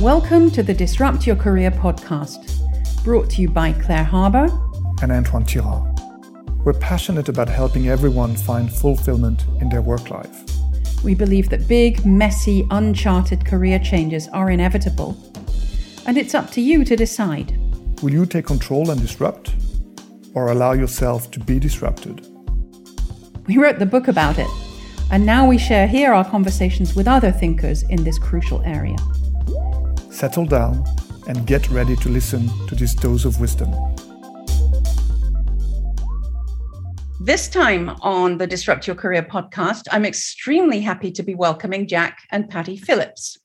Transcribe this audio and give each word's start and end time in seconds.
Welcome 0.00 0.50
to 0.52 0.62
the 0.62 0.74
Disrupt 0.74 1.26
Your 1.26 1.34
Career 1.34 1.72
podcast, 1.72 3.02
brought 3.02 3.28
to 3.30 3.42
you 3.42 3.48
by 3.48 3.72
Claire 3.72 4.04
Harbour 4.04 4.46
and 5.02 5.10
Antoine 5.10 5.44
Tirard. 5.44 6.00
We're 6.64 6.74
passionate 6.74 7.28
about 7.28 7.48
helping 7.48 7.88
everyone 7.88 8.36
find 8.36 8.72
fulfillment 8.72 9.44
in 9.60 9.68
their 9.68 9.82
work 9.82 10.10
life. 10.10 10.44
We 11.02 11.14
believe 11.14 11.48
that 11.50 11.66
big, 11.66 12.06
messy, 12.06 12.66
uncharted 12.70 13.44
career 13.44 13.78
changes 13.78 14.28
are 14.28 14.50
inevitable, 14.50 15.16
and 16.06 16.16
it's 16.16 16.34
up 16.34 16.50
to 16.52 16.60
you 16.60 16.84
to 16.84 16.94
decide. 16.94 17.58
Will 18.02 18.12
you 18.12 18.24
take 18.24 18.46
control 18.46 18.90
and 18.90 19.00
disrupt, 19.00 19.54
or 20.34 20.52
allow 20.52 20.72
yourself 20.72 21.30
to 21.32 21.40
be 21.40 21.58
disrupted? 21.58 22.24
We 23.48 23.58
wrote 23.58 23.78
the 23.78 23.86
book 23.86 24.06
about 24.06 24.38
it, 24.38 24.48
and 25.10 25.24
now 25.24 25.46
we 25.46 25.58
share 25.58 25.86
here 25.86 26.12
our 26.12 26.24
conversations 26.24 26.94
with 26.94 27.08
other 27.08 27.32
thinkers 27.32 27.82
in 27.84 28.04
this 28.04 28.18
crucial 28.18 28.62
area 28.62 28.96
settle 30.18 30.46
down, 30.46 30.84
and 31.28 31.46
get 31.46 31.70
ready 31.70 31.94
to 31.94 32.08
listen 32.08 32.48
to 32.66 32.74
this 32.74 32.92
dose 32.92 33.24
of 33.24 33.40
wisdom. 33.40 33.70
This 37.20 37.48
time 37.48 37.90
on 38.00 38.38
the 38.38 38.46
Disrupt 38.48 38.88
Your 38.88 38.96
Career 38.96 39.22
podcast, 39.22 39.82
I'm 39.92 40.04
extremely 40.04 40.80
happy 40.80 41.12
to 41.12 41.22
be 41.22 41.36
welcoming 41.36 41.86
Jack 41.86 42.18
and 42.32 42.48
Patty 42.48 42.76
Phillips. 42.76 43.38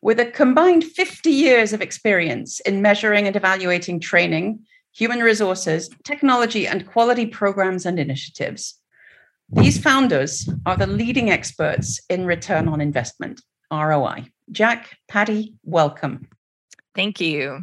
With 0.00 0.20
a 0.20 0.26
combined 0.26 0.84
50 0.84 1.30
years 1.30 1.72
of 1.72 1.82
experience 1.82 2.60
in 2.60 2.82
measuring 2.82 3.26
and 3.26 3.34
evaluating 3.34 3.98
training, 3.98 4.60
human 4.92 5.18
resources, 5.20 5.90
technology, 6.04 6.68
and 6.68 6.86
quality 6.86 7.26
programs 7.26 7.84
and 7.84 7.98
initiatives, 7.98 8.78
these 9.50 9.78
founders 9.78 10.48
are 10.66 10.76
the 10.76 10.86
leading 10.86 11.30
experts 11.30 12.00
in 12.08 12.26
return 12.26 12.66
on 12.66 12.80
investment, 12.80 13.40
ROI. 13.72 14.26
Jack, 14.50 14.96
Patty, 15.08 15.54
welcome. 15.62 16.28
Thank 16.94 17.20
you. 17.20 17.60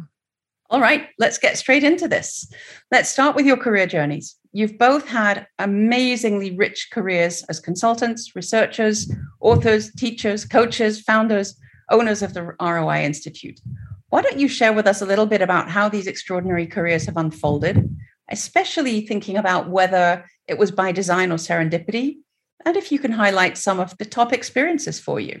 All 0.70 0.80
right, 0.80 1.08
let's 1.18 1.38
get 1.38 1.58
straight 1.58 1.84
into 1.84 2.08
this. 2.08 2.50
Let's 2.90 3.10
start 3.10 3.36
with 3.36 3.44
your 3.44 3.58
career 3.58 3.86
journeys. 3.86 4.36
You've 4.52 4.78
both 4.78 5.06
had 5.06 5.46
amazingly 5.58 6.56
rich 6.56 6.88
careers 6.90 7.42
as 7.44 7.60
consultants, 7.60 8.34
researchers, 8.34 9.12
authors, 9.40 9.92
teachers, 9.92 10.44
coaches, 10.46 11.02
founders, 11.02 11.58
owners 11.90 12.22
of 12.22 12.32
the 12.32 12.54
ROI 12.60 13.04
Institute. 13.04 13.60
Why 14.08 14.22
don't 14.22 14.38
you 14.38 14.48
share 14.48 14.72
with 14.72 14.86
us 14.86 15.02
a 15.02 15.06
little 15.06 15.26
bit 15.26 15.42
about 15.42 15.68
how 15.68 15.88
these 15.88 16.06
extraordinary 16.06 16.66
careers 16.66 17.04
have 17.06 17.16
unfolded, 17.16 17.93
especially 18.30 19.06
thinking 19.06 19.36
about 19.36 19.68
whether 19.68 20.24
it 20.48 20.58
was 20.58 20.70
by 20.70 20.92
design 20.92 21.32
or 21.32 21.36
serendipity, 21.36 22.16
and 22.64 22.76
if 22.76 22.90
you 22.90 22.98
can 22.98 23.12
highlight 23.12 23.58
some 23.58 23.80
of 23.80 23.96
the 23.98 24.04
top 24.04 24.32
experiences 24.32 24.98
for 24.98 25.20
you? 25.20 25.40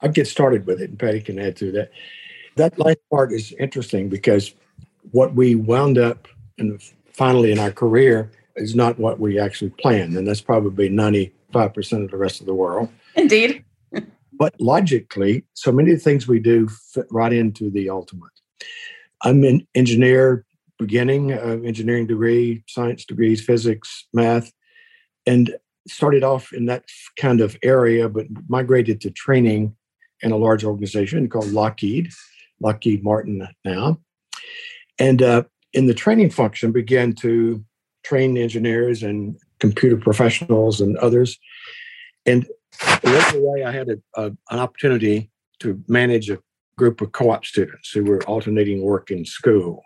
I'll 0.00 0.10
get 0.10 0.26
started 0.26 0.66
with 0.66 0.80
it, 0.80 0.90
and 0.90 0.98
Patty 0.98 1.20
can 1.20 1.38
add 1.38 1.56
to 1.56 1.70
that. 1.72 1.90
That 2.56 2.78
life 2.78 2.98
part 3.10 3.32
is 3.32 3.52
interesting 3.58 4.08
because 4.08 4.54
what 5.12 5.34
we 5.34 5.54
wound 5.54 5.98
up 5.98 6.28
and 6.58 6.82
finally 7.12 7.52
in 7.52 7.58
our 7.58 7.70
career 7.70 8.30
is 8.56 8.74
not 8.74 8.98
what 8.98 9.18
we 9.18 9.38
actually 9.38 9.70
planned, 9.70 10.16
and 10.16 10.26
that's 10.26 10.40
probably 10.40 10.88
ninety 10.88 11.32
five 11.52 11.72
percent 11.72 12.02
of 12.04 12.10
the 12.10 12.16
rest 12.16 12.40
of 12.40 12.46
the 12.46 12.54
world. 12.54 12.88
Indeed. 13.14 13.64
but 14.32 14.54
logically, 14.60 15.44
so 15.54 15.72
many 15.72 15.92
of 15.92 15.98
the 15.98 16.02
things 16.04 16.26
we 16.26 16.40
do 16.40 16.68
fit 16.68 17.06
right 17.10 17.32
into 17.32 17.70
the 17.70 17.88
ultimate. 17.88 18.30
I'm 19.22 19.44
an 19.44 19.66
engineer, 19.74 20.44
beginning 20.82 21.32
uh, 21.32 21.60
engineering 21.64 22.06
degree, 22.06 22.64
science 22.66 23.04
degrees, 23.04 23.44
physics, 23.44 24.06
math, 24.12 24.52
and 25.26 25.54
started 25.88 26.22
off 26.22 26.52
in 26.52 26.66
that 26.66 26.84
kind 27.18 27.40
of 27.40 27.56
area, 27.62 28.08
but 28.08 28.26
migrated 28.48 29.00
to 29.00 29.10
training 29.10 29.74
in 30.22 30.32
a 30.32 30.36
large 30.36 30.64
organization 30.64 31.28
called 31.28 31.50
Lockheed, 31.50 32.10
Lockheed 32.60 33.02
Martin 33.02 33.48
now. 33.64 33.98
And 34.98 35.22
uh, 35.22 35.42
in 35.72 35.86
the 35.86 35.94
training 35.94 36.30
function, 36.30 36.72
began 36.72 37.12
to 37.14 37.64
train 38.04 38.36
engineers 38.36 39.02
and 39.02 39.36
computer 39.58 39.96
professionals 39.96 40.80
and 40.80 40.96
others. 40.98 41.38
And 42.26 42.46
along 43.04 43.32
the 43.32 43.40
way, 43.40 43.64
I 43.64 43.72
had 43.72 43.88
a, 43.88 43.98
a, 44.14 44.24
an 44.50 44.58
opportunity 44.58 45.30
to 45.60 45.82
manage 45.88 46.30
a 46.30 46.38
group 46.76 47.00
of 47.00 47.12
co-op 47.12 47.44
students 47.44 47.90
who 47.90 48.04
were 48.04 48.22
alternating 48.24 48.82
work 48.82 49.10
in 49.10 49.24
school. 49.24 49.82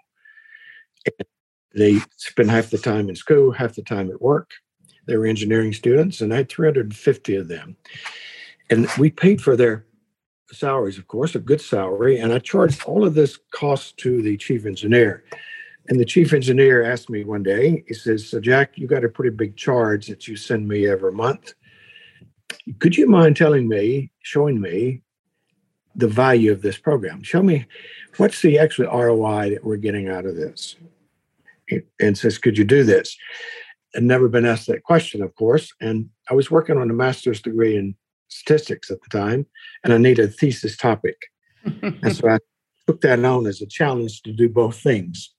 They 1.75 1.99
spent 2.17 2.49
half 2.49 2.71
the 2.71 2.79
time 2.79 3.09
in 3.09 3.17
school, 3.17 3.53
half 3.53 3.75
the 3.75 3.83
time 3.83 4.11
at 4.11 4.23
work. 4.23 4.51
They 5.07 5.17
were 5.17 5.27
engineering 5.27 5.73
students, 5.73 6.21
and 6.21 6.33
I 6.33 6.39
had 6.39 6.49
350 6.49 7.37
of 7.37 7.49
them. 7.49 7.77
And 8.71 8.89
we 8.99 9.11
paid 9.11 9.41
for 9.41 9.57
their 9.57 9.85
salaries, 10.53 10.99
of 10.99 11.07
course, 11.07 11.35
a 11.35 11.39
good 11.39 11.61
salary, 11.61 12.19
and 12.19 12.33
I 12.33 12.39
charged 12.39 12.85
all 12.85 13.05
of 13.05 13.15
this 13.15 13.39
cost 13.53 13.99
to 13.99 14.23
the 14.23 14.37
chief 14.37 14.67
engineer. 14.67 15.25
And 15.89 16.01
the 16.01 16.05
chief 16.05 16.33
engineer 16.33 16.83
asked 16.83 17.11
me 17.11 17.25
one 17.25 17.43
day, 17.43 17.85
he 17.87 17.95
says, 17.95 18.29
So, 18.29 18.41
Jack, 18.41 18.77
you 18.77 18.89
got 18.89 19.05
a 19.05 19.09
pretty 19.09 19.35
big 19.35 19.57
charge 19.57 20.09
that 20.09 20.27
you 20.27 20.37
send 20.37 20.67
me 20.67 20.89
every 20.89 21.13
month. 21.13 21.55
Could 22.81 22.97
you 22.97 23.09
mind 23.09 23.37
telling 23.37 23.69
me, 23.69 24.11
showing 24.23 24.61
me 24.61 25.03
the 25.95 26.09
value 26.09 26.51
of 26.51 26.63
this 26.63 26.79
program? 26.79 27.23
Show 27.23 27.43
me 27.43 27.67
what's 28.17 28.43
the 28.43 28.59
actual 28.59 28.87
ROI 28.87 29.51
that 29.51 29.65
we're 29.65 29.77
getting 29.77 30.09
out 30.09 30.27
of 30.27 30.35
this? 30.35 30.77
And 32.01 32.17
says, 32.17 32.39
Could 32.39 32.59
you 32.59 32.65
do 32.65 32.85
this? 32.85 33.17
I'd 33.95 34.03
never 34.03 34.29
been 34.29 34.47
asked 34.47 34.67
that 34.67 34.83
question, 34.83 35.23
of 35.23 35.35
course. 35.37 35.73
And 35.81 36.11
I 36.31 36.35
was 36.35 36.51
working 36.51 36.77
on 36.77 36.91
a 36.91 36.95
master's 36.95 37.41
degree 37.41 37.77
in 37.77 37.95
statistics 38.29 38.91
at 38.91 38.99
the 39.01 39.19
time, 39.19 39.47
and 39.85 39.93
I 39.93 39.99
needed 39.99 40.25
a 40.27 40.33
thesis 40.33 40.77
topic. 40.77 41.17
and 41.65 42.15
so 42.15 42.29
I 42.29 42.39
took 42.87 43.01
that 43.01 43.25
on 43.25 43.47
as 43.47 43.63
a 43.63 43.67
challenge 43.67 44.23
to 44.23 44.33
do 44.33 44.49
both 44.49 44.79
things. 44.79 45.33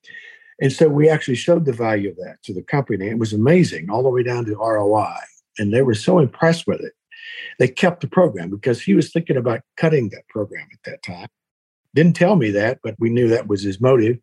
And 0.60 0.74
so 0.74 0.90
we 0.90 1.08
actually 1.08 1.36
showed 1.36 1.66
the 1.66 1.74
value 1.74 2.10
of 2.10 2.16
that 2.18 2.38
to 2.44 2.54
the 2.54 2.64
company. 2.64 3.08
It 3.08 3.20
was 3.20 3.34
amazing, 3.34 3.90
all 3.90 4.04
the 4.04 4.10
way 4.10 4.24
down 4.24 4.46
to 4.46 4.56
ROI. 4.56 5.16
And 5.60 5.74
they 5.74 5.84
were 5.84 5.94
so 5.94 6.20
impressed 6.20 6.66
with 6.68 6.82
it. 6.82 6.94
They 7.60 7.68
kept 7.68 8.02
the 8.02 8.08
program 8.08 8.50
because 8.50 8.82
he 8.82 8.94
was 8.94 9.12
thinking 9.12 9.38
about 9.38 9.62
cutting 9.76 10.10
that 10.10 10.28
program 10.30 10.68
at 10.72 10.80
that 10.90 11.04
time. 11.04 11.28
Didn't 11.94 12.16
tell 12.16 12.36
me 12.36 12.52
that, 12.52 12.80
but 12.84 12.96
we 13.00 13.10
knew 13.10 13.28
that 13.28 13.48
was 13.48 13.64
his 13.64 13.82
motive. 13.82 14.18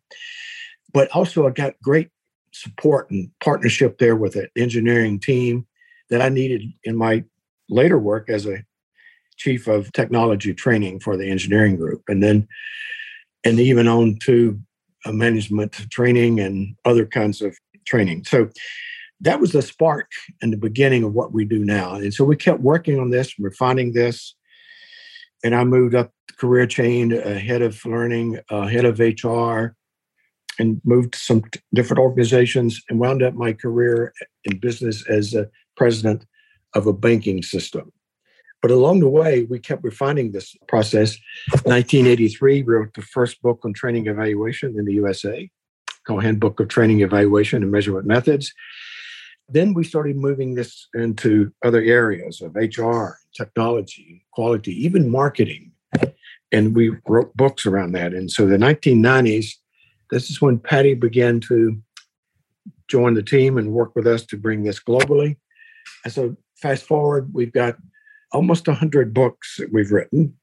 But 0.95 1.11
also, 1.11 1.45
I 1.45 1.49
got 1.49 1.73
great 1.83 2.09
support 2.53 3.11
and 3.11 3.29
partnership 3.43 3.97
there 3.97 4.15
with 4.15 4.37
an 4.37 4.47
engineering 4.55 5.19
team 5.19 5.67
that 6.09 6.21
I 6.21 6.29
needed 6.29 6.63
in 6.85 6.95
my 6.95 7.25
later 7.67 7.99
work 7.99 8.29
as 8.29 8.45
a 8.45 8.63
chief 9.35 9.67
of 9.67 9.91
technology 9.91 10.53
training 10.53 11.01
for 11.01 11.17
the 11.17 11.29
engineering 11.29 11.75
group, 11.75 12.03
and 12.07 12.23
then 12.23 12.47
and 13.43 13.59
even 13.59 13.89
on 13.89 14.19
to 14.23 14.57
management 15.05 15.73
training 15.91 16.39
and 16.39 16.77
other 16.85 17.05
kinds 17.05 17.41
of 17.41 17.57
training. 17.83 18.23
So 18.23 18.49
that 19.19 19.41
was 19.41 19.51
the 19.51 19.61
spark 19.61 20.09
and 20.41 20.53
the 20.53 20.57
beginning 20.57 21.03
of 21.03 21.11
what 21.13 21.33
we 21.33 21.43
do 21.43 21.59
now. 21.59 21.95
And 21.95 22.13
so 22.13 22.23
we 22.23 22.37
kept 22.37 22.61
working 22.61 23.01
on 23.01 23.09
this, 23.09 23.37
refining 23.37 23.91
this. 23.91 24.33
And 25.43 25.53
I 25.53 25.65
moved 25.65 25.93
up 25.93 26.11
the 26.29 26.35
career 26.35 26.65
chain, 26.65 27.13
uh, 27.13 27.37
head 27.37 27.61
of 27.61 27.83
learning, 27.85 28.39
uh, 28.49 28.67
head 28.67 28.85
of 28.85 28.99
HR, 28.99 29.75
and 30.59 30.81
moved 30.83 31.13
to 31.13 31.19
some 31.19 31.43
different 31.73 31.99
organizations 31.99 32.81
and 32.89 32.99
wound 32.99 33.23
up 33.23 33.33
my 33.33 33.53
career 33.53 34.13
in 34.43 34.57
business 34.57 35.07
as 35.09 35.33
a 35.33 35.49
president 35.75 36.25
of 36.73 36.87
a 36.87 36.93
banking 36.93 37.41
system. 37.41 37.91
But 38.61 38.71
along 38.71 39.01
the 39.01 39.09
way, 39.09 39.43
we 39.43 39.59
kept 39.59 39.83
refining 39.83 40.31
this 40.31 40.55
process. 40.67 41.17
1983, 41.65 42.63
wrote 42.63 42.93
the 42.95 43.01
first 43.01 43.41
book 43.41 43.59
on 43.63 43.73
training 43.73 44.07
evaluation 44.07 44.79
in 44.79 44.85
the 44.85 44.93
USA, 44.93 45.49
called 46.07 46.23
Handbook 46.23 46.59
of 46.59 46.67
Training 46.67 47.01
Evaluation 47.01 47.61
and 47.61 47.71
Measurement 47.71 48.07
Methods. 48.07 48.53
Then 49.49 49.73
we 49.75 49.83
started 49.83 50.15
moving 50.17 50.55
this 50.55 50.87
into 50.95 51.53
other 51.63 51.81
areas 51.81 52.41
of 52.41 52.55
HR, 52.55 53.17
technology, 53.35 54.25
quality, 54.31 54.71
even 54.83 55.11
marketing. 55.11 55.71
And 56.51 56.75
we 56.75 56.95
wrote 57.07 57.35
books 57.37 57.65
around 57.65 57.91
that. 57.91 58.13
And 58.13 58.31
so 58.31 58.47
the 58.47 58.57
1990s, 58.57 59.51
this 60.11 60.29
is 60.29 60.41
when 60.41 60.59
Patty 60.59 60.93
began 60.93 61.39
to 61.41 61.81
join 62.87 63.13
the 63.13 63.23
team 63.23 63.57
and 63.57 63.71
work 63.71 63.95
with 63.95 64.07
us 64.07 64.25
to 64.27 64.37
bring 64.37 64.63
this 64.63 64.79
globally. 64.79 65.37
And 66.03 66.13
so 66.13 66.35
fast 66.61 66.83
forward, 66.83 67.33
we've 67.33 67.53
got 67.53 67.77
almost 68.31 68.67
100 68.67 69.13
books 69.13 69.55
that 69.57 69.71
we've 69.71 69.91
written, 69.91 70.35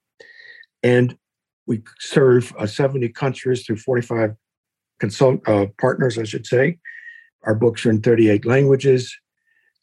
and 0.83 1.17
we 1.67 1.83
serve 2.01 2.53
uh, 2.59 2.67
70 2.67 3.09
countries 3.11 3.65
through 3.65 3.77
45 3.77 4.35
consult 4.99 5.47
uh, 5.49 5.67
partners, 5.81 6.19
I 6.19 6.25
should 6.25 6.47
say. 6.47 6.79
Our 7.45 7.55
books 7.55 7.85
are 7.85 7.91
in 7.91 8.01
38 8.01 8.45
languages. 8.45 9.15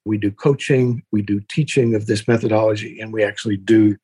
We 0.06 0.18
do 0.18 0.32
coaching, 0.32 1.04
we 1.12 1.22
do 1.22 1.42
teaching 1.50 1.94
of 1.94 2.06
this 2.06 2.28
methodology, 2.28 3.00
and 3.00 3.12
we 3.14 3.24
actually 3.24 3.58
do 3.58 3.98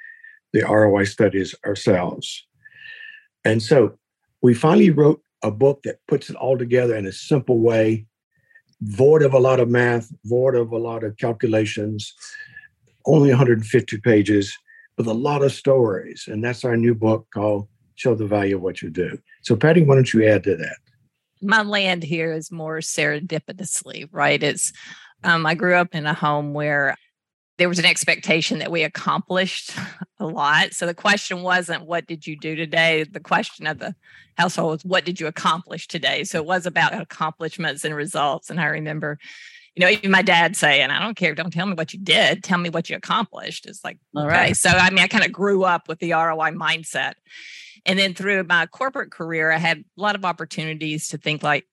the 0.54 0.62
ROI 0.62 1.06
studies 1.06 1.56
ourselves. 1.66 2.46
And 3.44 3.62
so 3.62 3.98
we 4.42 4.54
finally 4.54 4.90
wrote 4.90 5.22
a 5.44 5.52
book 5.52 5.84
that 5.84 6.00
puts 6.08 6.30
it 6.30 6.36
all 6.36 6.58
together 6.58 6.96
in 6.96 7.06
a 7.06 7.12
simple 7.12 7.60
way 7.60 8.06
void 8.82 9.24
of 9.24 9.34
a 9.34 9.40
lot 9.40 9.60
of 9.60 9.70
math, 9.70 10.12
void 10.26 10.56
of 10.56 10.72
a 10.72 10.78
lot 10.78 11.04
of 11.04 11.18
calculations, 11.18 12.14
only 13.06 13.30
150 13.30 13.98
pages, 14.00 14.56
with 14.98 15.08
a 15.08 15.14
lot 15.14 15.44
of 15.44 15.52
stories. 15.52 16.26
And 16.28 16.44
that's 16.44 16.64
our 16.64 16.78
new 16.78 16.96
book 16.96 17.28
called 17.34 17.68
Show 17.96 18.16
the 18.16 18.28
Value 18.28 18.58
of 18.58 18.62
What 18.62 18.82
You 18.82 18.90
Do. 18.90 19.18
So, 19.42 19.56
Patty, 19.56 19.84
why 19.84 19.96
don't 19.96 20.14
you 20.14 20.28
add 20.28 20.44
to 20.44 20.56
that? 20.56 20.78
My 21.42 21.62
land 21.62 22.04
here 22.04 22.32
is 22.34 22.52
more 22.52 22.80
serendipitously, 22.80 24.10
right? 24.12 24.42
It's 24.42 24.72
um, 25.24 25.46
I 25.46 25.56
grew 25.56 25.76
up 25.76 25.94
in 25.96 26.06
a 26.06 26.14
home 26.14 26.54
where 26.54 26.96
there 27.58 27.70
was 27.70 27.80
an 27.80 27.86
expectation 27.86 28.60
that 28.60 28.72
we 28.72 28.84
accomplished 28.84 29.72
a 30.20 30.26
lot. 30.26 30.74
So 30.74 30.86
the 30.86 30.94
question 30.94 31.42
wasn't, 31.42 31.86
what 31.86 32.08
did 32.08 32.28
you 32.28 32.38
do 32.38 32.56
today? 32.56 33.04
The 33.04 33.20
question 33.20 33.68
of 33.68 33.80
the 33.80 33.96
household 34.38 34.72
was, 34.72 34.86
what 34.86 35.06
did 35.06 35.20
you 35.20 35.28
accomplish 35.28 35.88
today? 35.88 36.24
So 36.24 36.40
it 36.40 36.46
was 36.46 36.66
about 36.66 36.94
accomplishments 36.94 37.86
and 37.86 37.96
results. 37.96 38.50
And 38.50 38.60
I 38.60 38.66
remember, 38.66 39.18
you 39.76 39.82
know, 39.82 39.90
even 39.90 40.12
my 40.12 40.22
dad 40.22 40.56
saying, 40.56 40.90
I 40.90 41.02
don't 41.02 41.16
care, 41.16 41.36
don't 41.36 41.52
tell 41.52 41.66
me 41.66 41.74
what 41.74 41.94
you 41.94 42.00
did, 42.00 42.44
tell 42.44 42.58
me 42.58 42.70
what 42.70 42.90
you 42.90 42.96
accomplished. 42.96 43.66
It's 43.66 43.84
like, 43.84 44.00
All 44.16 44.26
okay. 44.26 44.32
Right. 44.32 44.58
So, 44.58 44.70
I 44.70 44.90
mean, 44.90 45.04
I 45.04 45.08
kind 45.08 45.26
of 45.26 45.32
grew 45.32 45.64
up 45.64 45.88
with 45.88 46.00
the 46.00 46.12
ROI 46.12 46.52
mindset. 46.52 47.14
And 47.86 48.00
then 48.00 48.14
through 48.14 48.44
my 48.46 48.66
corporate 48.66 49.12
career, 49.12 49.52
I 49.52 49.58
had 49.58 49.80
a 49.80 50.02
lot 50.02 50.16
of 50.16 50.26
opportunities 50.26 51.10
to 51.10 51.18
think 51.18 51.44
like, 51.44 51.66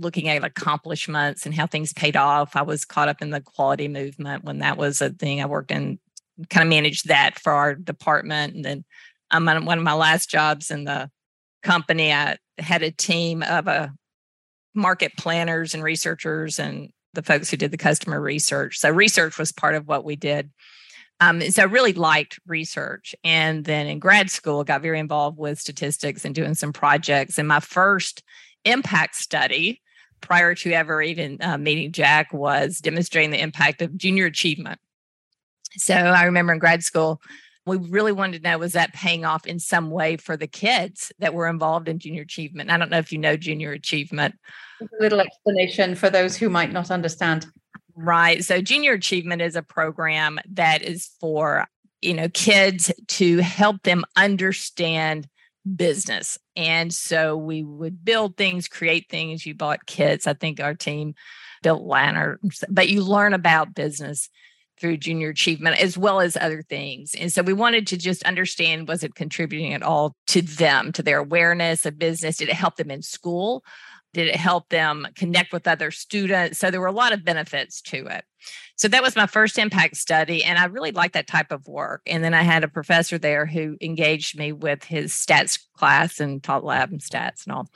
looking 0.00 0.28
at 0.28 0.42
accomplishments 0.42 1.46
and 1.46 1.54
how 1.54 1.66
things 1.66 1.92
paid 1.92 2.16
off. 2.16 2.56
I 2.56 2.62
was 2.62 2.84
caught 2.84 3.08
up 3.08 3.22
in 3.22 3.30
the 3.30 3.40
quality 3.40 3.88
movement 3.88 4.44
when 4.44 4.58
that 4.58 4.76
was 4.76 5.00
a 5.00 5.10
thing. 5.10 5.40
I 5.40 5.46
worked 5.46 5.70
in 5.70 5.98
kind 6.48 6.66
of 6.66 6.70
managed 6.70 7.08
that 7.08 7.38
for 7.38 7.52
our 7.52 7.74
department. 7.74 8.54
And 8.54 8.64
then 8.64 8.84
um, 9.30 9.46
one 9.64 9.78
of 9.78 9.84
my 9.84 9.92
last 9.92 10.30
jobs 10.30 10.70
in 10.70 10.84
the 10.84 11.10
company, 11.62 12.12
I 12.12 12.38
had 12.58 12.82
a 12.82 12.90
team 12.90 13.42
of 13.42 13.66
a 13.66 13.70
uh, 13.70 13.88
market 14.74 15.12
planners 15.16 15.74
and 15.74 15.82
researchers 15.82 16.58
and 16.58 16.90
the 17.12 17.22
folks 17.22 17.50
who 17.50 17.56
did 17.56 17.72
the 17.72 17.76
customer 17.76 18.20
research. 18.20 18.78
So 18.78 18.88
research 18.88 19.36
was 19.36 19.52
part 19.52 19.74
of 19.74 19.88
what 19.88 20.04
we 20.04 20.14
did. 20.14 20.50
Um, 21.18 21.40
so 21.50 21.62
I 21.62 21.66
really 21.66 21.92
liked 21.92 22.38
research. 22.46 23.14
And 23.24 23.64
then 23.64 23.88
in 23.88 23.98
grad 23.98 24.30
school, 24.30 24.64
got 24.64 24.80
very 24.80 24.98
involved 24.98 25.38
with 25.38 25.60
statistics 25.60 26.24
and 26.24 26.34
doing 26.34 26.54
some 26.54 26.72
projects. 26.72 27.36
And 27.36 27.48
my 27.48 27.60
first 27.60 28.22
impact 28.64 29.16
study 29.16 29.82
prior 30.20 30.54
to 30.54 30.72
ever 30.72 31.02
even 31.02 31.38
uh, 31.40 31.58
meeting 31.58 31.92
Jack 31.92 32.32
was 32.32 32.78
demonstrating 32.78 33.30
the 33.30 33.40
impact 33.40 33.82
of 33.82 33.96
junior 33.96 34.26
achievement. 34.26 34.78
So 35.76 35.94
I 35.94 36.24
remember 36.24 36.52
in 36.52 36.58
grad 36.58 36.82
school, 36.82 37.20
we 37.66 37.76
really 37.76 38.12
wanted 38.12 38.42
to 38.42 38.48
know 38.48 38.58
was 38.58 38.72
that 38.72 38.92
paying 38.92 39.24
off 39.24 39.46
in 39.46 39.58
some 39.58 39.90
way 39.90 40.16
for 40.16 40.36
the 40.36 40.46
kids 40.46 41.12
that 41.18 41.34
were 41.34 41.46
involved 41.46 41.88
in 41.88 41.98
junior 41.98 42.22
achievement. 42.22 42.70
I 42.70 42.78
don't 42.78 42.90
know 42.90 42.98
if 42.98 43.12
you 43.12 43.18
know 43.18 43.36
junior 43.36 43.72
achievement. 43.72 44.34
A 44.80 44.86
little 44.98 45.20
explanation 45.20 45.94
for 45.94 46.10
those 46.10 46.36
who 46.36 46.48
might 46.48 46.72
not 46.72 46.90
understand. 46.90 47.46
Right. 47.94 48.42
So 48.44 48.62
junior 48.62 48.94
achievement 48.94 49.42
is 49.42 49.56
a 49.56 49.62
program 49.62 50.38
that 50.52 50.82
is 50.82 51.10
for, 51.20 51.66
you 52.00 52.14
know, 52.14 52.28
kids 52.30 52.90
to 53.08 53.38
help 53.38 53.82
them 53.82 54.04
understand 54.16 55.28
business. 55.76 56.38
And 56.60 56.92
so 56.92 57.38
we 57.38 57.64
would 57.64 58.04
build 58.04 58.36
things, 58.36 58.68
create 58.68 59.08
things. 59.08 59.46
You 59.46 59.54
bought 59.54 59.86
kits. 59.86 60.26
I 60.26 60.34
think 60.34 60.60
our 60.60 60.74
team 60.74 61.14
built 61.62 61.82
lanterns, 61.82 62.62
but 62.68 62.90
you 62.90 63.02
learn 63.02 63.32
about 63.32 63.74
business 63.74 64.28
through 64.78 64.98
junior 64.98 65.30
achievement 65.30 65.80
as 65.80 65.96
well 65.96 66.20
as 66.20 66.36
other 66.36 66.62
things. 66.62 67.14
And 67.14 67.32
so 67.32 67.40
we 67.42 67.54
wanted 67.54 67.86
to 67.86 67.96
just 67.96 68.22
understand 68.24 68.88
was 68.88 69.02
it 69.02 69.14
contributing 69.14 69.72
at 69.72 69.82
all 69.82 70.14
to 70.28 70.42
them, 70.42 70.92
to 70.92 71.02
their 71.02 71.18
awareness 71.18 71.86
of 71.86 71.98
business? 71.98 72.36
Did 72.36 72.50
it 72.50 72.54
help 72.54 72.76
them 72.76 72.90
in 72.90 73.00
school? 73.00 73.64
Did 74.12 74.28
it 74.28 74.36
help 74.36 74.68
them 74.70 75.06
connect 75.14 75.52
with 75.52 75.68
other 75.68 75.90
students? 75.90 76.58
So 76.58 76.70
there 76.70 76.80
were 76.80 76.86
a 76.86 76.92
lot 76.92 77.12
of 77.12 77.24
benefits 77.24 77.80
to 77.82 78.06
it. 78.06 78.24
So 78.76 78.88
that 78.88 79.02
was 79.02 79.14
my 79.14 79.26
first 79.26 79.58
impact 79.58 79.96
study. 79.96 80.42
And 80.42 80.58
I 80.58 80.64
really 80.64 80.90
liked 80.90 81.14
that 81.14 81.26
type 81.26 81.52
of 81.52 81.68
work. 81.68 82.02
And 82.06 82.24
then 82.24 82.34
I 82.34 82.42
had 82.42 82.64
a 82.64 82.68
professor 82.68 83.18
there 83.18 83.46
who 83.46 83.76
engaged 83.80 84.38
me 84.38 84.52
with 84.52 84.84
his 84.84 85.12
stats 85.12 85.58
class 85.76 86.18
and 86.18 86.42
taught 86.42 86.64
lab 86.64 86.90
and 86.90 87.00
stats 87.00 87.44
and 87.44 87.54
all. 87.54 87.68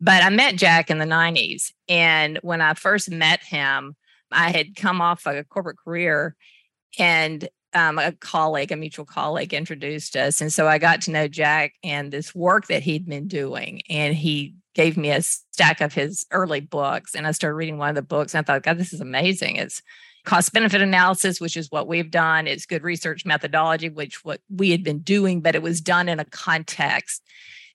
But 0.00 0.24
I 0.24 0.30
met 0.30 0.56
Jack 0.56 0.90
in 0.90 0.98
the 0.98 1.04
90s. 1.04 1.72
And 1.88 2.38
when 2.42 2.60
I 2.60 2.74
first 2.74 3.10
met 3.10 3.42
him, 3.42 3.94
I 4.32 4.50
had 4.50 4.74
come 4.74 5.00
off 5.00 5.26
a 5.26 5.44
corporate 5.44 5.78
career 5.78 6.34
and 6.98 7.48
um, 7.74 7.98
a 7.98 8.12
colleague, 8.12 8.72
a 8.72 8.76
mutual 8.76 9.04
colleague, 9.04 9.54
introduced 9.54 10.16
us. 10.16 10.40
And 10.40 10.52
so 10.52 10.66
I 10.66 10.78
got 10.78 11.02
to 11.02 11.10
know 11.10 11.28
Jack 11.28 11.74
and 11.82 12.12
this 12.12 12.34
work 12.34 12.66
that 12.66 12.82
he'd 12.82 13.06
been 13.06 13.28
doing. 13.28 13.82
And 13.88 14.14
he 14.14 14.54
gave 14.74 14.96
me 14.96 15.10
a 15.10 15.22
stack 15.22 15.80
of 15.80 15.94
his 15.94 16.26
early 16.30 16.60
books. 16.60 17.14
And 17.14 17.26
I 17.26 17.32
started 17.32 17.56
reading 17.56 17.78
one 17.78 17.90
of 17.90 17.94
the 17.94 18.02
books. 18.02 18.34
And 18.34 18.44
I 18.44 18.46
thought, 18.46 18.62
God, 18.62 18.78
this 18.78 18.92
is 18.92 19.00
amazing. 19.00 19.56
It's 19.56 19.82
cost 20.24 20.52
benefit 20.52 20.80
analysis, 20.80 21.40
which 21.40 21.56
is 21.56 21.70
what 21.70 21.88
we've 21.88 22.10
done. 22.10 22.46
It's 22.46 22.66
good 22.66 22.82
research 22.82 23.26
methodology, 23.26 23.88
which 23.88 24.24
what 24.24 24.40
we 24.48 24.70
had 24.70 24.84
been 24.84 25.00
doing, 25.00 25.40
but 25.40 25.54
it 25.54 25.62
was 25.62 25.80
done 25.80 26.08
in 26.08 26.20
a 26.20 26.24
context 26.24 27.22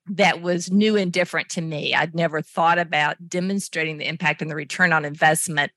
that 0.09 0.41
was 0.41 0.71
new 0.71 0.95
and 0.95 1.11
different 1.11 1.49
to 1.49 1.61
me. 1.61 1.93
I'd 1.93 2.15
never 2.15 2.41
thought 2.41 2.79
about 2.79 3.27
demonstrating 3.27 3.97
the 3.97 4.07
impact 4.07 4.41
and 4.41 4.49
the 4.49 4.55
return 4.55 4.93
on 4.93 5.03
investment 5.03 5.71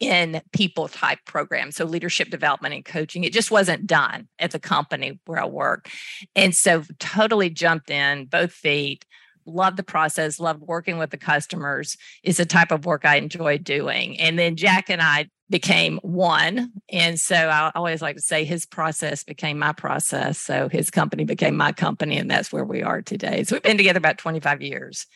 in 0.00 0.40
people 0.52 0.88
type 0.88 1.18
programs 1.26 1.76
so 1.76 1.84
leadership 1.84 2.30
development 2.30 2.74
and 2.74 2.86
coaching 2.86 3.22
it 3.22 3.34
just 3.34 3.50
wasn't 3.50 3.86
done 3.86 4.26
at 4.38 4.50
the 4.50 4.58
company 4.58 5.20
where 5.26 5.38
i 5.38 5.44
work 5.44 5.90
and 6.34 6.56
so 6.56 6.82
totally 6.98 7.50
jumped 7.50 7.90
in 7.90 8.24
both 8.24 8.50
feet 8.50 9.04
loved 9.52 9.76
the 9.76 9.82
process 9.82 10.40
loved 10.40 10.62
working 10.62 10.98
with 10.98 11.10
the 11.10 11.16
customers 11.16 11.96
is 12.22 12.36
the 12.36 12.46
type 12.46 12.70
of 12.70 12.86
work 12.86 13.04
i 13.04 13.16
enjoy 13.16 13.58
doing 13.58 14.18
and 14.18 14.38
then 14.38 14.56
jack 14.56 14.88
and 14.88 15.02
i 15.02 15.28
became 15.48 15.98
one 16.02 16.70
and 16.90 17.18
so 17.18 17.34
i 17.34 17.72
always 17.74 18.00
like 18.00 18.16
to 18.16 18.22
say 18.22 18.44
his 18.44 18.64
process 18.66 19.24
became 19.24 19.58
my 19.58 19.72
process 19.72 20.38
so 20.38 20.68
his 20.68 20.90
company 20.90 21.24
became 21.24 21.56
my 21.56 21.72
company 21.72 22.16
and 22.16 22.30
that's 22.30 22.52
where 22.52 22.64
we 22.64 22.82
are 22.82 23.02
today 23.02 23.42
so 23.44 23.56
we've 23.56 23.62
been 23.62 23.76
together 23.76 23.98
about 23.98 24.18
25 24.18 24.62
years 24.62 25.06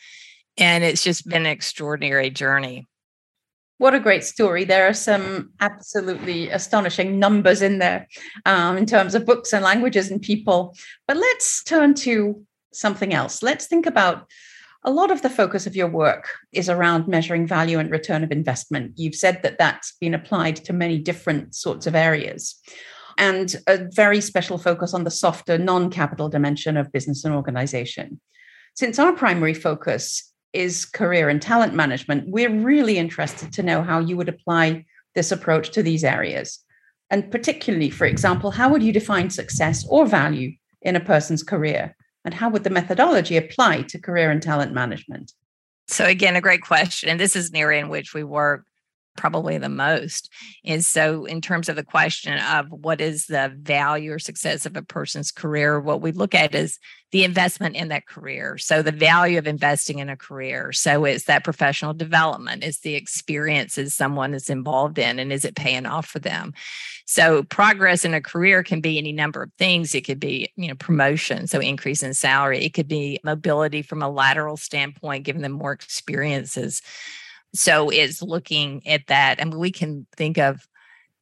and 0.57 0.83
it's 0.83 1.03
just 1.03 1.27
been 1.27 1.45
an 1.45 1.51
extraordinary 1.51 2.29
journey 2.29 2.85
what 3.77 3.93
a 3.93 3.99
great 3.99 4.23
story. 4.23 4.63
There 4.63 4.87
are 4.87 4.93
some 4.93 5.51
absolutely 5.59 6.49
astonishing 6.49 7.19
numbers 7.19 7.61
in 7.61 7.79
there 7.79 8.07
um, 8.45 8.77
in 8.77 8.85
terms 8.85 9.15
of 9.15 9.25
books 9.25 9.51
and 9.51 9.63
languages 9.63 10.09
and 10.09 10.21
people. 10.21 10.75
But 11.07 11.17
let's 11.17 11.63
turn 11.63 11.93
to 11.95 12.41
something 12.75 13.13
else. 13.13 13.41
Let's 13.43 13.67
think 13.67 13.85
about 13.85 14.29
a 14.83 14.91
lot 14.91 15.09
of 15.09 15.23
the 15.23 15.29
focus 15.29 15.65
of 15.65 15.75
your 15.75 15.87
work 15.87 16.29
is 16.51 16.69
around 16.69 17.07
measuring 17.07 17.47
value 17.47 17.79
and 17.79 17.89
return 17.89 18.23
of 18.23 18.31
investment. 18.31 18.93
You've 18.97 19.15
said 19.15 19.41
that 19.41 19.57
that's 19.57 19.93
been 19.99 20.13
applied 20.13 20.57
to 20.57 20.73
many 20.73 20.99
different 20.99 21.55
sorts 21.55 21.87
of 21.87 21.95
areas 21.95 22.61
and 23.17 23.55
a 23.67 23.87
very 23.91 24.21
special 24.21 24.57
focus 24.57 24.93
on 24.93 25.03
the 25.03 25.11
softer 25.11 25.57
non 25.57 25.89
capital 25.89 26.29
dimension 26.29 26.77
of 26.77 26.91
business 26.91 27.23
and 27.25 27.33
organization. 27.33 28.19
Since 28.75 28.99
our 28.99 29.13
primary 29.13 29.53
focus 29.53 30.31
is 30.53 30.85
career 30.85 31.29
and 31.29 31.41
talent 31.41 31.73
management, 31.73 32.29
we're 32.29 32.53
really 32.53 32.97
interested 32.97 33.53
to 33.53 33.63
know 33.63 33.81
how 33.81 33.99
you 33.99 34.17
would 34.17 34.29
apply 34.29 34.85
this 35.15 35.31
approach 35.31 35.71
to 35.71 35.83
these 35.83 36.03
areas. 36.03 36.59
And 37.09 37.31
particularly, 37.31 37.89
for 37.89 38.05
example, 38.05 38.51
how 38.51 38.69
would 38.69 38.83
you 38.83 38.91
define 38.91 39.29
success 39.29 39.85
or 39.87 40.05
value 40.05 40.53
in 40.81 40.95
a 40.95 40.99
person's 40.99 41.43
career? 41.43 41.95
And 42.25 42.33
how 42.33 42.49
would 42.49 42.63
the 42.63 42.69
methodology 42.69 43.37
apply 43.37 43.83
to 43.83 43.99
career 43.99 44.31
and 44.31 44.41
talent 44.41 44.73
management? 44.73 45.31
So, 45.87 46.05
again, 46.05 46.35
a 46.35 46.41
great 46.41 46.63
question. 46.63 47.09
And 47.09 47.19
this 47.19 47.35
is 47.35 47.51
an 47.51 47.55
area 47.55 47.79
in 47.79 47.89
which 47.89 48.13
we 48.13 48.23
work 48.23 48.65
probably 49.15 49.57
the 49.57 49.69
most. 49.69 50.31
And 50.63 50.83
so, 50.83 51.25
in 51.25 51.41
terms 51.41 51.69
of 51.69 51.75
the 51.75 51.83
question 51.83 52.37
of 52.37 52.67
what 52.69 53.01
is 53.01 53.25
the 53.27 53.53
value 53.57 54.13
or 54.13 54.19
success 54.19 54.65
of 54.65 54.75
a 54.75 54.81
person's 54.81 55.31
career, 55.31 55.79
what 55.79 56.01
we 56.01 56.11
look 56.11 56.35
at 56.35 56.53
is 56.53 56.79
the 57.11 57.23
investment 57.23 57.75
in 57.75 57.87
that 57.89 58.07
career. 58.07 58.57
So, 58.57 58.81
the 58.81 58.91
value 58.91 59.37
of 59.37 59.47
investing 59.47 59.99
in 59.99 60.09
a 60.09 60.17
career. 60.17 60.71
So, 60.71 61.05
it's 61.05 61.25
that 61.25 61.43
professional 61.43 61.93
development, 61.93 62.63
is 62.63 62.79
the 62.79 62.95
experiences 62.95 63.93
someone 63.93 64.33
is 64.33 64.49
involved 64.49 64.97
in, 64.97 65.19
and 65.19 65.31
is 65.31 65.45
it 65.45 65.55
paying 65.55 65.85
off 65.85 66.05
for 66.05 66.19
them? 66.19 66.53
So, 67.05 67.43
progress 67.43 68.03
in 68.03 68.13
a 68.13 68.21
career 68.21 68.63
can 68.63 68.81
be 68.81 68.97
any 68.97 69.11
number 69.11 69.43
of 69.43 69.51
things. 69.57 69.93
It 69.93 70.05
could 70.05 70.19
be, 70.19 70.51
you 70.55 70.67
know, 70.67 70.75
promotion, 70.75 71.47
so 71.47 71.59
increase 71.59 72.03
in 72.03 72.13
salary. 72.13 72.65
It 72.65 72.73
could 72.73 72.87
be 72.87 73.19
mobility 73.23 73.81
from 73.81 74.01
a 74.01 74.09
lateral 74.09 74.57
standpoint, 74.57 75.23
giving 75.23 75.41
them 75.41 75.51
more 75.51 75.71
experiences 75.71 76.81
so 77.57 77.89
is 77.89 78.21
looking 78.21 78.85
at 78.87 79.07
that 79.07 79.39
I 79.39 79.41
and 79.41 79.53
we 79.53 79.71
can 79.71 80.07
think 80.15 80.37
of 80.37 80.67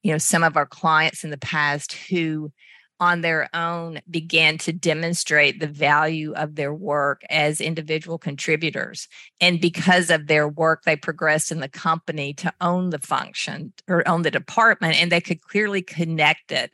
you 0.02 0.12
know 0.12 0.18
some 0.18 0.44
of 0.44 0.58
our 0.58 0.66
clients 0.66 1.24
in 1.24 1.30
the 1.30 1.38
past 1.38 1.94
who 1.94 2.52
on 3.00 3.22
their 3.22 3.50
own 3.54 4.00
began 4.10 4.58
to 4.58 4.72
demonstrate 4.72 5.60
the 5.60 5.68
value 5.68 6.32
of 6.34 6.56
their 6.56 6.74
work 6.74 7.22
as 7.30 7.60
individual 7.60 8.18
contributors 8.18 9.08
and 9.42 9.60
because 9.60 10.10
of 10.10 10.28
their 10.28 10.48
work 10.48 10.84
they 10.84 10.96
progressed 10.96 11.52
in 11.52 11.60
the 11.60 11.70
company 11.70 12.34
to 12.34 12.54
own 12.62 12.92
the 12.92 13.00
function 13.00 13.74
or 13.88 14.08
own 14.08 14.22
the 14.22 14.32
department 14.32 14.96
and 15.02 15.12
they 15.12 15.22
could 15.22 15.42
clearly 15.42 15.82
connect 15.82 16.52
it 16.52 16.74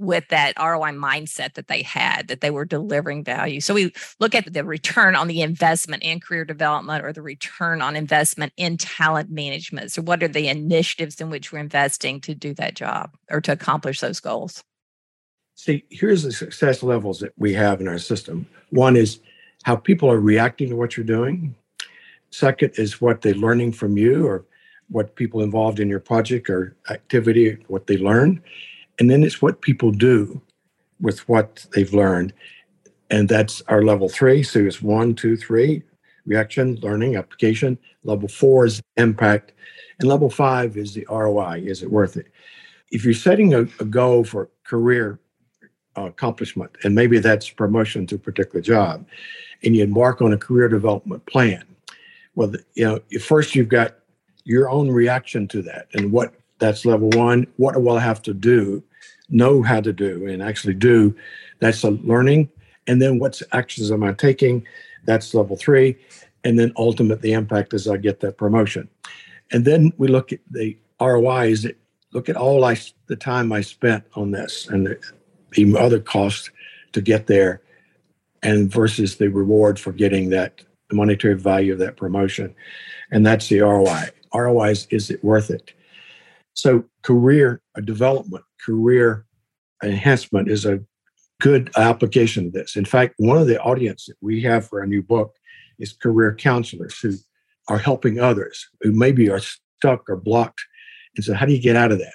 with 0.00 0.26
that 0.28 0.54
ROI 0.58 0.92
mindset 0.92 1.54
that 1.54 1.68
they 1.68 1.82
had, 1.82 2.28
that 2.28 2.40
they 2.40 2.50
were 2.50 2.64
delivering 2.64 3.22
value. 3.22 3.60
So 3.60 3.74
we 3.74 3.92
look 4.18 4.34
at 4.34 4.52
the 4.52 4.64
return 4.64 5.14
on 5.14 5.28
the 5.28 5.42
investment 5.42 6.02
in 6.02 6.20
career 6.20 6.44
development 6.44 7.04
or 7.04 7.12
the 7.12 7.22
return 7.22 7.82
on 7.82 7.94
investment 7.94 8.52
in 8.56 8.78
talent 8.78 9.30
management. 9.30 9.92
So, 9.92 10.02
what 10.02 10.22
are 10.22 10.28
the 10.28 10.48
initiatives 10.48 11.20
in 11.20 11.30
which 11.30 11.52
we're 11.52 11.58
investing 11.58 12.20
to 12.22 12.34
do 12.34 12.54
that 12.54 12.74
job 12.74 13.14
or 13.30 13.40
to 13.42 13.52
accomplish 13.52 14.00
those 14.00 14.20
goals? 14.20 14.64
See, 15.54 15.84
here's 15.90 16.22
the 16.22 16.32
success 16.32 16.82
levels 16.82 17.20
that 17.20 17.34
we 17.36 17.52
have 17.52 17.82
in 17.82 17.88
our 17.88 17.98
system. 17.98 18.46
One 18.70 18.96
is 18.96 19.20
how 19.64 19.76
people 19.76 20.10
are 20.10 20.18
reacting 20.18 20.70
to 20.70 20.76
what 20.76 20.96
you're 20.96 21.04
doing. 21.04 21.54
Second 22.30 22.72
is 22.76 23.00
what 23.00 23.20
they're 23.20 23.34
learning 23.34 23.72
from 23.72 23.98
you 23.98 24.26
or 24.26 24.46
what 24.88 25.16
people 25.16 25.42
involved 25.42 25.78
in 25.78 25.88
your 25.88 26.00
project 26.00 26.48
or 26.48 26.76
activity, 26.88 27.58
what 27.68 27.86
they 27.86 27.98
learn. 27.98 28.42
And 29.00 29.10
then 29.10 29.24
it's 29.24 29.42
what 29.42 29.62
people 29.62 29.90
do 29.90 30.40
with 31.00 31.26
what 31.28 31.66
they've 31.74 31.92
learned. 31.92 32.34
And 33.10 33.28
that's 33.28 33.62
our 33.62 33.82
level 33.82 34.08
three. 34.08 34.42
So 34.42 34.60
it's 34.60 34.80
one, 34.80 35.14
two, 35.14 35.36
three 35.36 35.82
reaction, 36.26 36.76
learning, 36.76 37.16
application. 37.16 37.78
Level 38.04 38.28
four 38.28 38.66
is 38.66 38.80
impact. 38.98 39.52
And 39.98 40.08
level 40.08 40.30
five 40.30 40.76
is 40.76 40.94
the 40.94 41.06
ROI. 41.10 41.62
Is 41.64 41.82
it 41.82 41.90
worth 41.90 42.16
it? 42.16 42.26
If 42.90 43.04
you're 43.04 43.14
setting 43.14 43.54
a, 43.54 43.62
a 43.80 43.84
goal 43.84 44.22
for 44.22 44.50
career 44.64 45.18
uh, 45.96 46.04
accomplishment, 46.04 46.70
and 46.84 46.94
maybe 46.94 47.18
that's 47.18 47.48
promotion 47.48 48.06
to 48.06 48.16
a 48.16 48.18
particular 48.18 48.60
job, 48.60 49.06
and 49.64 49.74
you 49.74 49.82
embark 49.82 50.20
on 50.22 50.32
a 50.32 50.38
career 50.38 50.68
development 50.68 51.24
plan, 51.26 51.64
well, 52.34 52.52
you 52.74 52.84
know, 52.84 53.00
first 53.18 53.54
you've 53.54 53.68
got 53.68 53.96
your 54.44 54.70
own 54.70 54.90
reaction 54.90 55.48
to 55.48 55.62
that 55.62 55.88
and 55.94 56.12
what 56.12 56.34
that's 56.58 56.84
level 56.84 57.08
one. 57.10 57.46
What 57.56 57.80
will 57.82 57.96
I 57.96 58.00
have 58.00 58.22
to 58.22 58.34
do? 58.34 58.82
Know 59.30 59.62
how 59.62 59.80
to 59.80 59.92
do 59.92 60.26
and 60.26 60.42
actually 60.42 60.74
do. 60.74 61.14
That's 61.60 61.84
a 61.84 61.90
learning. 61.90 62.50
And 62.86 63.00
then 63.00 63.18
what's 63.18 63.42
actions 63.52 63.90
am 63.90 64.02
I 64.02 64.12
taking? 64.12 64.66
That's 65.04 65.34
level 65.34 65.56
three. 65.56 65.96
And 66.44 66.58
then 66.58 66.72
ultimate 66.76 67.22
the 67.22 67.32
impact 67.32 67.74
as 67.74 67.86
I 67.86 67.96
get 67.96 68.20
that 68.20 68.38
promotion. 68.38 68.88
And 69.52 69.64
then 69.64 69.92
we 69.98 70.08
look 70.08 70.32
at 70.32 70.40
the 70.50 70.76
ROI 71.00 71.48
is 71.48 71.64
it 71.64 71.78
look 72.12 72.28
at 72.28 72.36
all 72.36 72.64
I, 72.64 72.76
the 73.06 73.16
time 73.16 73.52
I 73.52 73.60
spent 73.60 74.04
on 74.14 74.32
this 74.32 74.66
and 74.68 74.86
the, 74.86 74.98
the 75.52 75.76
other 75.78 76.00
costs 76.00 76.50
to 76.92 77.00
get 77.00 77.26
there 77.26 77.62
and 78.42 78.70
versus 78.70 79.16
the 79.16 79.28
reward 79.28 79.78
for 79.78 79.92
getting 79.92 80.30
that 80.30 80.62
monetary 80.92 81.36
value 81.36 81.72
of 81.72 81.78
that 81.78 81.96
promotion. 81.96 82.54
And 83.10 83.24
that's 83.24 83.48
the 83.48 83.60
ROI. 83.60 84.08
ROI 84.34 84.70
is, 84.70 84.86
is 84.90 85.10
it 85.10 85.22
worth 85.22 85.50
it? 85.50 85.72
So 86.54 86.84
career 87.02 87.60
development, 87.84 88.44
career 88.64 89.26
enhancement 89.82 90.48
is 90.50 90.64
a 90.64 90.80
good 91.40 91.70
application 91.76 92.46
of 92.46 92.52
this. 92.52 92.76
In 92.76 92.84
fact, 92.84 93.14
one 93.16 93.38
of 93.38 93.46
the 93.46 93.60
audience 93.60 94.06
that 94.06 94.16
we 94.20 94.42
have 94.42 94.68
for 94.68 94.80
our 94.80 94.86
new 94.86 95.02
book 95.02 95.34
is 95.78 95.92
career 95.92 96.34
counselors 96.34 96.98
who 97.00 97.14
are 97.68 97.78
helping 97.78 98.20
others 98.20 98.68
who 98.82 98.92
maybe 98.92 99.30
are 99.30 99.40
stuck 99.40 100.08
or 100.08 100.16
blocked. 100.16 100.60
And 101.16 101.24
so, 101.24 101.34
how 101.34 101.46
do 101.46 101.52
you 101.52 101.60
get 101.60 101.76
out 101.76 101.92
of 101.92 101.98
that? 101.98 102.12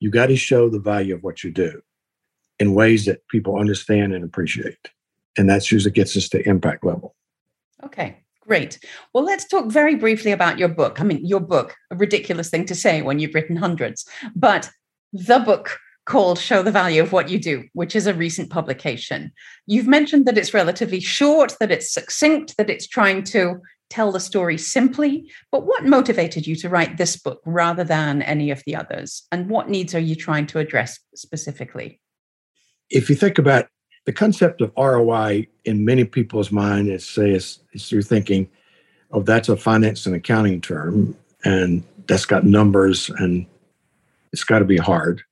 You 0.00 0.10
got 0.10 0.26
to 0.26 0.36
show 0.36 0.68
the 0.68 0.80
value 0.80 1.14
of 1.14 1.22
what 1.22 1.42
you 1.42 1.50
do 1.50 1.80
in 2.58 2.74
ways 2.74 3.04
that 3.06 3.26
people 3.28 3.58
understand 3.58 4.14
and 4.14 4.24
appreciate. 4.24 4.90
And 5.38 5.48
that's 5.48 5.70
usually 5.70 5.92
gets 5.92 6.16
us 6.16 6.28
to 6.30 6.46
impact 6.48 6.84
level. 6.84 7.14
Okay, 7.84 8.18
great. 8.40 8.78
Well, 9.12 9.24
let's 9.24 9.46
talk 9.46 9.66
very 9.66 9.94
briefly 9.94 10.32
about 10.32 10.58
your 10.58 10.68
book. 10.68 11.00
I 11.00 11.04
mean, 11.04 11.24
your 11.24 11.40
book, 11.40 11.74
a 11.90 11.96
ridiculous 11.96 12.48
thing 12.48 12.64
to 12.66 12.74
say 12.74 13.02
when 13.02 13.18
you've 13.18 13.34
written 13.34 13.56
hundreds, 13.56 14.06
but 14.34 14.70
the 15.16 15.38
book 15.38 15.78
called 16.04 16.38
Show 16.38 16.62
the 16.62 16.70
Value 16.70 17.02
of 17.02 17.12
What 17.12 17.28
You 17.30 17.38
Do, 17.38 17.64
which 17.72 17.96
is 17.96 18.06
a 18.06 18.14
recent 18.14 18.50
publication. 18.50 19.32
You've 19.66 19.88
mentioned 19.88 20.26
that 20.26 20.38
it's 20.38 20.54
relatively 20.54 21.00
short, 21.00 21.56
that 21.58 21.72
it's 21.72 21.92
succinct, 21.92 22.56
that 22.58 22.70
it's 22.70 22.86
trying 22.86 23.24
to 23.24 23.60
tell 23.90 24.12
the 24.12 24.20
story 24.20 24.58
simply. 24.58 25.30
But 25.50 25.66
what 25.66 25.84
motivated 25.84 26.46
you 26.46 26.54
to 26.56 26.68
write 26.68 26.96
this 26.96 27.16
book 27.16 27.40
rather 27.44 27.82
than 27.82 28.22
any 28.22 28.50
of 28.50 28.62
the 28.66 28.76
others? 28.76 29.26
And 29.32 29.48
what 29.48 29.68
needs 29.68 29.94
are 29.94 30.00
you 30.00 30.14
trying 30.14 30.46
to 30.48 30.58
address 30.58 30.98
specifically? 31.14 32.00
If 32.90 33.08
you 33.10 33.16
think 33.16 33.38
about 33.38 33.66
the 34.04 34.12
concept 34.12 34.60
of 34.60 34.72
ROI 34.76 35.48
in 35.64 35.84
many 35.84 36.04
people's 36.04 36.52
mind 36.52 36.88
is 36.88 37.08
say 37.08 37.32
is, 37.32 37.58
is 37.72 37.90
you're 37.90 38.02
thinking, 38.02 38.48
oh, 39.10 39.22
that's 39.22 39.48
a 39.48 39.56
finance 39.56 40.06
and 40.06 40.14
accounting 40.14 40.60
term, 40.60 41.16
and 41.44 41.82
that's 42.06 42.26
got 42.26 42.44
numbers 42.44 43.10
and 43.10 43.46
it's 44.36 44.44
got 44.44 44.58
to 44.58 44.64
be 44.64 44.76
hard 44.76 45.22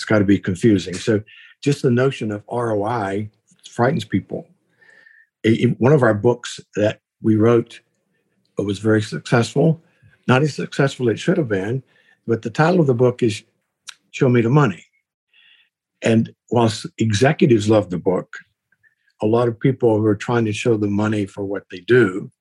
it's 0.00 0.06
got 0.06 0.20
to 0.20 0.24
be 0.24 0.38
confusing. 0.38 0.94
So 0.94 1.22
just 1.62 1.82
the 1.82 1.90
notion 1.90 2.32
of 2.32 2.42
ROI 2.50 3.28
frightens 3.68 4.06
people. 4.06 4.48
One 5.76 5.92
of 5.92 6.02
our 6.02 6.14
books 6.14 6.58
that 6.74 7.00
we 7.20 7.36
wrote 7.36 7.82
was 8.56 8.78
very 8.78 9.02
successful, 9.02 9.82
not 10.26 10.40
as 10.40 10.54
successful 10.54 11.10
as 11.10 11.16
it 11.16 11.18
should 11.18 11.36
have 11.36 11.48
been, 11.48 11.82
but 12.26 12.40
the 12.40 12.48
title 12.48 12.80
of 12.80 12.86
the 12.86 12.94
book 12.94 13.22
is 13.22 13.42
Show 14.10 14.30
Me 14.30 14.40
the 14.40 14.48
Money. 14.48 14.86
And 16.00 16.32
whilst 16.50 16.86
executives 16.96 17.68
love 17.68 17.90
the 17.90 17.98
book, 17.98 18.38
a 19.20 19.26
lot 19.26 19.48
of 19.48 19.60
people 19.60 19.98
who 19.98 20.06
are 20.06 20.16
trying 20.16 20.46
to 20.46 20.52
show 20.54 20.78
the 20.78 20.88
money 20.88 21.26
for 21.26 21.44
what 21.44 21.64
they 21.70 21.80
do 21.80 22.32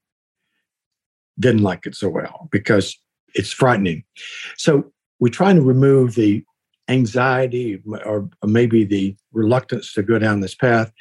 didn't 1.37 1.63
like 1.63 1.85
it 1.85 1.95
so 1.95 2.07
well 2.07 2.47
because 2.53 2.97
it's 3.35 3.51
frightening. 3.51 4.05
So 4.55 4.93
we're 5.19 5.29
trying 5.29 5.55
to 5.55 5.61
remove 5.61 6.15
the 6.15 6.43
anxiety 6.87 7.81
or 8.05 8.29
maybe 8.43 8.83
the 8.83 9.15
reluctance 9.31 9.93
to 9.93 10.03
go 10.03 10.17
down 10.17 10.39
this 10.39 10.55
path. 10.55 10.91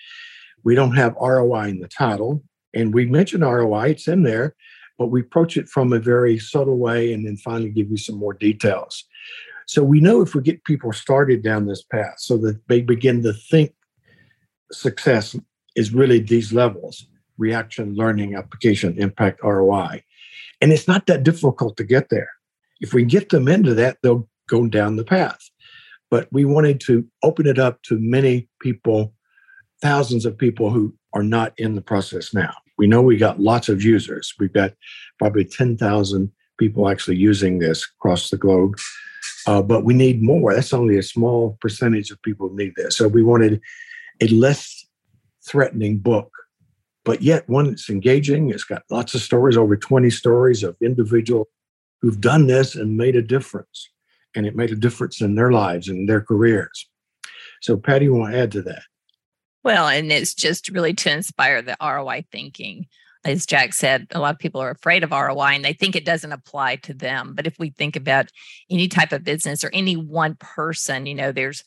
We 0.64 0.74
don't 0.74 0.96
have 0.96 1.14
ROI 1.20 1.68
in 1.68 1.80
the 1.80 1.88
title, 1.88 2.42
and 2.74 2.92
we 2.92 3.06
mention 3.06 3.40
ROI, 3.40 3.90
it's 3.90 4.08
in 4.08 4.22
there, 4.22 4.54
but 4.98 5.06
we 5.06 5.20
approach 5.20 5.56
it 5.56 5.68
from 5.68 5.92
a 5.92 5.98
very 5.98 6.38
subtle 6.38 6.76
way 6.76 7.12
and 7.12 7.26
then 7.26 7.36
finally 7.36 7.70
give 7.70 7.90
you 7.90 7.96
some 7.96 8.16
more 8.16 8.34
details. 8.34 9.04
So 9.66 9.82
we 9.82 10.00
know 10.00 10.20
if 10.22 10.34
we 10.34 10.42
get 10.42 10.64
people 10.64 10.92
started 10.92 11.42
down 11.42 11.66
this 11.66 11.82
path 11.82 12.14
so 12.18 12.36
that 12.38 12.60
they 12.68 12.80
begin 12.80 13.22
to 13.22 13.32
think 13.32 13.74
success 14.72 15.36
is 15.76 15.94
really 15.94 16.20
these 16.20 16.52
levels 16.52 17.06
reaction, 17.38 17.94
learning, 17.94 18.34
application, 18.34 18.98
impact, 18.98 19.40
ROI. 19.44 20.02
And 20.60 20.72
it's 20.72 20.88
not 20.88 21.06
that 21.06 21.22
difficult 21.22 21.76
to 21.76 21.84
get 21.84 22.08
there. 22.08 22.30
If 22.80 22.94
we 22.94 23.04
get 23.04 23.30
them 23.30 23.48
into 23.48 23.74
that, 23.74 23.98
they'll 24.02 24.28
go 24.48 24.66
down 24.66 24.96
the 24.96 25.04
path 25.04 25.40
but 26.10 26.28
we 26.32 26.44
wanted 26.44 26.80
to 26.80 27.06
open 27.22 27.46
it 27.46 27.58
up 27.58 27.82
to 27.82 27.98
many 28.00 28.48
people, 28.60 29.12
thousands 29.82 30.24
of 30.24 30.38
people 30.38 30.70
who 30.70 30.94
are 31.14 31.22
not 31.22 31.52
in 31.58 31.74
the 31.74 31.82
process 31.82 32.32
now. 32.32 32.54
We 32.78 32.86
know 32.86 33.02
we 33.02 33.16
got 33.16 33.40
lots 33.40 33.68
of 33.68 33.82
users. 33.82 34.32
We've 34.38 34.52
got 34.52 34.72
probably 35.18 35.44
10,000 35.44 36.30
people 36.58 36.88
actually 36.88 37.16
using 37.16 37.58
this 37.58 37.86
across 37.98 38.30
the 38.30 38.36
globe. 38.36 38.76
Uh, 39.46 39.62
but 39.62 39.84
we 39.84 39.94
need 39.94 40.22
more. 40.22 40.54
That's 40.54 40.72
only 40.72 40.96
a 40.96 41.02
small 41.02 41.56
percentage 41.60 42.10
of 42.10 42.22
people 42.22 42.52
need 42.54 42.72
this. 42.76 42.96
So 42.96 43.08
we 43.08 43.22
wanted 43.22 43.60
a 44.20 44.28
less 44.28 44.86
threatening 45.46 45.98
book, 45.98 46.30
but 47.04 47.22
yet 47.22 47.48
one 47.48 47.66
that's 47.66 47.90
engaging. 47.90 48.50
It's 48.50 48.64
got 48.64 48.82
lots 48.90 49.14
of 49.14 49.22
stories, 49.22 49.56
over 49.56 49.76
20 49.76 50.10
stories 50.10 50.62
of 50.62 50.76
individuals 50.80 51.48
who've 52.00 52.20
done 52.20 52.46
this 52.46 52.74
and 52.74 52.96
made 52.96 53.16
a 53.16 53.22
difference 53.22 53.88
and 54.34 54.46
it 54.46 54.56
made 54.56 54.70
a 54.70 54.76
difference 54.76 55.20
in 55.20 55.34
their 55.34 55.50
lives 55.50 55.88
and 55.88 56.08
their 56.08 56.20
careers. 56.20 56.88
So, 57.60 57.76
Patty, 57.76 58.06
you 58.06 58.14
want 58.14 58.32
to 58.32 58.38
add 58.38 58.52
to 58.52 58.62
that? 58.62 58.82
Well, 59.64 59.88
and 59.88 60.12
it's 60.12 60.34
just 60.34 60.68
really 60.68 60.94
to 60.94 61.12
inspire 61.12 61.60
the 61.62 61.76
ROI 61.82 62.24
thinking. 62.30 62.86
As 63.24 63.46
Jack 63.46 63.72
said, 63.72 64.06
a 64.12 64.20
lot 64.20 64.34
of 64.34 64.38
people 64.38 64.60
are 64.60 64.70
afraid 64.70 65.02
of 65.02 65.10
ROI 65.10 65.54
and 65.54 65.64
they 65.64 65.72
think 65.72 65.96
it 65.96 66.04
doesn't 66.04 66.32
apply 66.32 66.76
to 66.76 66.94
them. 66.94 67.34
But 67.34 67.46
if 67.46 67.58
we 67.58 67.70
think 67.70 67.96
about 67.96 68.30
any 68.70 68.86
type 68.86 69.12
of 69.12 69.24
business 69.24 69.64
or 69.64 69.70
any 69.72 69.96
one 69.96 70.36
person, 70.36 71.06
you 71.06 71.16
know, 71.16 71.32
there's 71.32 71.64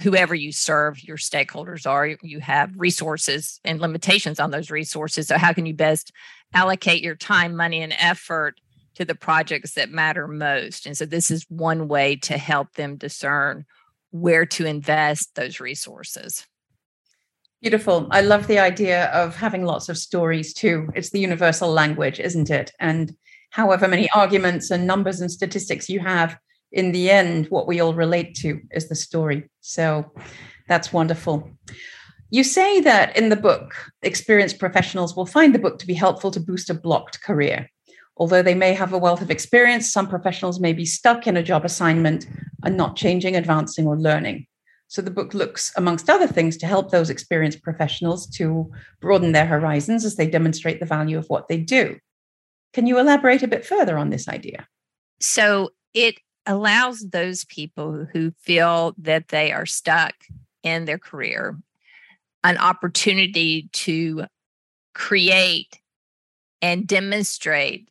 whoever 0.00 0.34
you 0.34 0.50
serve, 0.50 1.04
your 1.04 1.18
stakeholders 1.18 1.86
are, 1.86 2.16
you 2.22 2.40
have 2.40 2.72
resources 2.76 3.60
and 3.64 3.80
limitations 3.80 4.40
on 4.40 4.50
those 4.50 4.70
resources. 4.70 5.28
So, 5.28 5.38
how 5.38 5.52
can 5.52 5.66
you 5.66 5.74
best 5.74 6.10
allocate 6.54 7.02
your 7.02 7.16
time, 7.16 7.54
money, 7.54 7.82
and 7.82 7.94
effort 7.98 8.58
to 8.94 9.04
the 9.04 9.14
projects 9.14 9.74
that 9.74 9.90
matter 9.90 10.28
most. 10.28 10.86
And 10.86 10.96
so 10.96 11.04
this 11.04 11.30
is 11.30 11.46
one 11.48 11.88
way 11.88 12.16
to 12.16 12.38
help 12.38 12.74
them 12.74 12.96
discern 12.96 13.64
where 14.10 14.46
to 14.46 14.64
invest 14.64 15.34
those 15.34 15.60
resources. 15.60 16.46
Beautiful. 17.60 18.08
I 18.10 18.20
love 18.20 18.46
the 18.46 18.58
idea 18.58 19.06
of 19.06 19.34
having 19.34 19.64
lots 19.64 19.88
of 19.88 19.96
stories 19.96 20.52
too. 20.52 20.88
It's 20.94 21.10
the 21.10 21.20
universal 21.20 21.70
language, 21.70 22.20
isn't 22.20 22.50
it? 22.50 22.72
And 22.78 23.16
however 23.50 23.88
many 23.88 24.10
arguments 24.10 24.70
and 24.70 24.86
numbers 24.86 25.20
and 25.20 25.30
statistics 25.30 25.88
you 25.88 26.00
have, 26.00 26.36
in 26.72 26.92
the 26.92 27.10
end, 27.10 27.46
what 27.46 27.66
we 27.66 27.80
all 27.80 27.94
relate 27.94 28.34
to 28.36 28.60
is 28.72 28.88
the 28.88 28.94
story. 28.94 29.48
So 29.60 30.12
that's 30.68 30.92
wonderful. 30.92 31.50
You 32.30 32.44
say 32.44 32.80
that 32.80 33.16
in 33.16 33.28
the 33.28 33.36
book, 33.36 33.74
experienced 34.02 34.58
professionals 34.58 35.14
will 35.16 35.24
find 35.26 35.54
the 35.54 35.58
book 35.58 35.78
to 35.78 35.86
be 35.86 35.94
helpful 35.94 36.30
to 36.32 36.40
boost 36.40 36.68
a 36.68 36.74
blocked 36.74 37.22
career. 37.22 37.70
Although 38.16 38.42
they 38.42 38.54
may 38.54 38.74
have 38.74 38.92
a 38.92 38.98
wealth 38.98 39.22
of 39.22 39.30
experience, 39.30 39.92
some 39.92 40.08
professionals 40.08 40.60
may 40.60 40.72
be 40.72 40.84
stuck 40.84 41.26
in 41.26 41.36
a 41.36 41.42
job 41.42 41.64
assignment 41.64 42.26
and 42.62 42.76
not 42.76 42.96
changing, 42.96 43.34
advancing, 43.34 43.86
or 43.86 43.98
learning. 43.98 44.46
So 44.86 45.02
the 45.02 45.10
book 45.10 45.34
looks, 45.34 45.72
amongst 45.76 46.08
other 46.08 46.28
things, 46.28 46.56
to 46.58 46.66
help 46.66 46.90
those 46.90 47.10
experienced 47.10 47.62
professionals 47.62 48.26
to 48.36 48.70
broaden 49.00 49.32
their 49.32 49.46
horizons 49.46 50.04
as 50.04 50.14
they 50.16 50.28
demonstrate 50.28 50.78
the 50.78 50.86
value 50.86 51.18
of 51.18 51.26
what 51.26 51.48
they 51.48 51.58
do. 51.58 51.98
Can 52.72 52.86
you 52.86 52.98
elaborate 52.98 53.42
a 53.42 53.48
bit 53.48 53.66
further 53.66 53.98
on 53.98 54.10
this 54.10 54.28
idea? 54.28 54.68
So 55.20 55.70
it 55.94 56.16
allows 56.46 57.00
those 57.00 57.44
people 57.46 58.06
who 58.12 58.32
feel 58.38 58.94
that 58.98 59.28
they 59.28 59.52
are 59.52 59.66
stuck 59.66 60.14
in 60.62 60.84
their 60.84 60.98
career 60.98 61.56
an 62.44 62.58
opportunity 62.58 63.70
to 63.72 64.26
create 64.94 65.80
and 66.60 66.86
demonstrate 66.86 67.88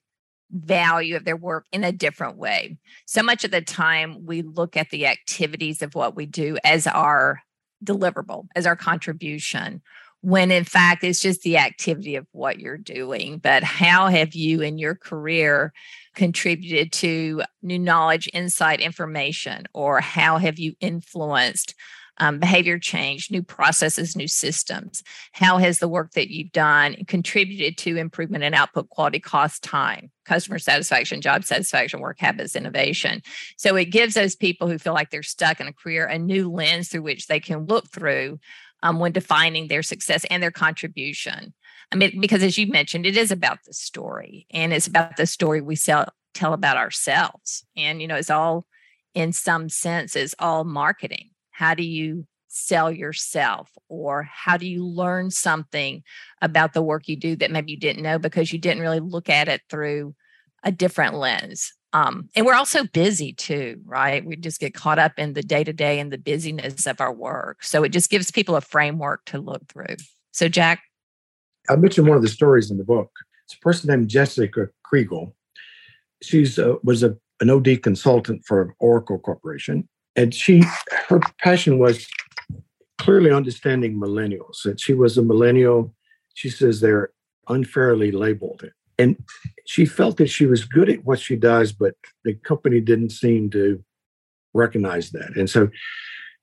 value 0.53 1.15
of 1.15 1.25
their 1.25 1.35
work 1.35 1.65
in 1.71 1.83
a 1.83 1.91
different 1.91 2.37
way. 2.37 2.77
So 3.05 3.23
much 3.23 3.43
of 3.43 3.51
the 3.51 3.61
time, 3.61 4.25
we 4.25 4.43
look 4.43 4.77
at 4.77 4.91
the 4.91 5.07
activities 5.07 5.81
of 5.81 5.95
what 5.95 6.15
we 6.15 6.25
do 6.25 6.57
as 6.63 6.87
our 6.87 7.41
deliverable, 7.83 8.47
as 8.55 8.65
our 8.65 8.75
contribution, 8.75 9.81
when 10.21 10.51
in 10.51 10.63
fact 10.63 11.03
it's 11.03 11.19
just 11.19 11.41
the 11.41 11.57
activity 11.57 12.15
of 12.15 12.25
what 12.31 12.59
you're 12.59 12.77
doing. 12.77 13.39
But 13.39 13.63
how 13.63 14.07
have 14.07 14.35
you 14.35 14.61
in 14.61 14.77
your 14.77 14.95
career 14.95 15.73
contributed 16.15 16.93
to 16.93 17.41
new 17.61 17.79
knowledge, 17.79 18.29
insight, 18.33 18.79
information, 18.79 19.65
or 19.73 19.99
how 19.99 20.37
have 20.37 20.59
you 20.59 20.75
influenced? 20.79 21.75
Um, 22.17 22.39
behavior 22.39 22.77
change, 22.77 23.31
new 23.31 23.43
processes, 23.43 24.15
new 24.15 24.27
systems? 24.27 25.03
How 25.31 25.57
has 25.57 25.79
the 25.79 25.87
work 25.87 26.11
that 26.11 26.29
you've 26.29 26.51
done 26.51 26.95
contributed 27.07 27.77
to 27.79 27.97
improvement 27.97 28.43
in 28.43 28.53
output 28.53 28.89
quality, 28.89 29.19
cost, 29.19 29.63
time, 29.63 30.11
customer 30.25 30.59
satisfaction, 30.59 31.21
job 31.21 31.43
satisfaction, 31.43 31.99
work 31.99 32.19
habits, 32.19 32.55
innovation? 32.55 33.21
So 33.57 33.75
it 33.75 33.85
gives 33.85 34.13
those 34.13 34.35
people 34.35 34.67
who 34.67 34.77
feel 34.77 34.93
like 34.93 35.09
they're 35.09 35.23
stuck 35.23 35.59
in 35.59 35.67
a 35.67 35.73
career 35.73 36.05
a 36.05 36.19
new 36.19 36.51
lens 36.51 36.89
through 36.89 37.03
which 37.03 37.27
they 37.27 37.39
can 37.39 37.65
look 37.65 37.89
through 37.89 38.39
um, 38.83 38.99
when 38.99 39.11
defining 39.11 39.67
their 39.67 39.83
success 39.83 40.25
and 40.29 40.43
their 40.43 40.51
contribution. 40.51 41.53
I 41.91 41.95
mean, 41.95 42.19
because 42.19 42.43
as 42.43 42.57
you 42.57 42.67
mentioned, 42.67 43.05
it 43.05 43.17
is 43.17 43.31
about 43.31 43.59
the 43.65 43.73
story 43.73 44.45
and 44.51 44.73
it's 44.73 44.87
about 44.87 45.15
the 45.15 45.25
story 45.25 45.61
we 45.61 45.75
sell, 45.75 46.07
tell 46.33 46.53
about 46.53 46.77
ourselves. 46.77 47.65
And, 47.77 48.01
you 48.01 48.07
know, 48.07 48.15
it's 48.15 48.29
all, 48.29 48.65
in 49.13 49.31
some 49.31 49.69
sense, 49.69 50.15
is 50.15 50.35
all 50.39 50.63
marketing 50.63 51.29
how 51.53 51.73
do 51.73 51.83
you 51.83 52.25
sell 52.49 52.91
yourself? 52.91 53.69
Or 53.89 54.23
how 54.23 54.57
do 54.57 54.67
you 54.67 54.85
learn 54.85 55.31
something 55.31 56.03
about 56.41 56.73
the 56.73 56.83
work 56.83 57.07
you 57.07 57.15
do 57.15 57.35
that 57.37 57.51
maybe 57.51 57.71
you 57.71 57.79
didn't 57.79 58.03
know 58.03 58.19
because 58.19 58.51
you 58.51 58.59
didn't 58.59 58.81
really 58.81 58.99
look 58.99 59.29
at 59.29 59.47
it 59.47 59.61
through 59.69 60.15
a 60.63 60.71
different 60.71 61.15
lens? 61.15 61.73
Um, 61.93 62.29
and 62.35 62.45
we're 62.45 62.55
also 62.55 62.85
busy 62.85 63.33
too 63.33 63.79
right? 63.85 64.25
We 64.25 64.35
just 64.35 64.59
get 64.59 64.73
caught 64.73 64.99
up 64.99 65.13
in 65.17 65.33
the 65.33 65.43
day 65.43 65.63
to 65.63 65.73
day 65.73 65.99
and 65.99 66.11
the 66.11 66.17
busyness 66.17 66.87
of 66.87 66.99
our 66.99 67.13
work. 67.13 67.63
So 67.63 67.83
it 67.83 67.89
just 67.89 68.09
gives 68.09 68.31
people 68.31 68.55
a 68.55 68.61
framework 68.61 69.25
to 69.25 69.37
look 69.37 69.67
through. 69.71 69.97
So 70.31 70.49
jack? 70.49 70.81
I 71.69 71.75
mentioned 71.75 72.07
one 72.07 72.17
of 72.17 72.23
the 72.23 72.29
stories 72.29 72.71
in 72.71 72.77
the 72.77 72.83
book. 72.83 73.11
It's 73.45 73.55
a 73.55 73.59
person 73.59 73.89
named 73.89 74.09
jessica 74.09 74.69
kriegel. 74.91 75.33
She's 76.21 76.57
uh, 76.57 76.75
was 76.83 77.03
a, 77.03 77.15
an 77.41 77.49
od 77.49 77.81
consultant 77.83 78.43
for 78.45 78.73
oracle 78.79 79.19
corporation 79.19 79.87
and 80.15 80.33
she 80.33 80.63
her 81.07 81.19
passion 81.39 81.79
was 81.79 82.07
clearly 82.97 83.31
understanding 83.31 83.99
millennials. 83.99 84.65
And 84.65 84.79
she 84.79 84.93
was 84.93 85.17
a 85.17 85.23
millennial 85.23 85.93
she 86.35 86.49
says 86.49 86.79
they're 86.79 87.11
unfairly 87.47 88.11
labeled. 88.11 88.63
And 88.97 89.17
she 89.65 89.85
felt 89.85 90.17
that 90.17 90.29
she 90.29 90.45
was 90.45 90.65
good 90.65 90.89
at 90.89 91.03
what 91.03 91.19
she 91.19 91.35
does 91.35 91.71
but 91.71 91.95
the 92.23 92.35
company 92.35 92.79
didn't 92.79 93.11
seem 93.11 93.49
to 93.51 93.83
recognize 94.53 95.11
that. 95.11 95.35
And 95.35 95.49
so 95.49 95.69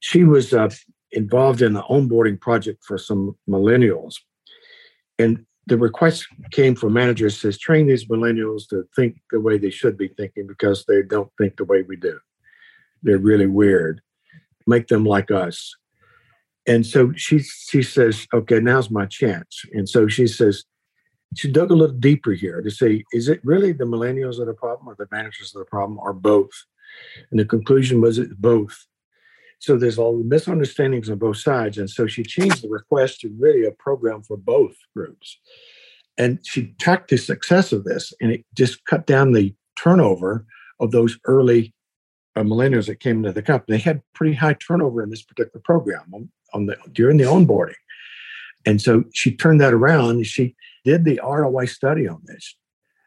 she 0.00 0.24
was 0.24 0.52
uh, 0.52 0.70
involved 1.12 1.62
in 1.62 1.76
an 1.76 1.82
onboarding 1.88 2.40
project 2.40 2.84
for 2.84 2.98
some 2.98 3.36
millennials. 3.48 4.16
And 5.18 5.44
the 5.66 5.78
request 5.78 6.26
came 6.50 6.74
from 6.74 6.94
managers 6.94 7.38
says 7.38 7.58
train 7.58 7.86
these 7.86 8.06
millennials 8.06 8.66
to 8.70 8.84
think 8.96 9.16
the 9.30 9.40
way 9.40 9.58
they 9.58 9.70
should 9.70 9.96
be 9.96 10.08
thinking 10.08 10.46
because 10.46 10.84
they 10.86 11.02
don't 11.02 11.30
think 11.38 11.56
the 11.56 11.64
way 11.64 11.82
we 11.82 11.96
do 11.96 12.18
they're 13.02 13.18
really 13.18 13.46
weird. 13.46 14.00
Make 14.66 14.88
them 14.88 15.04
like 15.04 15.30
us. 15.30 15.74
And 16.66 16.86
so 16.86 17.12
she 17.16 17.40
she 17.40 17.82
says, 17.82 18.26
okay, 18.32 18.60
now's 18.60 18.90
my 18.90 19.06
chance. 19.06 19.64
And 19.72 19.88
so 19.88 20.06
she 20.08 20.26
says, 20.26 20.64
she 21.36 21.50
dug 21.50 21.70
a 21.70 21.74
little 21.74 21.96
deeper 21.96 22.32
here 22.32 22.60
to 22.60 22.70
say, 22.70 23.04
is 23.12 23.28
it 23.28 23.40
really 23.44 23.72
the 23.72 23.84
millennials 23.84 24.36
that 24.36 24.42
are 24.42 24.46
the 24.46 24.54
problem 24.54 24.88
or 24.88 24.96
the 24.98 25.08
managers 25.10 25.52
that 25.52 25.60
are 25.60 25.64
the 25.64 25.70
problem 25.70 25.98
or 25.98 26.12
both? 26.12 26.50
And 27.30 27.40
the 27.40 27.44
conclusion 27.44 28.00
was 28.00 28.18
it's 28.18 28.34
both. 28.34 28.86
So 29.60 29.76
there's 29.76 29.98
all 29.98 30.18
the 30.18 30.24
misunderstandings 30.24 31.10
on 31.10 31.18
both 31.18 31.36
sides. 31.36 31.78
And 31.78 31.88
so 31.88 32.06
she 32.06 32.22
changed 32.22 32.62
the 32.62 32.68
request 32.68 33.20
to 33.20 33.34
really 33.38 33.64
a 33.64 33.72
program 33.72 34.22
for 34.22 34.36
both 34.36 34.74
groups. 34.96 35.38
And 36.16 36.40
she 36.44 36.74
tracked 36.80 37.10
the 37.10 37.18
success 37.18 37.72
of 37.72 37.84
this 37.84 38.12
and 38.20 38.32
it 38.32 38.44
just 38.54 38.84
cut 38.86 39.06
down 39.06 39.32
the 39.32 39.54
turnover 39.76 40.46
of 40.80 40.90
those 40.90 41.18
early 41.26 41.74
Uh, 42.40 42.42
millennials 42.42 42.86
that 42.86 43.00
came 43.00 43.18
into 43.18 43.32
the 43.32 43.42
company, 43.42 43.76
they 43.76 43.82
had 43.82 44.02
pretty 44.14 44.34
high 44.34 44.54
turnover 44.54 45.02
in 45.02 45.10
this 45.10 45.22
particular 45.22 45.60
program 45.62 46.04
on, 46.14 46.30
on 46.54 46.64
the 46.64 46.76
during 46.92 47.18
the 47.18 47.24
onboarding. 47.24 47.74
And 48.64 48.80
so 48.80 49.04
she 49.12 49.36
turned 49.36 49.60
that 49.60 49.74
around. 49.74 50.24
She 50.24 50.56
did 50.84 51.04
the 51.04 51.20
ROI 51.22 51.66
study 51.66 52.08
on 52.08 52.22
this, 52.24 52.56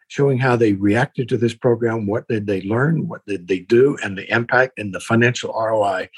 showing 0.08 0.38
how 0.38 0.56
they 0.56 0.74
reacted 0.74 1.30
to 1.30 1.38
this 1.38 1.56
program, 1.56 2.06
what 2.06 2.28
did 2.28 2.46
they 2.46 2.62
learn, 2.62 3.08
what 3.08 3.26
did 3.26 3.48
they 3.48 3.60
do, 3.60 3.98
and 4.04 4.16
the 4.16 4.32
impact 4.32 4.78
and 4.78 4.94
the 4.94 5.00
financial 5.00 5.52
ROI. 5.52 6.10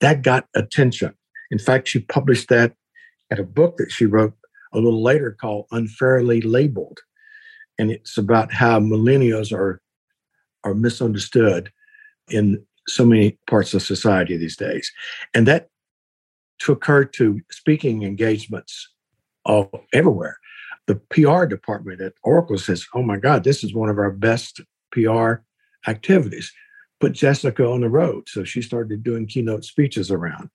That 0.00 0.20
got 0.22 0.46
attention. 0.54 1.14
In 1.50 1.58
fact, 1.58 1.88
she 1.88 2.00
published 2.00 2.50
that 2.50 2.74
at 3.30 3.40
a 3.40 3.44
book 3.44 3.78
that 3.78 3.92
she 3.92 4.04
wrote 4.04 4.34
a 4.74 4.78
little 4.78 5.02
later 5.02 5.34
called 5.40 5.66
Unfairly 5.70 6.42
Labeled. 6.42 7.00
And 7.78 7.90
it's 7.90 8.18
about 8.18 8.52
how 8.52 8.78
millennials 8.78 9.52
are, 9.52 9.80
are 10.64 10.74
misunderstood 10.74 11.72
in 12.30 12.64
so 12.86 13.04
many 13.04 13.38
parts 13.46 13.74
of 13.74 13.82
society 13.82 14.36
these 14.36 14.56
days. 14.56 14.90
And 15.34 15.46
that 15.46 15.68
took 16.58 16.84
her 16.86 17.04
to 17.04 17.40
speaking 17.50 18.02
engagements 18.02 18.88
all 19.44 19.70
everywhere. 19.92 20.38
The 20.86 20.96
PR 21.10 21.44
department 21.44 22.00
at 22.00 22.14
Oracle 22.22 22.58
says, 22.58 22.86
Oh 22.94 23.02
my 23.02 23.18
God, 23.18 23.44
this 23.44 23.62
is 23.62 23.74
one 23.74 23.88
of 23.88 23.98
our 23.98 24.10
best 24.10 24.60
PR 24.90 25.34
activities. 25.86 26.52
Put 27.00 27.12
Jessica 27.12 27.66
on 27.66 27.82
the 27.82 27.88
road. 27.88 28.28
So 28.28 28.44
she 28.44 28.62
started 28.62 29.04
doing 29.04 29.26
keynote 29.26 29.64
speeches 29.64 30.10
around 30.10 30.50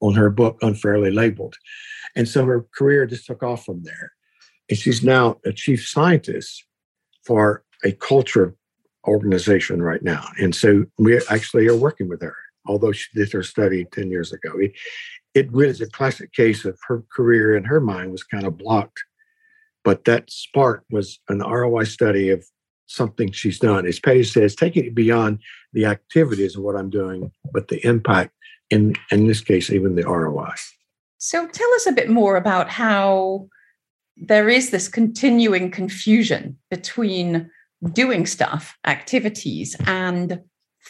on 0.00 0.14
her 0.14 0.30
book, 0.30 0.58
Unfairly 0.62 1.10
Labeled. 1.10 1.56
And 2.16 2.28
so 2.28 2.44
her 2.46 2.66
career 2.74 3.06
just 3.06 3.26
took 3.26 3.42
off 3.42 3.64
from 3.64 3.82
there. 3.82 4.12
And 4.68 4.78
she's 4.78 5.04
now 5.04 5.38
a 5.44 5.52
chief 5.52 5.86
scientist 5.86 6.64
for 7.24 7.64
a 7.84 7.92
culture 7.92 8.56
organization 9.06 9.82
right 9.82 10.02
now. 10.02 10.24
And 10.38 10.54
so 10.54 10.84
we 10.98 11.20
actually 11.30 11.66
are 11.68 11.76
working 11.76 12.08
with 12.08 12.22
her, 12.22 12.36
although 12.66 12.92
she 12.92 13.08
did 13.14 13.32
her 13.32 13.42
study 13.42 13.86
10 13.92 14.10
years 14.10 14.32
ago. 14.32 14.58
It, 14.58 14.72
it 15.34 15.52
really 15.52 15.70
is 15.70 15.80
a 15.80 15.90
classic 15.90 16.32
case 16.32 16.64
of 16.64 16.78
her 16.88 17.04
career 17.14 17.56
in 17.56 17.64
her 17.64 17.80
mind 17.80 18.12
was 18.12 18.24
kind 18.24 18.46
of 18.46 18.58
blocked. 18.58 19.02
But 19.84 20.04
that 20.04 20.30
spark 20.30 20.84
was 20.90 21.20
an 21.28 21.38
ROI 21.38 21.84
study 21.84 22.30
of 22.30 22.44
something 22.86 23.30
she's 23.30 23.58
done. 23.58 23.86
As 23.86 24.00
Patty 24.00 24.24
says, 24.24 24.54
taking 24.54 24.84
it 24.84 24.94
beyond 24.94 25.38
the 25.72 25.86
activities 25.86 26.56
of 26.56 26.62
what 26.62 26.76
I'm 26.76 26.90
doing, 26.90 27.30
but 27.52 27.68
the 27.68 27.84
impact, 27.86 28.32
in, 28.68 28.94
in 29.10 29.26
this 29.26 29.40
case, 29.40 29.70
even 29.70 29.94
the 29.94 30.02
ROI. 30.02 30.52
So 31.18 31.46
tell 31.46 31.72
us 31.74 31.86
a 31.86 31.92
bit 31.92 32.10
more 32.10 32.36
about 32.36 32.68
how 32.68 33.48
there 34.16 34.48
is 34.48 34.70
this 34.70 34.88
continuing 34.88 35.70
confusion 35.70 36.58
between 36.70 37.50
doing 37.92 38.26
stuff, 38.26 38.76
activities, 38.86 39.76
and 39.86 40.40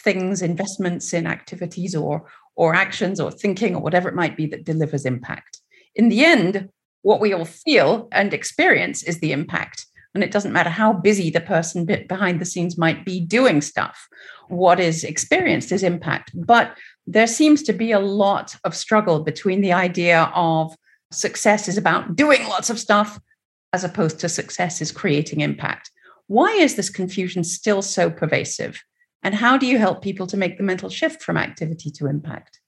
things, 0.03 0.41
investments 0.41 1.13
in 1.13 1.27
activities 1.27 1.95
or 1.95 2.25
or 2.55 2.75
actions 2.75 3.19
or 3.19 3.31
thinking 3.31 3.75
or 3.75 3.81
whatever 3.81 4.09
it 4.09 4.15
might 4.15 4.35
be 4.35 4.45
that 4.45 4.65
delivers 4.65 5.05
impact. 5.05 5.61
In 5.95 6.09
the 6.09 6.25
end, 6.25 6.69
what 7.01 7.21
we 7.21 7.33
all 7.33 7.45
feel 7.45 8.07
and 8.11 8.33
experience 8.33 9.03
is 9.03 9.19
the 9.19 9.31
impact. 9.31 9.85
And 10.13 10.23
it 10.23 10.31
doesn't 10.31 10.51
matter 10.51 10.69
how 10.69 10.91
busy 10.91 11.29
the 11.29 11.39
person 11.39 11.85
behind 11.85 12.39
the 12.39 12.45
scenes 12.45 12.77
might 12.77 13.05
be 13.05 13.21
doing 13.21 13.61
stuff. 13.61 14.09
What 14.49 14.79
is 14.79 15.05
experienced 15.05 15.71
is 15.71 15.83
impact. 15.83 16.31
But 16.33 16.77
there 17.07 17.27
seems 17.27 17.63
to 17.63 17.73
be 17.73 17.93
a 17.93 17.99
lot 17.99 18.55
of 18.65 18.75
struggle 18.75 19.23
between 19.23 19.61
the 19.61 19.71
idea 19.71 20.29
of 20.35 20.75
success 21.11 21.67
is 21.67 21.77
about 21.77 22.15
doing 22.15 22.43
lots 22.47 22.69
of 22.69 22.79
stuff 22.79 23.19
as 23.73 23.85
opposed 23.85 24.19
to 24.19 24.29
success 24.29 24.81
is 24.81 24.91
creating 24.91 25.39
impact. 25.39 25.89
Why 26.31 26.51
is 26.51 26.75
this 26.75 26.89
confusion 26.89 27.43
still 27.43 27.81
so 27.81 28.09
pervasive? 28.09 28.81
And 29.21 29.35
how 29.35 29.57
do 29.57 29.65
you 29.65 29.77
help 29.77 30.01
people 30.01 30.27
to 30.27 30.37
make 30.37 30.55
the 30.55 30.63
mental 30.63 30.89
shift 30.89 31.21
from 31.21 31.35
activity 31.35 31.91
to 31.91 32.07
impact? 32.07 32.61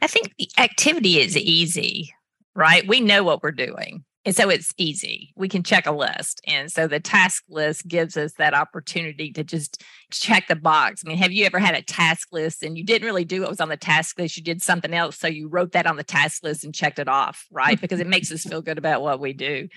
I 0.00 0.06
think 0.06 0.32
the 0.38 0.48
activity 0.56 1.18
is 1.18 1.36
easy, 1.36 2.14
right? 2.54 2.86
We 2.86 3.00
know 3.00 3.24
what 3.24 3.42
we're 3.42 3.50
doing. 3.50 4.04
And 4.24 4.34
so 4.34 4.48
it's 4.48 4.72
easy. 4.78 5.32
We 5.36 5.48
can 5.48 5.62
check 5.62 5.86
a 5.86 5.92
list. 5.92 6.40
And 6.46 6.72
so 6.72 6.86
the 6.86 7.00
task 7.00 7.44
list 7.48 7.86
gives 7.86 8.16
us 8.16 8.32
that 8.38 8.54
opportunity 8.54 9.30
to 9.32 9.44
just 9.44 9.82
check 10.10 10.48
the 10.48 10.56
box. 10.56 11.02
I 11.04 11.08
mean, 11.08 11.18
have 11.18 11.32
you 11.32 11.44
ever 11.44 11.58
had 11.58 11.74
a 11.74 11.82
task 11.82 12.28
list 12.32 12.62
and 12.62 12.78
you 12.78 12.84
didn't 12.84 13.06
really 13.06 13.26
do 13.26 13.42
what 13.42 13.50
was 13.50 13.60
on 13.60 13.68
the 13.68 13.76
task 13.76 14.18
list? 14.18 14.36
You 14.36 14.42
did 14.42 14.62
something 14.62 14.94
else. 14.94 15.18
So 15.18 15.26
you 15.26 15.48
wrote 15.48 15.72
that 15.72 15.86
on 15.86 15.96
the 15.96 16.04
task 16.04 16.42
list 16.42 16.64
and 16.64 16.74
checked 16.74 16.98
it 16.98 17.08
off, 17.08 17.46
right? 17.50 17.78
because 17.80 18.00
it 18.00 18.06
makes 18.06 18.32
us 18.32 18.44
feel 18.48 18.62
good 18.62 18.78
about 18.78 19.02
what 19.02 19.20
we 19.20 19.34
do. 19.34 19.68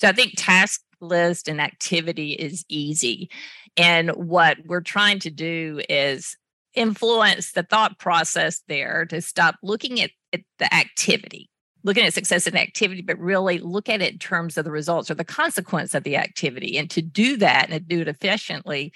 So 0.00 0.08
I 0.08 0.12
think 0.12 0.34
task 0.36 0.82
list 1.00 1.48
and 1.48 1.60
activity 1.60 2.32
is 2.32 2.64
easy. 2.68 3.30
And 3.76 4.10
what 4.10 4.58
we're 4.66 4.80
trying 4.80 5.20
to 5.20 5.30
do 5.30 5.80
is 5.88 6.36
influence 6.74 7.52
the 7.52 7.62
thought 7.62 7.98
process 7.98 8.60
there 8.68 9.06
to 9.06 9.22
stop 9.22 9.56
looking 9.62 10.00
at, 10.00 10.10
at 10.32 10.40
the 10.58 10.72
activity 10.72 11.48
looking 11.88 12.04
at 12.04 12.14
success 12.14 12.46
in 12.46 12.56
activity, 12.56 13.02
but 13.02 13.18
really 13.18 13.58
look 13.58 13.88
at 13.88 14.02
it 14.02 14.12
in 14.12 14.18
terms 14.18 14.56
of 14.56 14.64
the 14.64 14.70
results 14.70 15.10
or 15.10 15.14
the 15.14 15.24
consequence 15.24 15.94
of 15.94 16.04
the 16.04 16.16
activity. 16.16 16.78
And 16.78 16.88
to 16.90 17.02
do 17.02 17.36
that 17.38 17.70
and 17.70 17.88
do 17.88 18.02
it 18.02 18.08
efficiently, 18.08 18.92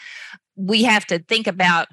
we 0.54 0.84
have 0.84 1.06
to 1.06 1.18
think 1.18 1.48
about 1.48 1.88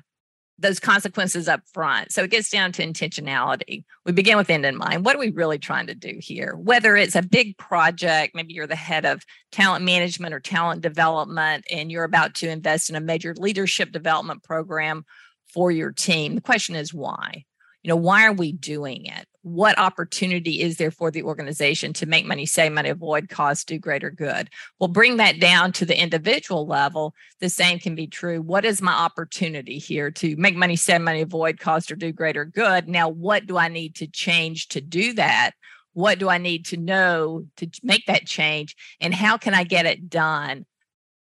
those 0.59 0.79
consequences 0.79 1.47
up 1.47 1.61
front. 1.73 2.11
So 2.11 2.23
it 2.23 2.31
gets 2.31 2.49
down 2.49 2.73
to 2.73 2.85
intentionality. 2.85 3.85
We 4.05 4.11
begin 4.11 4.35
with 4.35 4.49
end 4.49 4.65
in 4.65 4.75
mind. 4.75 5.05
What 5.05 5.15
are 5.15 5.19
we 5.19 5.31
really 5.31 5.57
trying 5.57 5.87
to 5.87 5.95
do 5.95 6.17
here? 6.19 6.53
Whether 6.57 6.97
it's 6.97 7.15
a 7.15 7.21
big 7.21 7.57
project, 7.57 8.35
maybe 8.35 8.53
you're 8.53 8.67
the 8.67 8.75
head 8.75 9.05
of 9.05 9.23
talent 9.53 9.85
management 9.85 10.33
or 10.33 10.41
talent 10.41 10.81
development, 10.81 11.63
and 11.71 11.89
you're 11.89 12.03
about 12.03 12.35
to 12.35 12.49
invest 12.49 12.89
in 12.89 12.97
a 12.97 13.01
major 13.01 13.33
leadership 13.35 13.93
development 13.93 14.43
program 14.43 15.05
for 15.53 15.71
your 15.71 15.93
team. 15.93 16.35
The 16.35 16.41
question 16.41 16.75
is 16.75 16.93
why? 16.93 17.45
You 17.83 17.89
know, 17.89 17.95
why 17.95 18.25
are 18.25 18.33
we 18.33 18.51
doing 18.51 19.05
it? 19.05 19.25
what 19.41 19.79
opportunity 19.79 20.61
is 20.61 20.77
there 20.77 20.91
for 20.91 21.11
the 21.11 21.23
organization 21.23 21.93
to 21.93 22.05
make 22.05 22.25
money, 22.25 22.45
save 22.45 22.71
money, 22.71 22.89
avoid 22.89 23.29
costs, 23.29 23.63
do 23.63 23.79
greater 23.79 24.09
good? 24.09 24.49
We'll 24.79 24.89
bring 24.89 25.17
that 25.17 25.39
down 25.39 25.71
to 25.73 25.85
the 25.85 25.99
individual 25.99 26.67
level. 26.67 27.13
The 27.39 27.49
same 27.49 27.79
can 27.79 27.95
be 27.95 28.07
true. 28.07 28.41
What 28.41 28.65
is 28.65 28.81
my 28.81 28.91
opportunity 28.91 29.77
here 29.77 30.11
to 30.11 30.35
make 30.35 30.55
money, 30.55 30.75
save 30.75 31.01
money, 31.01 31.21
avoid 31.21 31.59
cost, 31.59 31.91
or 31.91 31.95
do 31.95 32.11
greater 32.11 32.45
good? 32.45 32.87
Now, 32.87 33.07
what 33.07 33.45
do 33.45 33.57
I 33.57 33.69
need 33.69 33.95
to 33.95 34.07
change 34.07 34.67
to 34.69 34.81
do 34.81 35.13
that? 35.13 35.51
What 35.93 36.19
do 36.19 36.29
I 36.29 36.37
need 36.37 36.65
to 36.67 36.77
know 36.77 37.45
to 37.57 37.67
make 37.81 38.05
that 38.07 38.27
change? 38.27 38.75
And 38.99 39.13
how 39.13 39.37
can 39.37 39.53
I 39.53 39.63
get 39.63 39.85
it 39.85 40.09
done 40.09 40.65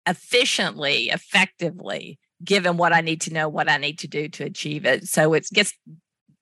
efficiently, 0.06 1.11
effectively? 1.11 2.18
given 2.44 2.76
what 2.76 2.92
I 2.92 3.00
need 3.00 3.22
to 3.22 3.32
know, 3.32 3.48
what 3.48 3.68
I 3.68 3.78
need 3.78 3.98
to 3.98 4.06
do 4.06 4.28
to 4.28 4.44
achieve 4.44 4.87
it. 4.87 5.08
So 5.08 5.34
it 5.34 5.48
gets 5.52 5.72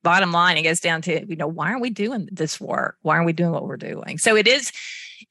bottom 0.06 0.30
line, 0.30 0.56
it 0.56 0.62
goes 0.62 0.78
down 0.78 1.02
to, 1.02 1.26
you 1.28 1.34
know, 1.34 1.48
why 1.48 1.68
aren't 1.68 1.82
we 1.82 1.90
doing 1.90 2.28
this 2.30 2.60
work? 2.60 2.96
Why 3.02 3.16
aren't 3.16 3.26
we 3.26 3.32
doing 3.32 3.50
what 3.50 3.66
we're 3.66 3.76
doing? 3.76 4.18
So 4.18 4.36
it 4.36 4.46
is, 4.46 4.70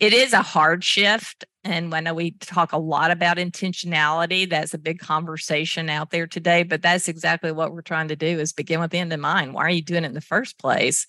it 0.02 0.12
is 0.12 0.34
a 0.34 0.42
hard 0.42 0.84
shift. 0.84 1.46
And 1.64 1.96
I 1.96 2.02
know 2.02 2.14
we 2.14 2.32
talk 2.32 2.74
a 2.74 2.78
lot 2.78 3.10
about 3.10 3.38
intentionality. 3.38 4.50
That's 4.50 4.74
a 4.74 4.78
big 4.78 5.00
conversation 5.00 5.90
out 5.90 6.12
there 6.12 6.28
today, 6.28 6.64
but 6.64 6.82
that's 6.82 7.08
exactly 7.08 7.54
what 7.54 7.72
we're 7.72 7.84
trying 7.84 8.10
to 8.10 8.18
do 8.18 8.38
is 8.38 8.52
begin 8.52 8.82
with 8.82 8.92
the 8.92 9.00
end 9.00 9.14
in 9.14 9.22
mind. 9.22 9.54
Why 9.54 9.64
are 9.64 9.70
you 9.70 9.82
doing 9.82 10.04
it 10.04 10.08
in 10.08 10.14
the 10.14 10.20
first 10.20 10.60
place? 10.60 11.08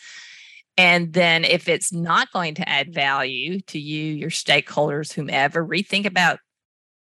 And 0.76 1.12
then 1.12 1.44
if 1.44 1.68
it's 1.68 1.92
not 1.92 2.30
going 2.30 2.54
to 2.54 2.68
add 2.68 2.94
value 2.94 3.62
to 3.62 3.80
you, 3.80 4.12
your 4.12 4.30
stakeholders, 4.30 5.12
whomever, 5.12 5.66
rethink 5.66 6.06
about 6.06 6.38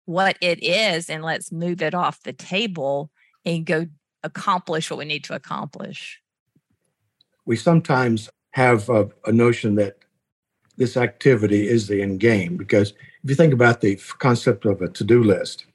what 0.06 0.38
it 0.40 0.62
is 0.64 1.10
and 1.10 1.24
let's 1.24 1.52
move 1.52 1.82
it 1.82 1.96
off 1.96 2.22
the 2.22 2.34
table 2.34 3.10
and 3.44 3.66
go 3.66 3.88
accomplish 4.22 4.92
what 4.92 5.00
we 5.00 5.06
need 5.06 5.24
to 5.24 5.34
accomplish 5.34 6.20
we 7.46 7.56
sometimes 7.56 8.30
have 8.52 8.90
a, 8.90 9.10
a 9.26 9.32
notion 9.32 9.76
that 9.76 9.98
this 10.78 10.98
activity 10.98 11.68
is 11.68 11.88
the 11.88 12.02
end 12.02 12.20
game 12.20 12.58
because 12.58 12.92
if 13.24 13.30
you 13.30 13.36
think 13.36 13.54
about 13.54 13.82
the 13.82 14.00
concept 14.20 14.66
of 14.66 14.82
a 14.82 14.90
to-do 14.90 15.24
list 15.24 15.66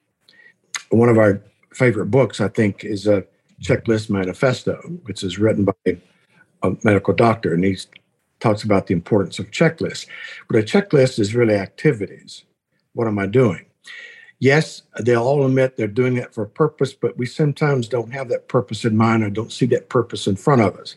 one 0.90 1.08
of 1.08 1.18
our 1.18 1.40
favorite 1.72 2.06
books 2.06 2.40
i 2.40 2.48
think 2.48 2.84
is 2.84 3.06
a 3.06 3.24
checklist 3.62 4.10
manifesto 4.10 4.74
which 5.04 5.22
is 5.22 5.38
written 5.38 5.64
by 5.64 5.72
a 6.62 6.76
medical 6.82 7.14
doctor 7.14 7.54
and 7.54 7.64
he 7.64 7.76
talks 8.40 8.62
about 8.62 8.86
the 8.86 8.94
importance 8.94 9.38
of 9.38 9.50
checklists. 9.50 10.06
But 10.48 10.58
a 10.58 10.62
checklist 10.62 11.18
is 11.18 11.34
really 11.34 11.54
activities. 11.54 12.44
What 12.94 13.08
am 13.08 13.18
i 13.18 13.26
doing? 13.26 13.64
Yes 14.40 14.82
they'll 15.00 15.22
all 15.22 15.44
admit 15.44 15.76
they're 15.76 15.88
doing 15.88 16.16
it 16.16 16.32
for 16.32 16.44
a 16.44 16.48
purpose 16.48 16.92
but 16.92 17.16
we 17.18 17.26
sometimes 17.26 17.88
don't 17.88 18.12
have 18.12 18.28
that 18.28 18.48
purpose 18.48 18.84
in 18.84 18.96
mind 18.96 19.24
or 19.24 19.30
don't 19.30 19.52
see 19.52 19.66
that 19.66 19.88
purpose 19.88 20.26
in 20.28 20.36
front 20.36 20.62
of 20.62 20.76
us 20.76 20.94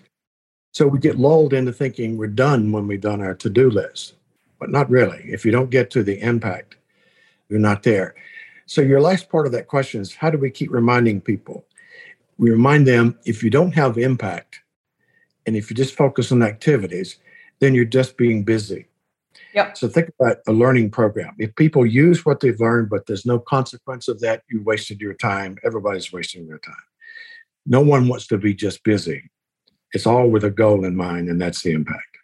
so 0.71 0.87
we 0.87 0.99
get 0.99 1.19
lulled 1.19 1.53
into 1.53 1.73
thinking 1.73 2.17
we're 2.17 2.27
done 2.27 2.71
when 2.71 2.87
we've 2.87 3.01
done 3.01 3.21
our 3.21 3.35
to 3.35 3.49
do 3.49 3.69
list, 3.69 4.13
but 4.59 4.69
not 4.69 4.89
really. 4.89 5.23
If 5.25 5.45
you 5.45 5.51
don't 5.51 5.69
get 5.69 5.91
to 5.91 6.03
the 6.03 6.19
impact, 6.21 6.77
you're 7.49 7.59
not 7.59 7.83
there. 7.83 8.15
So, 8.65 8.81
your 8.81 9.01
last 9.01 9.29
part 9.29 9.45
of 9.45 9.51
that 9.51 9.67
question 9.67 9.99
is 10.01 10.15
how 10.15 10.29
do 10.29 10.37
we 10.37 10.49
keep 10.49 10.71
reminding 10.71 11.21
people? 11.21 11.65
We 12.37 12.51
remind 12.51 12.87
them 12.87 13.19
if 13.25 13.43
you 13.43 13.49
don't 13.49 13.73
have 13.73 13.97
impact 13.97 14.61
and 15.45 15.57
if 15.57 15.69
you 15.69 15.75
just 15.75 15.95
focus 15.95 16.31
on 16.31 16.41
activities, 16.41 17.17
then 17.59 17.75
you're 17.75 17.85
just 17.85 18.15
being 18.15 18.43
busy. 18.43 18.87
Yep. 19.53 19.77
So 19.77 19.89
think 19.89 20.09
about 20.17 20.37
a 20.47 20.53
learning 20.53 20.91
program. 20.91 21.35
If 21.37 21.53
people 21.55 21.85
use 21.85 22.25
what 22.25 22.39
they've 22.39 22.59
learned, 22.59 22.89
but 22.89 23.05
there's 23.05 23.25
no 23.25 23.39
consequence 23.39 24.07
of 24.07 24.21
that, 24.21 24.43
you 24.49 24.63
wasted 24.63 25.01
your 25.01 25.13
time. 25.13 25.57
Everybody's 25.65 26.13
wasting 26.13 26.47
their 26.47 26.59
time. 26.59 26.75
No 27.65 27.81
one 27.81 28.07
wants 28.07 28.27
to 28.27 28.37
be 28.37 28.53
just 28.53 28.83
busy. 28.83 29.29
It's 29.93 30.07
all 30.07 30.29
with 30.29 30.43
a 30.43 30.51
goal 30.51 30.85
in 30.85 30.95
mind, 30.95 31.29
and 31.29 31.41
that's 31.41 31.61
the 31.61 31.71
impact. 31.71 32.17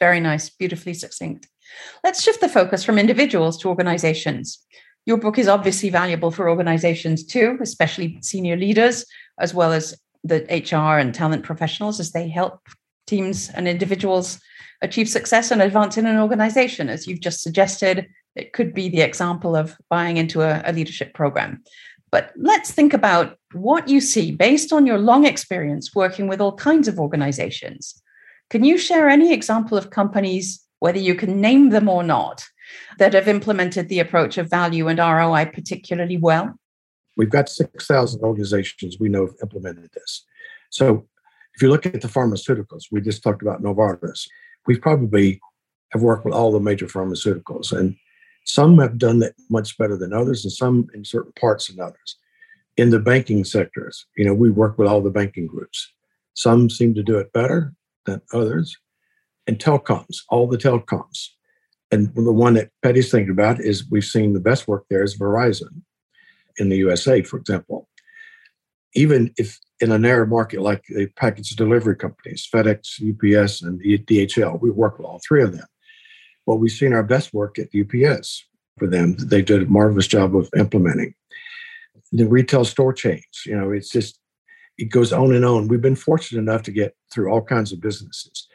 Very 0.00 0.20
nice, 0.20 0.48
beautifully 0.50 0.94
succinct. 0.94 1.48
Let's 2.04 2.22
shift 2.22 2.40
the 2.40 2.48
focus 2.48 2.84
from 2.84 2.98
individuals 2.98 3.58
to 3.58 3.68
organizations. 3.68 4.64
Your 5.04 5.16
book 5.16 5.38
is 5.38 5.48
obviously 5.48 5.90
valuable 5.90 6.30
for 6.30 6.48
organizations 6.48 7.24
too, 7.24 7.58
especially 7.60 8.18
senior 8.22 8.56
leaders, 8.56 9.04
as 9.38 9.54
well 9.54 9.72
as 9.72 9.94
the 10.24 10.42
HR 10.50 10.98
and 10.98 11.14
talent 11.14 11.44
professionals 11.44 12.00
as 12.00 12.12
they 12.12 12.28
help 12.28 12.60
teams 13.06 13.48
and 13.50 13.68
individuals 13.68 14.40
achieve 14.82 15.08
success 15.08 15.50
and 15.50 15.62
advance 15.62 15.96
in 15.96 16.06
an 16.06 16.18
organization. 16.18 16.88
As 16.88 17.06
you've 17.06 17.20
just 17.20 17.42
suggested, 17.42 18.08
it 18.34 18.52
could 18.52 18.74
be 18.74 18.88
the 18.88 19.00
example 19.00 19.56
of 19.56 19.76
buying 19.88 20.16
into 20.16 20.42
a, 20.42 20.62
a 20.64 20.72
leadership 20.72 21.14
program. 21.14 21.62
But 22.10 22.32
let's 22.36 22.70
think 22.70 22.92
about 22.92 23.38
what 23.56 23.88
you 23.88 24.00
see 24.00 24.32
based 24.32 24.72
on 24.72 24.86
your 24.86 24.98
long 24.98 25.26
experience 25.26 25.94
working 25.94 26.28
with 26.28 26.40
all 26.40 26.54
kinds 26.54 26.88
of 26.88 26.98
organizations. 26.98 28.00
Can 28.50 28.64
you 28.64 28.78
share 28.78 29.08
any 29.08 29.32
example 29.32 29.76
of 29.76 29.90
companies, 29.90 30.64
whether 30.78 30.98
you 30.98 31.14
can 31.14 31.40
name 31.40 31.70
them 31.70 31.88
or 31.88 32.02
not, 32.02 32.44
that 32.98 33.14
have 33.14 33.28
implemented 33.28 33.88
the 33.88 34.00
approach 34.00 34.38
of 34.38 34.50
value 34.50 34.88
and 34.88 34.98
ROI 34.98 35.46
particularly 35.46 36.16
well? 36.16 36.54
We've 37.16 37.30
got 37.30 37.48
6,000 37.48 38.20
organizations 38.22 38.98
we 39.00 39.08
know 39.08 39.26
have 39.26 39.36
implemented 39.42 39.90
this. 39.94 40.24
So 40.70 41.08
if 41.54 41.62
you 41.62 41.70
look 41.70 41.86
at 41.86 42.00
the 42.02 42.08
pharmaceuticals, 42.08 42.84
we 42.90 43.00
just 43.00 43.22
talked 43.22 43.42
about 43.42 43.62
Novartis. 43.62 44.28
We 44.66 44.78
probably 44.78 45.40
have 45.92 46.02
worked 46.02 46.24
with 46.24 46.34
all 46.34 46.52
the 46.52 46.60
major 46.60 46.86
pharmaceuticals, 46.86 47.72
and 47.72 47.96
some 48.44 48.78
have 48.78 48.98
done 48.98 49.20
that 49.20 49.34
much 49.48 49.78
better 49.78 49.96
than 49.96 50.12
others, 50.12 50.44
and 50.44 50.52
some 50.52 50.88
in 50.94 51.04
certain 51.04 51.32
parts 51.32 51.68
than 51.68 51.80
others. 51.80 52.16
In 52.76 52.90
the 52.90 53.00
banking 53.00 53.44
sectors, 53.44 54.06
you 54.16 54.24
know, 54.24 54.34
we 54.34 54.50
work 54.50 54.78
with 54.78 54.88
all 54.88 55.00
the 55.00 55.10
banking 55.10 55.46
groups. 55.46 55.92
Some 56.34 56.68
seem 56.68 56.94
to 56.94 57.02
do 57.02 57.18
it 57.18 57.32
better 57.32 57.72
than 58.04 58.20
others. 58.32 58.76
And 59.46 59.58
telecoms, 59.58 60.18
all 60.28 60.46
the 60.46 60.58
telecoms. 60.58 61.28
And 61.90 62.12
the 62.14 62.32
one 62.32 62.54
that 62.54 62.70
Patty's 62.82 63.10
thinking 63.10 63.30
about 63.30 63.60
is 63.60 63.88
we've 63.90 64.04
seen 64.04 64.32
the 64.32 64.40
best 64.40 64.66
work 64.66 64.84
there 64.90 65.04
is 65.04 65.16
Verizon 65.18 65.82
in 66.58 66.68
the 66.68 66.76
USA, 66.76 67.22
for 67.22 67.38
example. 67.38 67.88
Even 68.94 69.32
if 69.38 69.58
in 69.80 69.92
a 69.92 69.98
narrow 69.98 70.26
market 70.26 70.60
like 70.62 70.82
the 70.88 71.06
package 71.16 71.50
delivery 71.50 71.96
companies, 71.96 72.48
FedEx, 72.52 73.00
UPS, 73.00 73.62
and 73.62 73.80
DHL, 73.80 74.60
we 74.60 74.70
work 74.70 74.98
with 74.98 75.06
all 75.06 75.20
three 75.26 75.42
of 75.42 75.52
them. 75.52 75.66
Well, 76.44 76.58
we've 76.58 76.72
seen 76.72 76.92
our 76.92 77.02
best 77.02 77.32
work 77.32 77.58
at 77.58 77.68
UPS 77.74 78.44
for 78.78 78.86
them. 78.86 79.16
They 79.18 79.42
did 79.42 79.62
a 79.62 79.66
marvelous 79.66 80.06
job 80.06 80.34
of 80.34 80.48
implementing 80.56 81.14
the 82.12 82.26
retail 82.26 82.64
store 82.64 82.92
chains. 82.92 83.42
You 83.44 83.56
know, 83.56 83.70
it's 83.72 83.90
just 83.90 84.18
it 84.78 84.86
goes 84.86 85.12
on 85.12 85.34
and 85.34 85.44
on. 85.44 85.68
We've 85.68 85.80
been 85.80 85.96
fortunate 85.96 86.40
enough 86.40 86.62
to 86.64 86.72
get 86.72 86.94
through 87.12 87.30
all 87.30 87.42
kinds 87.42 87.72
of 87.72 87.80
businesses, 87.80 88.46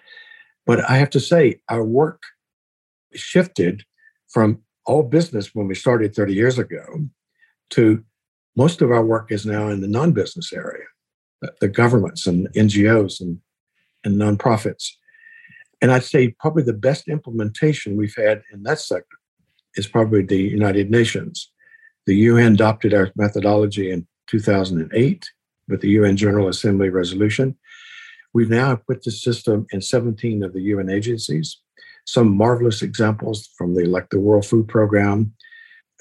but 0.66 0.88
I 0.90 0.98
have 0.98 1.10
to 1.12 1.20
say 1.20 1.62
our 1.70 1.84
work 1.84 2.22
shifted 3.14 3.84
from 4.30 4.62
all 4.86 5.04
business 5.04 5.54
when 5.54 5.68
we 5.68 5.76
started 5.76 6.16
30 6.16 6.34
years 6.34 6.58
ago 6.58 6.84
to 7.72 8.04
most 8.56 8.82
of 8.82 8.92
our 8.92 9.04
work 9.04 9.32
is 9.32 9.46
now 9.46 9.70
in 9.70 9.82
the 9.82 9.88
non-business 9.88 10.52
area, 10.54 10.86
the 11.60 11.68
governments 11.68 12.28
and 12.28 12.48
NGOs 12.54 13.22
and, 13.22 13.40
and 14.04 14.16
nonprofits. 14.16 14.90
And 15.82 15.92
I'd 15.92 16.04
say 16.04 16.30
probably 16.40 16.64
the 16.64 16.74
best 16.74 17.08
implementation 17.08 17.98
we've 17.98 18.16
had 18.16 18.44
in 18.52 18.64
that 18.64 18.80
sector 18.80 19.18
is 19.76 19.88
probably 19.88 20.24
the 20.24 20.38
United 20.38 20.92
Nations. 20.92 21.51
The 22.08 22.16
UN 22.16 22.54
adopted 22.54 22.94
our 22.94 23.12
methodology 23.16 23.92
in 23.92 24.08
2008 24.28 25.30
with 25.68 25.82
the 25.82 25.90
UN 25.90 26.18
General 26.18 26.48
Assembly 26.48 26.90
resolution. 26.90 27.58
We've 28.34 28.50
now 28.50 28.76
put 28.76 29.04
the 29.04 29.12
system 29.12 29.68
in 29.72 29.82
17 29.82 30.44
of 30.44 30.54
the 30.54 30.62
UN 30.62 30.90
agencies. 30.90 31.58
Some 32.06 32.36
marvelous 32.36 32.82
examples 32.82 33.50
from 33.58 33.76
the 33.76 33.86
like 33.86 34.10
the 34.10 34.20
World 34.20 34.46
Food 34.46 34.68
Program 34.68 35.34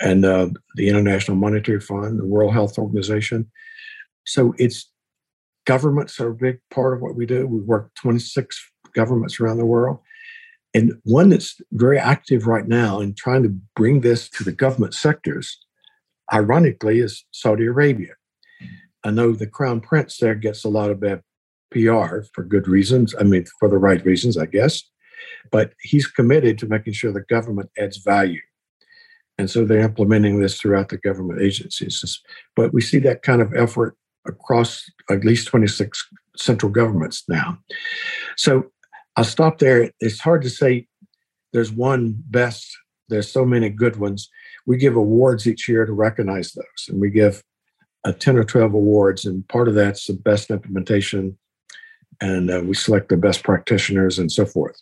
and 0.00 0.24
uh, 0.24 0.48
the 0.76 0.88
International 0.88 1.36
Monetary 1.36 1.80
Fund, 1.80 2.18
the 2.18 2.26
World 2.26 2.52
Health 2.52 2.78
Organization. 2.78 3.50
So 4.24 4.54
it's 4.58 4.90
governments 5.66 6.18
are 6.20 6.30
a 6.30 6.34
big 6.34 6.60
part 6.70 6.94
of 6.94 7.02
what 7.02 7.16
we 7.16 7.26
do. 7.26 7.46
We 7.46 7.60
work 7.60 7.90
26 7.96 8.72
governments 8.94 9.38
around 9.38 9.58
the 9.58 9.66
world. 9.66 9.98
And 10.72 10.94
one 11.04 11.28
that's 11.30 11.60
very 11.72 11.98
active 11.98 12.46
right 12.46 12.66
now 12.66 13.00
in 13.00 13.14
trying 13.14 13.42
to 13.42 13.54
bring 13.76 14.00
this 14.00 14.28
to 14.30 14.44
the 14.44 14.52
government 14.52 14.94
sectors, 14.94 15.58
ironically, 16.32 17.00
is 17.00 17.24
Saudi 17.30 17.66
Arabia. 17.66 18.14
I 19.04 19.10
know 19.10 19.32
the 19.32 19.46
Crown 19.46 19.80
Prince 19.80 20.18
there 20.18 20.34
gets 20.34 20.64
a 20.64 20.68
lot 20.68 20.90
of 20.90 21.00
bad 21.00 21.22
PR 21.70 22.22
for 22.34 22.42
good 22.42 22.68
reasons. 22.68 23.14
I 23.18 23.24
mean, 23.24 23.46
for 23.58 23.68
the 23.68 23.78
right 23.78 24.04
reasons, 24.04 24.36
I 24.36 24.46
guess. 24.46 24.82
But 25.50 25.72
he's 25.80 26.06
committed 26.06 26.58
to 26.58 26.66
making 26.66 26.92
sure 26.92 27.12
the 27.12 27.24
government 27.28 27.70
adds 27.78 27.98
value. 27.98 28.40
And 29.38 29.50
so 29.50 29.64
they're 29.64 29.80
implementing 29.80 30.40
this 30.40 30.60
throughout 30.60 30.90
the 30.90 30.98
government 30.98 31.40
agencies. 31.40 32.20
But 32.56 32.74
we 32.74 32.82
see 32.82 32.98
that 32.98 33.22
kind 33.22 33.40
of 33.40 33.54
effort 33.54 33.96
across 34.26 34.84
at 35.08 35.24
least 35.24 35.48
26 35.48 36.08
central 36.36 36.70
governments 36.70 37.24
now. 37.26 37.58
So 38.36 38.70
I'll 39.16 39.24
stop 39.24 39.58
there. 39.58 39.90
It's 40.00 40.20
hard 40.20 40.42
to 40.42 40.50
say 40.50 40.86
there's 41.52 41.72
one 41.72 42.22
best, 42.26 42.68
there's 43.10 43.30
so 43.30 43.44
many 43.44 43.68
good 43.68 43.96
ones. 43.96 44.30
We 44.66 44.76
give 44.76 44.96
awards 44.96 45.46
each 45.46 45.68
year 45.68 45.84
to 45.84 45.92
recognize 45.92 46.52
those, 46.52 46.88
and 46.88 47.00
we 47.00 47.10
give 47.10 47.42
a 48.04 48.12
10 48.12 48.36
or 48.36 48.44
12 48.44 48.72
awards, 48.72 49.24
and 49.26 49.46
part 49.48 49.68
of 49.68 49.74
that's 49.74 50.06
the 50.06 50.14
best 50.14 50.50
implementation, 50.50 51.36
and 52.20 52.50
uh, 52.50 52.62
we 52.64 52.74
select 52.74 53.08
the 53.08 53.16
best 53.16 53.42
practitioners 53.42 54.18
and 54.18 54.32
so 54.32 54.46
forth. 54.46 54.80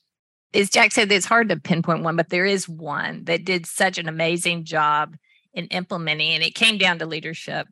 As 0.54 0.70
Jack 0.70 0.92
said, 0.92 1.12
it's 1.12 1.26
hard 1.26 1.48
to 1.50 1.56
pinpoint 1.56 2.04
one, 2.04 2.16
but 2.16 2.30
there 2.30 2.46
is 2.46 2.68
one 2.68 3.24
that 3.24 3.44
did 3.44 3.66
such 3.66 3.98
an 3.98 4.08
amazing 4.08 4.64
job 4.64 5.16
in 5.58 5.66
implementing, 5.66 6.30
and 6.30 6.44
it 6.44 6.54
came 6.54 6.78
down 6.78 7.00
to 7.00 7.06
leadership. 7.06 7.66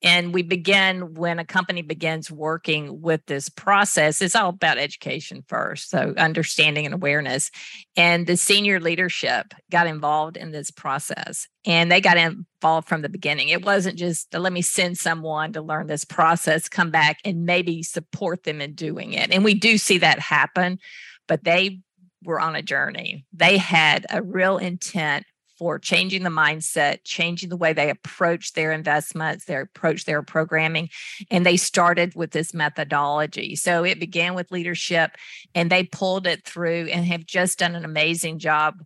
And 0.00 0.32
we 0.32 0.42
begin 0.42 1.14
when 1.14 1.40
a 1.40 1.44
company 1.44 1.82
begins 1.82 2.30
working 2.30 3.02
with 3.02 3.26
this 3.26 3.48
process, 3.48 4.22
it's 4.22 4.36
all 4.36 4.50
about 4.50 4.78
education 4.78 5.42
first. 5.48 5.90
So, 5.90 6.14
understanding 6.16 6.84
and 6.86 6.94
awareness. 6.94 7.50
And 7.96 8.28
the 8.28 8.36
senior 8.36 8.78
leadership 8.78 9.54
got 9.70 9.88
involved 9.88 10.36
in 10.36 10.52
this 10.52 10.70
process 10.70 11.48
and 11.64 11.90
they 11.90 12.00
got 12.00 12.16
involved 12.16 12.88
from 12.88 13.02
the 13.02 13.08
beginning. 13.08 13.48
It 13.48 13.64
wasn't 13.64 13.98
just 13.98 14.32
let 14.32 14.52
me 14.52 14.62
send 14.62 14.96
someone 14.96 15.52
to 15.54 15.62
learn 15.62 15.88
this 15.88 16.04
process, 16.04 16.68
come 16.68 16.92
back 16.92 17.18
and 17.24 17.44
maybe 17.44 17.82
support 17.82 18.44
them 18.44 18.60
in 18.60 18.74
doing 18.74 19.14
it. 19.14 19.32
And 19.32 19.42
we 19.42 19.54
do 19.54 19.78
see 19.78 19.98
that 19.98 20.20
happen, 20.20 20.78
but 21.26 21.42
they 21.42 21.80
were 22.22 22.40
on 22.40 22.54
a 22.54 22.62
journey. 22.62 23.24
They 23.32 23.58
had 23.58 24.06
a 24.10 24.22
real 24.22 24.58
intent 24.58 25.26
for 25.58 25.78
changing 25.78 26.22
the 26.22 26.30
mindset, 26.30 26.98
changing 27.04 27.48
the 27.48 27.56
way 27.56 27.72
they 27.72 27.90
approach 27.90 28.52
their 28.52 28.72
investments, 28.72 29.46
their 29.46 29.62
approach 29.62 30.04
their 30.04 30.22
programming. 30.22 30.88
And 31.30 31.46
they 31.46 31.56
started 31.56 32.14
with 32.14 32.32
this 32.32 32.52
methodology. 32.52 33.56
So 33.56 33.84
it 33.84 33.98
began 33.98 34.34
with 34.34 34.50
leadership 34.50 35.12
and 35.54 35.70
they 35.70 35.84
pulled 35.84 36.26
it 36.26 36.44
through 36.44 36.88
and 36.92 37.04
have 37.06 37.24
just 37.24 37.58
done 37.58 37.74
an 37.74 37.84
amazing 37.84 38.38
job 38.38 38.82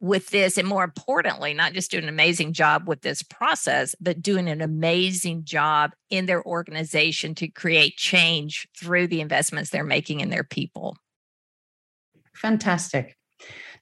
with 0.00 0.30
this. 0.30 0.56
And 0.56 0.66
more 0.66 0.82
importantly, 0.82 1.54
not 1.54 1.74
just 1.74 1.90
doing 1.90 2.04
an 2.04 2.08
amazing 2.08 2.54
job 2.54 2.88
with 2.88 3.02
this 3.02 3.22
process, 3.22 3.94
but 4.00 4.22
doing 4.22 4.48
an 4.48 4.62
amazing 4.62 5.44
job 5.44 5.92
in 6.08 6.26
their 6.26 6.42
organization 6.44 7.34
to 7.36 7.48
create 7.48 7.96
change 7.96 8.66
through 8.78 9.06
the 9.06 9.20
investments 9.20 9.70
they're 9.70 9.84
making 9.84 10.20
in 10.20 10.30
their 10.30 10.44
people. 10.44 10.96
Fantastic. 12.34 13.16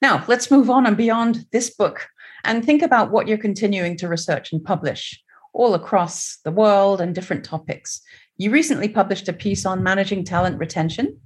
Now, 0.02 0.24
let's 0.28 0.50
move 0.50 0.70
on 0.70 0.86
and 0.86 0.96
beyond 0.96 1.46
this 1.52 1.70
book 1.70 2.08
and 2.44 2.64
think 2.64 2.82
about 2.82 3.10
what 3.10 3.28
you're 3.28 3.38
continuing 3.38 3.96
to 3.98 4.08
research 4.08 4.52
and 4.52 4.64
publish 4.64 5.22
all 5.52 5.74
across 5.74 6.38
the 6.44 6.50
world 6.50 7.00
and 7.00 7.14
different 7.14 7.44
topics. 7.44 8.00
You 8.36 8.50
recently 8.50 8.88
published 8.88 9.28
a 9.28 9.32
piece 9.32 9.66
on 9.66 9.82
managing 9.82 10.24
talent 10.24 10.58
retention, 10.58 11.18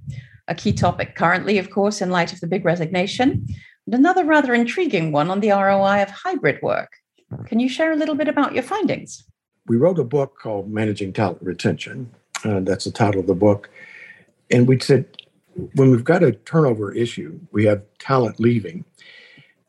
a 0.47 0.55
key 0.55 0.73
topic 0.73 1.15
currently, 1.15 1.57
of 1.57 1.69
course, 1.69 2.01
in 2.01 2.09
light 2.09 2.33
of 2.33 2.39
the 2.39 2.47
big 2.47 2.65
resignation, 2.65 3.45
and 3.85 3.95
another 3.95 4.25
rather 4.25 4.53
intriguing 4.53 5.11
one 5.11 5.29
on 5.29 5.39
the 5.39 5.51
ROI 5.51 6.01
of 6.01 6.09
hybrid 6.09 6.59
work. 6.61 6.91
Can 7.45 7.59
you 7.59 7.69
share 7.69 7.91
a 7.91 7.95
little 7.95 8.15
bit 8.15 8.27
about 8.27 8.53
your 8.53 8.63
findings? 8.63 9.23
We 9.67 9.77
wrote 9.77 9.99
a 9.99 10.03
book 10.03 10.37
called 10.39 10.71
Managing 10.71 11.13
Talent 11.13 11.41
Retention. 11.41 12.11
Uh, 12.43 12.59
that's 12.61 12.85
the 12.85 12.91
title 12.91 13.21
of 13.21 13.27
the 13.27 13.35
book. 13.35 13.69
And 14.51 14.67
we 14.67 14.79
said, 14.79 15.05
when 15.75 15.91
we've 15.91 16.03
got 16.03 16.23
a 16.23 16.33
turnover 16.33 16.93
issue, 16.93 17.39
we 17.51 17.65
have 17.65 17.81
talent 17.99 18.39
leaving. 18.39 18.85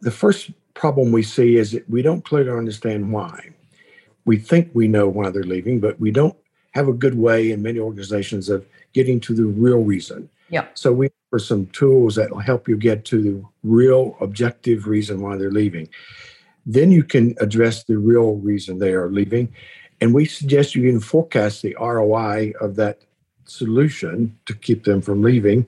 The 0.01 0.11
first 0.11 0.51
problem 0.75 1.13
we 1.13 1.23
see 1.23 1.57
is 1.57 1.73
that 1.73 1.89
we 1.89 2.03
don't 2.03 2.25
clearly 2.25 2.51
understand 2.51 3.13
why. 3.13 3.51
We 4.25 4.39
think 4.39 4.71
we 4.75 4.89
know 4.89 5.09
why 5.09 5.31
they're 5.31 5.43
leaving, 5.43 5.81
but 5.81 5.99
we 6.01 6.11
don't 6.11 6.37
have 6.73 6.89
a 6.89 6.93
good 6.93 7.17
way 7.17 7.53
in 7.53 7.63
many 7.63 7.79
organizations 7.79 8.49
of 8.49 8.67
getting 8.93 9.21
to 9.21 9.35
the 9.35 9.45
real 9.45 9.79
reason. 9.79 10.29
Yeah. 10.51 10.67
So 10.75 10.93
we 10.93 11.11
offer 11.29 11.39
some 11.39 11.67
tools 11.67 12.17
that 12.17 12.31
will 12.31 12.41
help 12.41 12.69
you 12.69 12.77
get 12.77 13.05
to 13.07 13.23
the 13.23 13.45
real 13.63 14.17
objective 14.21 14.87
reason 14.87 15.21
why 15.21 15.37
they're 15.37 15.51
leaving. 15.51 15.89
Then 16.67 16.91
you 16.91 17.05
can 17.05 17.35
address 17.41 17.85
the 17.85 17.99
real 17.99 18.37
reason 18.37 18.79
they 18.79 18.93
are 18.93 19.11
leaving. 19.11 19.53
And 20.01 20.15
we 20.15 20.25
suggest 20.27 20.75
you 20.75 20.91
can 20.91 21.01
forecast 21.01 21.63
the 21.63 21.77
ROI 21.81 22.53
of 22.61 22.77
that 22.77 23.03
solution 23.45 24.37
to 24.47 24.55
keep 24.55 24.85
them 24.85 25.01
from 25.01 25.23
leaving. 25.23 25.67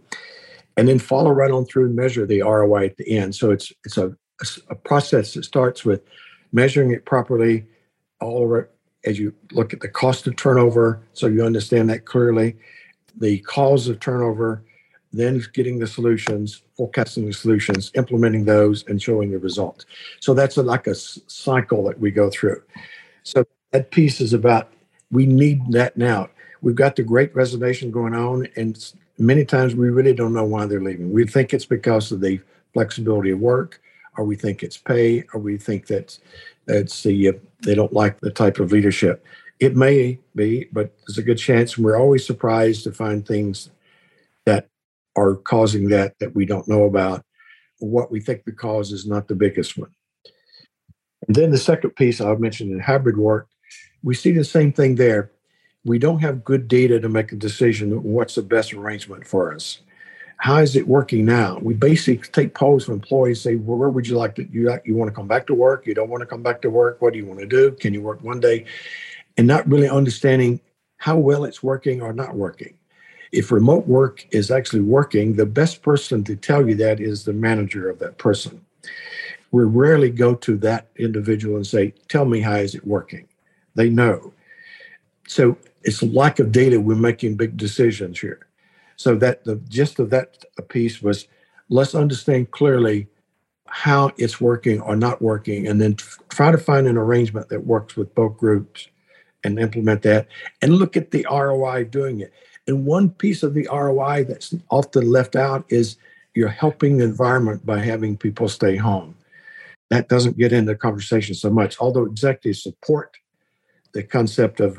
And 0.77 0.88
then 0.88 0.99
follow 0.99 1.31
right 1.31 1.51
on 1.51 1.64
through 1.64 1.87
and 1.87 1.97
measure 1.97 2.27
the 2.27 2.42
ROI 2.42 2.87
at 2.87 2.97
the 2.97 3.16
end. 3.16 3.35
So 3.35 3.51
it's 3.51 3.73
it's 3.85 3.97
a 3.97 4.14
a, 4.68 4.75
process 4.75 5.35
that 5.35 5.44
starts 5.44 5.85
with 5.85 6.03
measuring 6.53 6.90
it 6.90 7.05
properly 7.05 7.66
all 8.20 8.38
over 8.38 8.70
as 9.05 9.18
you 9.18 9.33
look 9.53 9.72
at 9.72 9.81
the 9.81 9.88
cost 9.88 10.27
of 10.27 10.37
turnover 10.37 11.01
so 11.12 11.27
you 11.27 11.44
understand 11.44 11.88
that 11.90 12.05
clearly. 12.05 12.57
The 13.18 13.38
cause 13.40 13.88
of 13.88 14.01
turnover 14.01 14.62
then 15.12 15.42
getting 15.55 15.79
the 15.79 15.87
solutions 15.87 16.62
forecasting 16.77 17.25
the 17.27 17.33
solutions 17.33 17.90
implementing 17.94 18.44
those 18.44 18.85
and 18.87 19.01
showing 19.01 19.31
the 19.31 19.38
results. 19.38 19.87
So 20.20 20.35
that's 20.35 20.57
a, 20.57 20.62
like 20.62 20.87
a 20.87 20.94
cycle 20.94 21.85
that 21.85 21.99
we 21.99 22.11
go 22.11 22.29
through. 22.29 22.62
So 23.22 23.46
that 23.70 23.90
piece 23.90 24.20
is 24.20 24.33
about 24.33 24.72
we 25.11 25.25
need 25.25 25.72
that 25.72 25.96
now. 25.96 26.29
We've 26.61 26.75
got 26.75 26.96
the 26.96 27.03
great 27.03 27.35
resignation 27.35 27.90
going 27.90 28.14
on 28.14 28.49
and 28.57 28.92
many 29.18 29.44
times 29.44 29.75
we 29.75 29.88
really 29.88 30.12
don't 30.12 30.35
know 30.35 30.44
why 30.44 30.66
they're 30.66 30.83
leaving. 30.83 31.12
We 31.12 31.27
think 31.27 31.55
it's 31.55 31.64
because 31.64 32.12
of 32.12 32.20
the 32.20 32.40
flexibility 32.75 33.31
of 33.31 33.40
work 33.40 33.81
or 34.16 34.24
we 34.24 34.37
think 34.37 34.62
it's 34.62 34.76
pay, 34.76 35.24
or 35.33 35.40
we 35.40 35.57
think 35.57 35.87
that 35.87 36.18
it's 36.66 37.02
the 37.02 37.29
uh, 37.29 37.33
they 37.62 37.74
don't 37.74 37.92
like 37.92 38.20
the 38.20 38.31
type 38.31 38.59
of 38.59 38.72
leadership. 38.72 39.24
It 39.59 39.76
may 39.76 40.18
be, 40.35 40.68
but 40.72 40.92
there's 41.07 41.18
a 41.18 41.22
good 41.22 41.38
chance. 41.38 41.76
And 41.76 41.85
we're 41.85 41.98
always 41.98 42.26
surprised 42.26 42.85
to 42.85 42.92
find 42.92 43.26
things 43.26 43.70
that 44.44 44.68
are 45.16 45.37
causing 45.37 45.88
that 45.88 46.18
that 46.20 46.35
we 46.35 46.44
don't 46.44 46.68
know 46.68 46.85
about. 46.85 47.24
What 47.79 48.11
we 48.11 48.20
think 48.20 48.44
the 48.44 48.52
cause 48.52 48.92
is 48.92 49.07
not 49.07 49.29
the 49.29 49.35
biggest 49.35 49.76
one. 49.76 49.90
And 51.26 51.37
then 51.37 51.50
the 51.50 51.59
second 51.59 51.90
piece 51.90 52.20
I've 52.20 52.40
mentioned 52.40 52.72
in 52.72 52.81
hybrid 52.81 53.18
work, 53.18 53.48
we 54.02 54.14
see 54.14 54.33
the 54.33 54.44
same 54.44 54.72
thing 54.72 54.94
there. 54.94 55.31
We 55.85 55.98
don't 55.98 56.20
have 56.20 56.44
good 56.44 56.68
data 56.68 57.00
to 57.00 57.09
make 57.09 57.33
a 57.33 57.37
decision 57.37 58.02
what's 58.02 58.35
the 58.35 58.42
best 58.42 58.72
arrangement 58.72 59.26
for 59.26 59.55
us 59.55 59.81
how 60.38 60.59
is 60.59 60.77
it 60.77 60.87
working 60.87 61.25
now? 61.25 61.59
We 61.62 61.75
basically 61.75 62.29
take 62.29 62.55
polls 62.55 62.85
from 62.85 62.94
employees, 62.94 63.40
say, 63.40 63.57
well, 63.57 63.79
where 63.79 63.88
would 63.88 64.07
you 64.07 64.16
like 64.16 64.35
to, 64.37 64.46
you, 64.51 64.79
you 64.85 64.94
want 64.94 65.09
to 65.09 65.14
come 65.14 65.27
back 65.27 65.46
to 65.46 65.55
work? 65.55 65.87
You 65.87 65.94
don't 65.94 66.11
want 66.11 66.20
to 66.20 66.27
come 66.27 66.42
back 66.42 66.61
to 66.62 66.70
work? 66.70 67.01
What 67.01 67.12
do 67.12 67.18
you 67.18 67.27
want 67.27 67.40
to 67.40 67.46
do? 67.46 67.72
Can 67.72 67.94
you 67.94 68.03
work 68.03 68.22
one 68.22 68.40
day? 68.40 68.66
And 69.37 69.46
not 69.46 69.66
really 69.68 69.88
understanding 69.88 70.61
how 70.99 71.16
well 71.16 71.44
it's 71.44 71.62
working 71.62 72.03
or 72.03 72.12
not 72.12 72.35
working. 72.35 72.75
If 73.33 73.51
remote 73.51 73.87
work 73.87 74.27
is 74.31 74.51
actually 74.51 74.83
working, 74.83 75.35
the 75.35 75.46
best 75.46 75.83
person 75.83 76.22
to 76.25 76.37
tell 76.37 76.68
you 76.68 76.75
that 76.77 77.01
is 77.01 77.25
the 77.25 77.33
manager 77.33 77.88
of 77.88 77.99
that 77.99 78.18
person. 78.18 78.64
We 79.53 79.64
rarely 79.64 80.11
go 80.11 80.35
to 80.35 80.57
that 80.59 80.88
individual 80.96 81.57
and 81.57 81.66
say, 81.66 81.94
tell 82.09 82.25
me 82.25 82.40
how 82.40 82.57
is 82.57 82.75
it 82.75 82.87
working? 82.87 83.27
They 83.75 83.90
know. 83.90 84.33
So 85.29 85.57
it's 85.83 86.03
lack 86.03 86.38
of 86.38 86.53
data. 86.53 86.81
We're 86.81 86.94
making 86.94 87.37
big 87.37 87.57
decisions 87.57 88.20
here. 88.20 88.45
So 88.96 89.14
that 89.16 89.44
the 89.44 89.56
gist 89.68 89.98
of 89.98 90.11
that 90.11 90.44
uh, 90.59 90.62
piece 90.62 91.02
was 91.02 91.28
let's 91.68 91.94
understand 91.94 92.50
clearly 92.50 93.09
how 93.66 94.12
it's 94.16 94.40
working 94.40 94.80
or 94.80 94.96
not 94.96 95.20
working, 95.20 95.66
and 95.66 95.80
then 95.80 95.96
try 96.28 96.50
to 96.50 96.59
find 96.59 96.87
an 96.87 96.96
arrangement 96.96 97.48
that 97.48 97.66
works 97.66 97.96
with 97.96 98.14
both 98.14 98.37
groups 98.37 98.88
and 99.44 99.59
implement 99.59 100.02
that 100.02 100.26
and 100.62 100.74
look 100.74 100.96
at 100.96 101.11
the 101.11 101.26
ROI 101.30 101.85
doing 101.85 102.20
it. 102.20 102.32
And 102.66 102.85
one 102.85 103.11
piece 103.11 103.42
of 103.42 103.54
the 103.54 103.68
ROI 103.70 104.24
that's 104.24 104.54
often 104.70 105.11
left 105.11 105.37
out 105.37 105.64
is 105.68 105.96
you're 106.35 106.48
helping 106.48 106.98
the 106.98 107.04
environment 107.04 107.64
by 107.64 107.78
having 107.78 108.16
people 108.16 108.48
stay 108.48 108.76
home. 108.76 109.14
That 109.90 110.09
doesn't 110.09 110.37
get 110.37 110.52
into 110.52 110.72
the 110.72 110.78
conversation 110.78 111.35
so 111.35 111.50
much, 111.50 111.76
although 111.78 112.04
executives 112.04 112.62
support 112.62 113.16
the 113.92 114.02
concept 114.02 114.61
of 114.61 114.78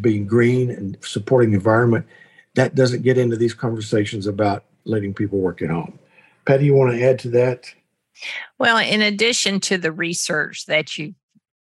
being 0.00 0.26
green 0.26 0.70
and 0.70 0.98
supporting 1.00 1.50
the 1.50 1.56
environment 1.56 2.06
that 2.54 2.74
doesn't 2.74 3.02
get 3.02 3.18
into 3.18 3.36
these 3.36 3.54
conversations 3.54 4.26
about 4.26 4.64
letting 4.84 5.14
people 5.14 5.38
work 5.38 5.62
at 5.62 5.70
home. 5.70 5.98
Patty, 6.46 6.66
you 6.66 6.74
want 6.74 6.92
to 6.92 7.02
add 7.02 7.18
to 7.20 7.28
that? 7.30 7.72
Well, 8.58 8.78
in 8.78 9.00
addition 9.00 9.60
to 9.60 9.78
the 9.78 9.92
research 9.92 10.66
that 10.66 10.98
you 10.98 11.14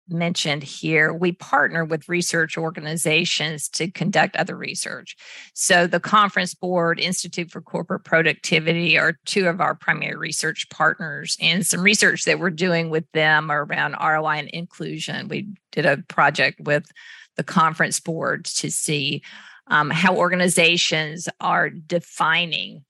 mentioned 0.09 0.65
here, 0.65 1.13
we 1.13 1.33
partner 1.33 1.85
with 1.85 2.09
research 2.09 2.59
organizations 2.59 3.69
to 3.69 3.91
conduct 3.91 4.35
other 4.35 4.57
research. 4.57 5.17
So, 5.55 5.87
the 5.87 6.01
Conference 6.01 6.55
Board, 6.55 6.99
Institute 6.99 7.51
for 7.51 7.61
Corporate 7.61 8.05
Productivity 8.05 8.99
are 8.99 9.19
two 9.27 9.47
of 9.47 9.61
our 9.61 9.75
primary 9.75 10.17
research 10.17 10.69
partners, 10.71 11.37
and 11.41 11.65
some 11.65 11.83
research 11.83 12.25
that 12.25 12.41
we're 12.41 12.51
doing 12.51 12.91
with 12.91 13.05
them 13.13 13.53
around 13.53 13.97
ROI 14.01 14.39
and 14.39 14.49
inclusion. 14.49 15.29
We 15.29 15.49
did 15.71 15.87
a 15.87 15.99
project 16.09 16.61
with 16.61 16.91
the 17.37 17.45
conference 17.45 18.01
Board 18.01 18.45
to 18.47 18.71
see 18.71 19.23
um, 19.71 19.91
how 19.91 20.17
organizations 20.17 21.29
are 21.41 21.71
defining 21.71 22.85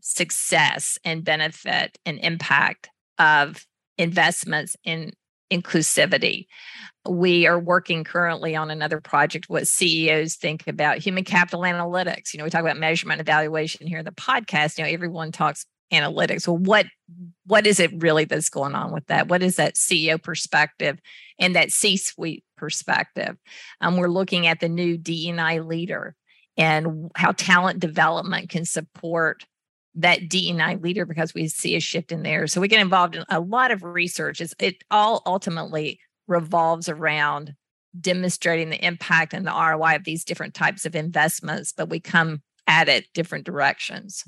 success 0.00 0.98
and 1.04 1.24
benefit 1.24 1.98
and 2.04 2.18
impact 2.20 2.90
of 3.18 3.66
investments 3.96 4.76
in 4.84 5.12
inclusivity. 5.50 6.46
We 7.08 7.46
are 7.46 7.58
working 7.58 8.04
currently 8.04 8.54
on 8.56 8.70
another 8.70 9.00
project 9.00 9.48
what 9.48 9.66
CEOs 9.66 10.36
think 10.36 10.66
about 10.66 10.98
human 10.98 11.24
capital 11.24 11.60
analytics. 11.60 12.32
You 12.32 12.38
know, 12.38 12.44
we 12.44 12.50
talk 12.50 12.60
about 12.60 12.78
measurement 12.78 13.20
evaluation 13.20 13.86
here 13.86 13.98
in 13.98 14.04
the 14.04 14.12
podcast. 14.12 14.78
You 14.78 14.84
know, 14.84 14.90
everyone 14.90 15.32
talks 15.32 15.66
analytics. 15.92 16.46
Well, 16.46 16.58
what 16.58 16.86
what 17.46 17.66
is 17.66 17.80
it 17.80 18.02
really 18.02 18.24
that's 18.24 18.48
going 18.48 18.74
on 18.74 18.92
with 18.92 19.06
that? 19.06 19.28
What 19.28 19.42
is 19.42 19.56
that 19.56 19.74
CEO 19.74 20.22
perspective 20.22 20.98
and 21.38 21.54
that 21.56 21.70
C-suite 21.70 22.43
perspective? 22.64 23.36
Um, 23.82 23.98
we're 23.98 24.08
looking 24.08 24.46
at 24.46 24.60
the 24.60 24.70
new 24.70 24.96
DEI 24.96 25.60
leader 25.60 26.16
and 26.56 27.10
how 27.14 27.32
talent 27.32 27.78
development 27.78 28.48
can 28.48 28.64
support 28.64 29.44
that 29.96 30.30
DEI 30.30 30.76
leader 30.76 31.04
because 31.04 31.34
we 31.34 31.46
see 31.46 31.76
a 31.76 31.80
shift 31.80 32.10
in 32.10 32.22
there. 32.22 32.46
So 32.46 32.62
we 32.62 32.68
get 32.68 32.80
involved 32.80 33.16
in 33.16 33.24
a 33.28 33.38
lot 33.38 33.70
of 33.70 33.84
research. 33.84 34.40
It's, 34.40 34.54
it 34.58 34.82
all 34.90 35.20
ultimately 35.26 36.00
revolves 36.26 36.88
around 36.88 37.54
demonstrating 38.00 38.70
the 38.70 38.82
impact 38.82 39.34
and 39.34 39.46
the 39.46 39.52
ROI 39.52 39.96
of 39.96 40.04
these 40.04 40.24
different 40.24 40.54
types 40.54 40.86
of 40.86 40.96
investments, 40.96 41.70
but 41.76 41.90
we 41.90 42.00
come 42.00 42.40
at 42.66 42.88
it 42.88 43.04
different 43.12 43.44
directions. 43.44 44.24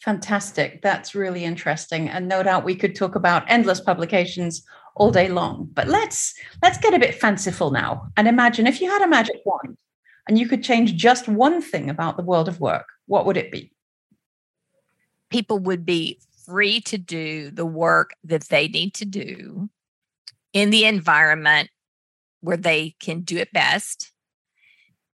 Fantastic. 0.00 0.82
That's 0.82 1.14
really 1.14 1.44
interesting. 1.44 2.08
And 2.08 2.26
no 2.26 2.42
doubt 2.42 2.64
we 2.64 2.74
could 2.74 2.96
talk 2.96 3.14
about 3.14 3.44
endless 3.46 3.80
publications 3.80 4.64
all 4.96 5.10
day 5.10 5.28
long. 5.28 5.68
But 5.72 5.88
let's 5.88 6.34
let's 6.62 6.78
get 6.78 6.94
a 6.94 6.98
bit 6.98 7.14
fanciful 7.14 7.70
now 7.70 8.08
and 8.16 8.28
imagine 8.28 8.66
if 8.66 8.80
you 8.80 8.90
had 8.90 9.02
a 9.02 9.08
magic 9.08 9.36
wand 9.44 9.76
and 10.28 10.38
you 10.38 10.48
could 10.48 10.62
change 10.62 10.94
just 10.94 11.28
one 11.28 11.60
thing 11.60 11.90
about 11.90 12.16
the 12.16 12.22
world 12.22 12.48
of 12.48 12.60
work, 12.60 12.86
what 13.06 13.26
would 13.26 13.36
it 13.36 13.50
be? 13.50 13.72
people 15.32 15.58
would 15.58 15.84
be 15.84 16.20
free 16.46 16.80
to 16.82 16.98
do 16.98 17.50
the 17.50 17.66
work 17.66 18.14
that 18.22 18.44
they 18.44 18.68
need 18.68 18.94
to 18.94 19.04
do 19.04 19.68
in 20.52 20.70
the 20.70 20.84
environment 20.84 21.70
where 22.40 22.56
they 22.56 22.94
can 23.00 23.22
do 23.22 23.38
it 23.38 23.52
best 23.52 24.12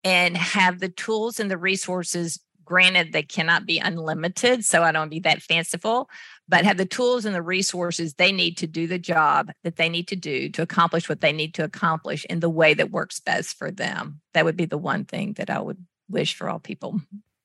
and 0.04 0.38
have 0.38 0.80
the 0.80 0.90
tools 0.90 1.40
and 1.40 1.50
the 1.50 1.58
resources 1.58 2.40
granted 2.64 3.12
they 3.12 3.24
cannot 3.24 3.66
be 3.66 3.80
unlimited 3.80 4.64
so 4.64 4.84
i 4.84 4.92
don't 4.92 5.10
be 5.10 5.20
that 5.20 5.42
fanciful 5.42 6.08
but 6.48 6.66
have 6.66 6.78
the 6.78 6.86
tools 6.86 7.26
and 7.26 7.34
the 7.34 7.42
resources 7.42 8.14
they 8.14 8.32
need 8.32 8.58
to 8.58 8.68
do 8.68 8.88
the 8.88 9.00
job 9.00 9.52
that 9.64 9.78
they 9.78 9.90
need 9.90 10.08
to 10.10 10.16
do 10.16 10.50
to 10.50 10.62
accomplish 10.62 11.08
what 11.08 11.22
they 11.22 11.32
need 11.32 11.54
to 11.54 11.64
accomplish 11.64 12.26
in 12.26 12.40
the 12.40 12.50
way 12.50 12.74
that 12.74 12.92
works 12.92 13.20
best 13.20 13.58
for 13.58 13.72
them. 13.72 14.22
That 14.34 14.46
would 14.46 14.58
be 14.58 14.66
the 14.66 14.78
one 14.78 15.06
thing 15.06 15.34
that 15.34 15.50
i 15.50 15.60
would 15.60 15.84
wish 16.10 16.36
for 16.36 16.50
all 16.50 16.60
people 16.60 17.02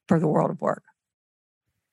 for 0.09 0.19
the 0.19 0.27
world 0.27 0.51
of 0.51 0.61
work. 0.61 0.83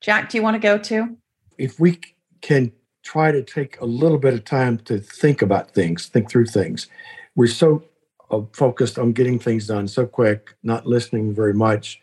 Jack, 0.01 0.29
do 0.29 0.37
you 0.37 0.43
want 0.43 0.55
to 0.55 0.59
go 0.59 0.77
too? 0.77 1.17
If 1.57 1.79
we 1.79 1.99
can 2.41 2.71
try 3.03 3.31
to 3.31 3.43
take 3.43 3.79
a 3.79 3.85
little 3.85 4.17
bit 4.17 4.33
of 4.33 4.43
time 4.43 4.77
to 4.79 4.99
think 4.99 5.41
about 5.41 5.71
things, 5.71 6.07
think 6.07 6.29
through 6.29 6.47
things, 6.47 6.87
we're 7.35 7.47
so 7.47 7.83
uh, 8.31 8.41
focused 8.53 8.97
on 8.97 9.13
getting 9.13 9.39
things 9.39 9.67
done 9.67 9.87
so 9.87 10.05
quick, 10.05 10.55
not 10.63 10.85
listening 10.85 11.33
very 11.33 11.53
much, 11.53 12.01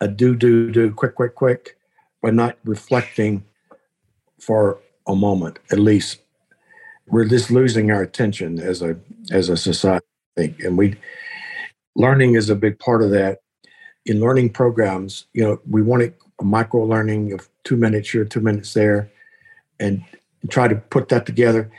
a 0.00 0.08
do, 0.08 0.36
do, 0.36 0.70
do, 0.70 0.92
quick, 0.92 1.14
quick, 1.14 1.34
quick, 1.34 1.76
but 2.22 2.34
not 2.34 2.58
reflecting 2.64 3.44
for 4.40 4.78
a 5.06 5.14
moment 5.14 5.58
at 5.70 5.78
least. 5.78 6.20
We're 7.08 7.24
just 7.24 7.50
losing 7.50 7.90
our 7.90 8.02
attention 8.02 8.58
as 8.58 8.82
a 8.82 8.96
as 9.30 9.48
a 9.48 9.56
society, 9.56 10.04
and 10.36 10.76
we 10.76 10.96
learning 11.94 12.34
is 12.34 12.50
a 12.50 12.56
big 12.56 12.78
part 12.78 13.02
of 13.02 13.10
that. 13.10 13.38
In 14.04 14.20
learning 14.20 14.50
programs, 14.50 15.26
you 15.32 15.42
know, 15.42 15.60
we 15.68 15.82
want 15.82 16.02
it 16.02 16.18
a 16.40 16.44
micro 16.44 16.84
learning 16.84 17.32
of 17.32 17.48
two 17.64 17.76
minutes 17.76 18.10
here, 18.10 18.24
two 18.24 18.40
minutes 18.40 18.74
there, 18.74 19.10
and 19.80 20.04
try 20.48 20.68
to 20.68 20.76
put 20.76 21.08
that 21.08 21.26
together. 21.26 21.70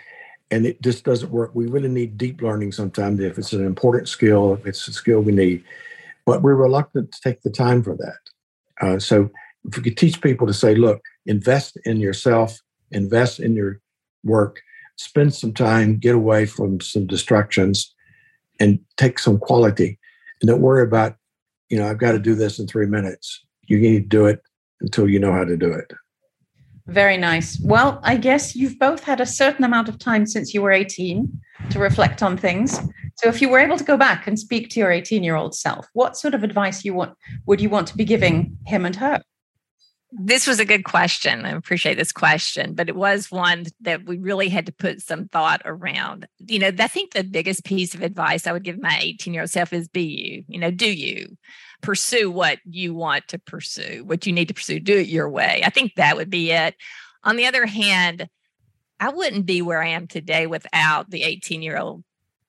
And 0.49 0.65
it 0.65 0.81
just 0.81 1.03
doesn't 1.03 1.31
work. 1.31 1.51
We 1.53 1.67
really 1.67 1.89
need 1.89 2.17
deep 2.17 2.41
learning 2.41 2.71
sometimes 2.71 3.19
if 3.19 3.37
it's 3.37 3.53
an 3.53 3.65
important 3.65 4.07
skill, 4.07 4.53
if 4.53 4.65
it's 4.65 4.87
a 4.87 4.93
skill 4.93 5.21
we 5.21 5.33
need. 5.33 5.63
But 6.25 6.41
we're 6.41 6.55
reluctant 6.55 7.11
to 7.11 7.21
take 7.21 7.41
the 7.41 7.49
time 7.49 7.83
for 7.83 7.95
that. 7.97 8.17
Uh, 8.81 8.99
so 8.99 9.29
if 9.67 9.77
we 9.77 9.83
could 9.83 9.97
teach 9.97 10.21
people 10.21 10.47
to 10.47 10.53
say, 10.53 10.75
look, 10.75 11.01
invest 11.27 11.77
in 11.85 11.99
yourself, 11.99 12.59
invest 12.91 13.39
in 13.39 13.55
your 13.55 13.81
work, 14.23 14.61
spend 14.95 15.33
some 15.33 15.53
time, 15.53 15.97
get 15.97 16.15
away 16.15 16.45
from 16.45 16.81
some 16.81 17.05
distractions, 17.05 17.93
and 18.59 18.79
take 18.97 19.19
some 19.19 19.37
quality. 19.37 19.99
And 20.41 20.49
don't 20.49 20.61
worry 20.61 20.83
about, 20.83 21.15
you 21.69 21.77
know, 21.77 21.87
I've 21.87 21.99
got 21.99 22.13
to 22.13 22.19
do 22.19 22.35
this 22.35 22.59
in 22.59 22.67
three 22.67 22.87
minutes. 22.87 23.45
You 23.67 23.79
need 23.79 24.03
to 24.03 24.07
do 24.07 24.25
it 24.25 24.41
until 24.81 25.09
you 25.09 25.19
know 25.19 25.31
how 25.31 25.43
to 25.43 25.57
do 25.57 25.71
it. 25.71 25.91
Very 26.87 27.17
nice. 27.17 27.59
Well, 27.61 27.99
I 28.03 28.15
guess 28.15 28.55
you've 28.55 28.79
both 28.79 29.03
had 29.03 29.19
a 29.19 29.25
certain 29.25 29.65
amount 29.65 29.89
of 29.89 29.99
time 29.99 30.25
since 30.25 30.53
you 30.53 30.61
were 30.61 30.71
18 30.71 31.29
to 31.69 31.79
reflect 31.79 32.23
on 32.23 32.37
things. 32.37 32.79
So 33.17 33.27
if 33.27 33.41
you 33.41 33.49
were 33.49 33.59
able 33.59 33.77
to 33.77 33.83
go 33.83 33.97
back 33.97 34.25
and 34.25 34.39
speak 34.39 34.69
to 34.69 34.79
your 34.79 34.91
18 34.91 35.21
year 35.21 35.35
old 35.35 35.53
self, 35.53 35.87
what 35.93 36.15
sort 36.15 36.33
of 36.33 36.43
advice 36.43 36.85
you 36.85 36.93
want 36.93 37.13
would 37.45 37.59
you 37.59 37.69
want 37.69 37.87
to 37.87 37.97
be 37.97 38.05
giving 38.05 38.57
him 38.65 38.85
and 38.85 38.95
her? 38.95 39.21
This 40.11 40.47
was 40.47 40.59
a 40.59 40.65
good 40.65 40.85
question. 40.85 41.45
I 41.45 41.51
appreciate 41.51 41.97
this 41.97 42.13
question, 42.13 42.75
but 42.75 42.87
it 42.87 42.95
was 42.95 43.29
one 43.29 43.65
that 43.81 44.05
we 44.05 44.17
really 44.17 44.47
had 44.47 44.65
to 44.67 44.71
put 44.71 45.01
some 45.01 45.27
thought 45.27 45.61
around. 45.65 46.27
You 46.39 46.59
know, 46.59 46.71
I 46.79 46.87
think 46.87 47.11
the 47.11 47.25
biggest 47.25 47.65
piece 47.65 47.93
of 47.93 48.01
advice 48.01 48.47
I 48.47 48.53
would 48.53 48.63
give 48.63 48.81
my 48.81 48.97
18 49.01 49.33
year 49.33 49.43
old 49.43 49.49
self 49.49 49.73
is 49.73 49.89
be 49.89 50.03
you, 50.03 50.43
you 50.47 50.59
know, 50.59 50.71
do 50.71 50.89
you 50.89 51.37
pursue 51.81 52.31
what 52.31 52.59
you 52.65 52.93
want 52.93 53.27
to 53.29 53.39
pursue, 53.39 54.03
what 54.05 54.25
you 54.25 54.33
need 54.33 54.47
to 54.47 54.53
pursue, 54.53 54.79
do 54.79 54.97
it 54.97 55.07
your 55.07 55.29
way. 55.29 55.61
I 55.65 55.69
think 55.69 55.95
that 55.95 56.15
would 56.15 56.29
be 56.29 56.51
it. 56.51 56.75
On 57.23 57.35
the 57.35 57.45
other 57.45 57.65
hand, 57.65 58.29
I 58.99 59.09
wouldn't 59.09 59.45
be 59.45 59.61
where 59.61 59.81
I 59.81 59.89
am 59.89 60.07
today 60.07 60.47
without 60.47 61.09
the 61.09 61.23
18 61.23 61.61
year 61.61 61.77
old 61.77 62.03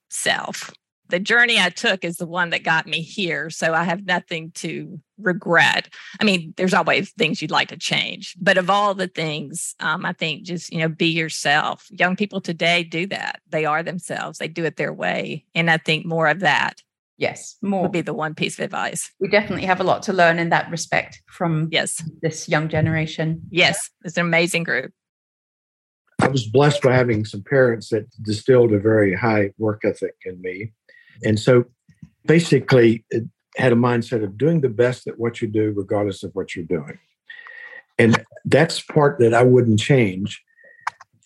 self. 0.09 0.73
The 1.09 1.19
journey 1.19 1.59
I 1.59 1.71
took 1.71 2.05
is 2.05 2.17
the 2.17 2.27
one 2.27 2.51
that 2.51 2.63
got 2.63 2.87
me 2.87 3.01
here. 3.01 3.51
So 3.51 3.75
I 3.75 3.85
have 3.85 4.05
nothing 4.05 4.51
to 4.57 5.01
regret. 5.19 5.89
I 6.21 6.25
mean, 6.25 6.53
there's 6.57 6.75
always 6.75 7.11
things 7.13 7.41
you'd 7.41 7.51
like 7.51 7.69
to 7.69 7.77
change, 7.77 8.37
but 8.41 8.59
of 8.59 8.71
all 8.71 8.95
the 8.95 9.09
things, 9.09 9.75
um, 9.81 10.05
I 10.05 10.13
think 10.13 10.45
just, 10.45 10.73
you 10.73 10.79
know, 10.79 10.89
be 10.89 11.07
yourself. 11.07 11.87
Young 11.91 12.15
people 12.15 12.41
today 12.41 12.85
do 12.85 13.07
that. 13.07 13.41
They 13.49 13.65
are 13.65 13.83
themselves, 13.83 14.39
they 14.39 14.49
do 14.49 14.65
it 14.65 14.77
their 14.77 14.93
way. 14.93 15.45
And 15.55 15.71
I 15.71 15.79
think 15.79 16.07
more 16.07 16.29
of 16.29 16.41
that 16.41 16.83
yes 17.19 17.57
more 17.61 17.83
would 17.83 17.93
be 17.93 18.01
the 18.01 18.15
one 18.15 18.35
piece 18.35 18.59
of 18.59 18.65
advice 18.65 19.13
we 19.21 19.29
definitely 19.29 19.67
have 19.67 19.81
a 19.81 19.85
lot 19.85 20.03
to 20.03 20.13
learn 20.13 20.39
in 20.39 20.49
that 20.49 20.71
respect 20.71 21.21
from 21.27 21.69
yes 21.71 22.03
this 22.23 22.49
young 22.49 22.69
generation 22.69 23.43
yes 23.51 23.91
it's 24.05 24.17
an 24.17 24.25
amazing 24.25 24.63
group 24.63 24.93
i 26.21 26.29
was 26.29 26.47
blessed 26.47 26.81
by 26.81 26.95
having 26.95 27.25
some 27.25 27.43
parents 27.43 27.89
that 27.91 28.07
distilled 28.23 28.73
a 28.73 28.79
very 28.79 29.15
high 29.15 29.51
work 29.59 29.85
ethic 29.85 30.15
in 30.25 30.41
me 30.41 30.73
and 31.25 31.39
so 31.39 31.65
basically 32.27 33.05
it 33.11 33.25
had 33.57 33.73
a 33.73 33.77
mindset 33.77 34.23
of 34.23 34.39
doing 34.39 34.61
the 34.61 34.69
best 34.69 35.07
at 35.07 35.19
what 35.19 35.41
you 35.41 35.49
do 35.49 35.73
regardless 35.77 36.23
of 36.23 36.31
what 36.35 36.55
you're 36.55 36.65
doing 36.65 36.99
and 37.99 38.25
that's 38.45 38.81
part 38.81 39.19
that 39.19 39.35
i 39.35 39.43
wouldn't 39.43 39.81
change 39.81 40.43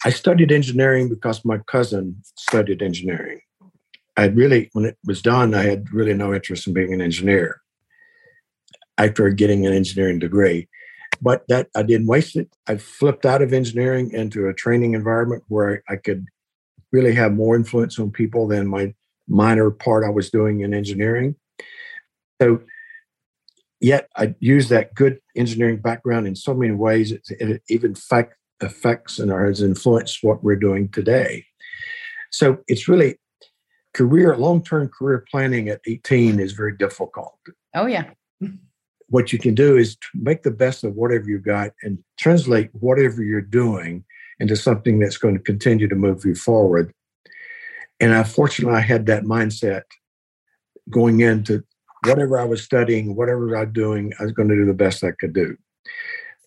i 0.04 0.10
studied 0.10 0.52
engineering 0.52 1.08
because 1.08 1.44
my 1.44 1.58
cousin 1.58 2.16
studied 2.36 2.82
engineering 2.82 3.40
I 4.16 4.26
really, 4.26 4.68
when 4.72 4.84
it 4.84 4.98
was 5.04 5.22
done, 5.22 5.54
I 5.54 5.62
had 5.62 5.92
really 5.92 6.14
no 6.14 6.34
interest 6.34 6.66
in 6.66 6.74
being 6.74 6.92
an 6.92 7.00
engineer 7.00 7.60
after 8.98 9.28
getting 9.30 9.66
an 9.66 9.72
engineering 9.72 10.18
degree. 10.18 10.68
But 11.20 11.44
that 11.48 11.68
I 11.74 11.82
didn't 11.82 12.08
waste 12.08 12.36
it. 12.36 12.48
I 12.66 12.76
flipped 12.76 13.24
out 13.24 13.42
of 13.42 13.52
engineering 13.52 14.10
into 14.12 14.48
a 14.48 14.54
training 14.54 14.94
environment 14.94 15.44
where 15.48 15.82
I 15.88 15.96
could 15.96 16.26
really 16.90 17.14
have 17.14 17.32
more 17.32 17.56
influence 17.56 17.98
on 17.98 18.10
people 18.10 18.48
than 18.48 18.66
my 18.66 18.92
minor 19.28 19.70
part 19.70 20.04
I 20.04 20.10
was 20.10 20.30
doing 20.30 20.60
in 20.60 20.74
engineering. 20.74 21.36
So, 22.40 22.60
yet 23.80 24.08
I 24.16 24.34
use 24.40 24.68
that 24.68 24.94
good 24.94 25.20
engineering 25.36 25.78
background 25.78 26.26
in 26.26 26.36
so 26.36 26.54
many 26.54 26.72
ways. 26.72 27.12
It, 27.12 27.22
it 27.28 27.62
even 27.68 27.94
fact, 27.94 28.34
affects 28.62 29.18
and 29.18 29.30
has 29.30 29.60
influenced 29.60 30.22
what 30.22 30.42
we're 30.42 30.56
doing 30.56 30.88
today. 30.88 31.44
So 32.30 32.58
it's 32.68 32.88
really 32.88 33.18
career, 33.94 34.36
long 34.36 34.62
term 34.62 34.88
career 34.88 35.24
planning 35.30 35.68
at 35.68 35.80
18 35.86 36.40
is 36.40 36.52
very 36.52 36.76
difficult. 36.76 37.36
Oh, 37.74 37.86
yeah. 37.86 38.10
What 39.08 39.32
you 39.32 39.38
can 39.38 39.54
do 39.54 39.76
is 39.76 39.98
make 40.14 40.42
the 40.42 40.50
best 40.50 40.84
of 40.84 40.94
whatever 40.94 41.28
you 41.28 41.38
got 41.38 41.72
and 41.82 41.98
translate 42.18 42.70
whatever 42.72 43.22
you're 43.22 43.42
doing 43.42 44.04
into 44.40 44.56
something 44.56 44.98
that's 44.98 45.18
going 45.18 45.34
to 45.34 45.42
continue 45.42 45.86
to 45.86 45.94
move 45.94 46.24
you 46.24 46.34
forward. 46.34 46.92
And 48.02 48.12
unfortunately, 48.12 48.76
I 48.76 48.80
had 48.80 49.06
that 49.06 49.22
mindset 49.22 49.82
going 50.90 51.20
into 51.20 51.62
whatever 52.04 52.36
I 52.36 52.44
was 52.44 52.60
studying, 52.60 53.14
whatever 53.14 53.56
I 53.56 53.60
was 53.60 53.72
doing, 53.72 54.12
I 54.18 54.24
was 54.24 54.32
going 54.32 54.48
to 54.48 54.56
do 54.56 54.66
the 54.66 54.74
best 54.74 55.04
I 55.04 55.12
could 55.12 55.32
do. 55.32 55.56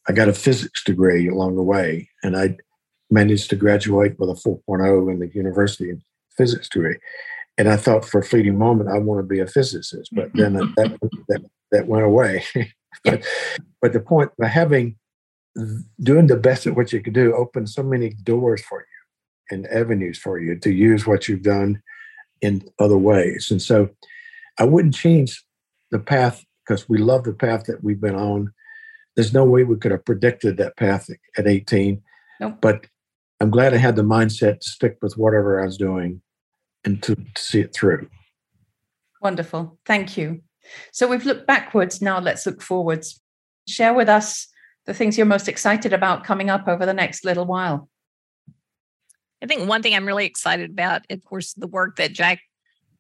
I 0.10 0.12
got 0.12 0.28
a 0.28 0.34
physics 0.34 0.84
degree 0.84 1.30
along 1.30 1.56
the 1.56 1.64
way, 1.64 2.10
and 2.24 2.36
I 2.36 2.58
managed 3.10 3.50
to 3.52 3.56
graduate 3.56 4.20
with 4.20 4.30
a 4.30 4.34
4.0 4.34 5.10
in 5.10 5.20
the 5.20 5.32
university 5.34 5.94
physics 6.36 6.68
degree. 6.68 6.98
And 7.58 7.70
I 7.70 7.78
thought 7.78 8.04
for 8.04 8.20
a 8.20 8.24
fleeting 8.24 8.58
moment, 8.58 8.90
I 8.90 9.00
want 9.00 9.20
to 9.20 9.24
be 9.24 9.40
a 9.40 9.48
physicist, 9.48 10.10
but 10.12 10.32
then 10.34 10.56
that, 10.56 11.00
that, 11.30 11.42
that 11.72 11.88
went 11.88 12.04
away. 12.04 12.44
but, 13.06 13.26
but 13.82 13.94
the 13.94 14.02
point 14.02 14.32
by 14.38 14.48
having 14.48 14.98
doing 16.04 16.28
the 16.28 16.36
best 16.36 16.68
at 16.68 16.76
what 16.76 16.92
you 16.92 17.02
could 17.02 17.14
do 17.14 17.34
opens 17.34 17.74
so 17.74 17.82
many 17.82 18.10
doors 18.10 18.62
for 18.62 18.82
you 18.82 18.95
and 19.52 19.68
avenues 19.68 20.18
for 20.18 20.40
you 20.40 20.58
to 20.60 20.72
use 20.72 21.06
what 21.06 21.28
you've 21.28 21.44
done 21.44 21.82
in 22.42 22.68
other 22.80 22.98
ways. 22.98 23.50
And 23.52 23.62
so 23.62 23.90
I 24.60 24.64
wouldn't 24.64 24.96
change 24.96 25.44
the 25.92 26.00
path 26.00 26.44
because 26.66 26.90
we 26.90 26.98
love 26.98 27.24
the 27.24 27.34
path 27.34 27.66
that 27.66 27.84
we've 27.84 28.02
been 28.02 28.16
on. 28.16 28.52
There's 29.16 29.34
no 29.34 29.46
way 29.46 29.64
we 29.64 29.78
could 29.78 29.92
have 29.92 30.06
predicted 30.06 30.58
that 30.58 30.78
path 30.78 31.10
at 31.38 31.48
18. 31.48 32.02
Nope. 32.40 32.58
But 32.62 32.88
I'm 33.40 33.50
glad 33.50 33.74
I 33.74 33.78
had 33.78 33.96
the 33.96 34.02
mindset 34.02 34.60
to 34.60 34.70
stick 34.70 34.98
with 35.02 35.18
whatever 35.18 35.62
I 35.62 35.66
was 35.66 35.78
doing 35.78 36.22
and 36.84 37.02
to, 37.04 37.16
to 37.16 37.42
see 37.42 37.62
it 37.62 37.74
through. 37.74 38.08
Wonderful. 39.22 39.78
Thank 39.86 40.18
you. 40.18 40.42
So 40.92 41.08
we've 41.08 41.26
looked 41.26 41.48
backwards. 41.48 42.02
Now 42.02 42.20
let's 42.20 42.46
look 42.46 42.62
forwards. 42.62 43.22
Share 43.68 43.94
with 43.94 44.10
us 44.10 44.48
the 44.86 44.94
things 44.94 45.18
you're 45.18 45.26
most 45.26 45.48
excited 45.48 45.94
about 45.94 46.24
coming 46.24 46.50
up 46.50 46.68
over 46.68 46.86
the 46.86 46.94
next 46.94 47.26
little 47.26 47.46
while. 47.46 47.90
I 49.42 49.48
think 49.48 49.68
one 49.68 49.82
thing 49.82 49.94
I'm 49.94 50.06
really 50.06 50.26
excited 50.26 50.72
about, 50.72 51.04
of 51.10 51.24
course, 51.24 51.54
the 51.54 51.68
work 51.68 51.98
that 51.98 52.14
Jack 52.14 52.40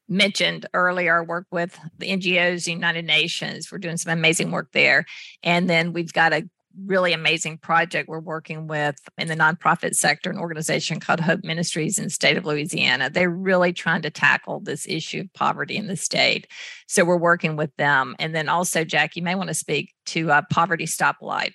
mentioned 0.08 0.68
earlier, 0.74 1.24
work 1.24 1.48
with 1.52 1.80
the 1.98 2.10
NGOs, 2.10 2.68
United 2.68 3.06
Nations. 3.06 3.72
We're 3.72 3.80
doing 3.80 3.98
some 3.98 4.14
amazing 4.14 4.52
work 4.52 4.70
there. 4.72 5.06
And 5.42 5.70
then 5.70 5.94
we've 5.94 6.14
got 6.14 6.34
a 6.34 6.48
really 6.84 7.14
amazing 7.14 7.58
project 7.58 8.10
we're 8.10 8.20
working 8.20 8.68
with 8.68 8.98
in 9.18 9.28
the 9.28 9.36
nonprofit 9.36 9.96
sector, 9.96 10.30
an 10.30 10.38
organization 10.38 11.00
called 11.00 11.22
Hope 11.22 11.44
Ministries 11.44 11.98
in 11.98 12.06
the 12.06 12.10
state 12.10 12.38
of 12.38 12.46
Louisiana. 12.46 13.10
They're 13.10 13.30
really 13.30 13.74
trying 13.74 14.02
to 14.02 14.10
tackle 14.10 14.60
this 14.60 14.86
issue 14.88 15.22
of 15.22 15.34
poverty 15.34 15.78
in 15.78 15.88
the 15.88 15.96
state. 15.96 16.48
So 16.88 17.06
we're 17.06 17.18
working 17.18 17.56
with 17.56 17.76
them. 17.78 18.16
And 18.20 18.36
then 18.36 18.50
also, 18.50 18.84
Jack, 18.84 19.16
you 19.16 19.24
may 19.24 19.36
want 19.36 19.48
to 19.48 19.54
speak 19.54 19.94
to 20.08 20.32
uh, 20.32 20.42
Poverty 20.52 20.86
Stoplight. 20.86 21.54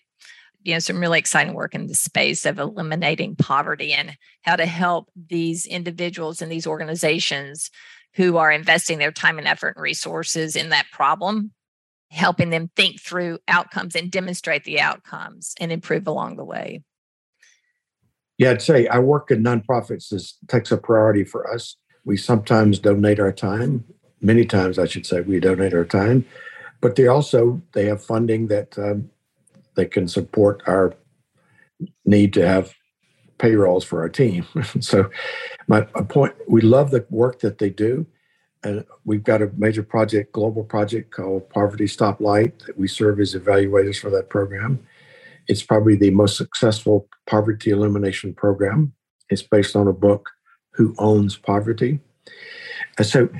You 0.62 0.74
know, 0.74 0.78
some 0.78 1.00
really 1.00 1.18
exciting 1.18 1.54
work 1.54 1.74
in 1.74 1.86
the 1.86 1.94
space 1.94 2.44
of 2.44 2.58
eliminating 2.58 3.36
poverty 3.36 3.92
and 3.92 4.16
how 4.42 4.56
to 4.56 4.66
help 4.66 5.10
these 5.16 5.66
individuals 5.66 6.42
and 6.42 6.52
these 6.52 6.66
organizations 6.66 7.70
who 8.14 8.36
are 8.36 8.50
investing 8.50 8.98
their 8.98 9.12
time 9.12 9.38
and 9.38 9.48
effort 9.48 9.76
and 9.76 9.82
resources 9.82 10.56
in 10.56 10.68
that 10.70 10.86
problem 10.92 11.52
helping 12.10 12.50
them 12.50 12.70
think 12.76 13.00
through 13.00 13.38
outcomes 13.48 13.94
and 13.94 14.10
demonstrate 14.10 14.64
the 14.64 14.80
outcomes 14.80 15.54
and 15.60 15.70
improve 15.70 16.06
along 16.06 16.36
the 16.36 16.44
way. 16.44 16.82
Yeah, 18.36 18.50
I'd 18.52 18.62
say 18.62 18.86
I 18.88 18.98
work 18.98 19.30
in 19.30 19.42
nonprofits. 19.42 20.08
This 20.08 20.36
takes 20.48 20.72
a 20.72 20.76
priority 20.76 21.24
for 21.24 21.52
us. 21.52 21.76
We 22.04 22.16
sometimes 22.16 22.78
donate 22.78 23.20
our 23.20 23.32
time. 23.32 23.84
Many 24.20 24.44
times, 24.44 24.78
I 24.78 24.86
should 24.86 25.06
say, 25.06 25.20
we 25.20 25.40
donate 25.40 25.72
our 25.72 25.84
time, 25.84 26.26
but 26.80 26.96
they 26.96 27.06
also 27.06 27.62
they 27.72 27.86
have 27.86 28.02
funding 28.02 28.48
that 28.48 28.78
um, 28.78 29.10
they 29.80 29.86
can 29.86 30.06
support 30.06 30.62
our 30.66 30.94
need 32.04 32.34
to 32.34 32.46
have 32.46 32.74
payrolls 33.38 33.82
for 33.82 34.02
our 34.02 34.10
team. 34.10 34.44
so, 34.80 35.10
my 35.68 35.80
point: 35.80 36.34
we 36.46 36.60
love 36.60 36.90
the 36.90 37.06
work 37.08 37.40
that 37.40 37.56
they 37.56 37.70
do, 37.70 38.06
and 38.62 38.84
we've 39.06 39.24
got 39.24 39.40
a 39.40 39.50
major 39.56 39.82
project, 39.82 40.32
global 40.32 40.64
project 40.64 41.12
called 41.12 41.48
Poverty 41.48 41.86
Stoplight 41.86 42.66
that 42.66 42.78
we 42.78 42.88
serve 42.88 43.20
as 43.20 43.34
evaluators 43.34 43.98
for 43.98 44.10
that 44.10 44.28
program. 44.28 44.86
It's 45.48 45.62
probably 45.62 45.96
the 45.96 46.10
most 46.10 46.36
successful 46.36 47.08
poverty 47.26 47.70
elimination 47.70 48.34
program. 48.34 48.92
It's 49.30 49.42
based 49.42 49.74
on 49.74 49.88
a 49.88 49.94
book, 49.94 50.28
Who 50.74 50.94
Owns 50.98 51.36
Poverty? 51.36 52.00
And 52.98 53.06
so, 53.06 53.30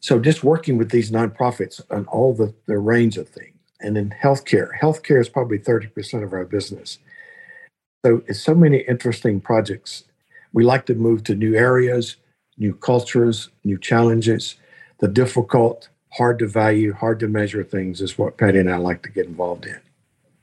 so 0.00 0.20
just 0.20 0.44
working 0.44 0.76
with 0.76 0.90
these 0.90 1.10
nonprofits 1.10 1.80
on 1.90 2.04
all 2.06 2.34
the, 2.34 2.54
the 2.66 2.78
range 2.78 3.16
of 3.16 3.28
things. 3.28 3.57
And 3.80 3.96
in 3.96 4.10
healthcare, 4.10 4.70
healthcare 4.80 5.20
is 5.20 5.28
probably 5.28 5.58
30% 5.58 6.22
of 6.24 6.32
our 6.32 6.44
business. 6.44 6.98
So 8.04 8.22
it's 8.26 8.40
so 8.40 8.54
many 8.54 8.78
interesting 8.78 9.40
projects. 9.40 10.04
We 10.52 10.64
like 10.64 10.86
to 10.86 10.94
move 10.94 11.24
to 11.24 11.34
new 11.34 11.54
areas 11.54 12.16
new 12.58 12.74
cultures, 12.74 13.48
new 13.64 13.78
challenges. 13.78 14.56
The 14.98 15.08
difficult, 15.08 15.88
hard 16.14 16.38
to 16.40 16.46
value, 16.46 16.92
hard 16.92 17.20
to 17.20 17.28
measure 17.28 17.62
things 17.62 18.00
is 18.00 18.18
what 18.18 18.36
Patty 18.36 18.58
and 18.58 18.70
I 18.70 18.76
like 18.76 19.02
to 19.04 19.08
get 19.08 19.26
involved 19.26 19.64
in. 19.64 19.78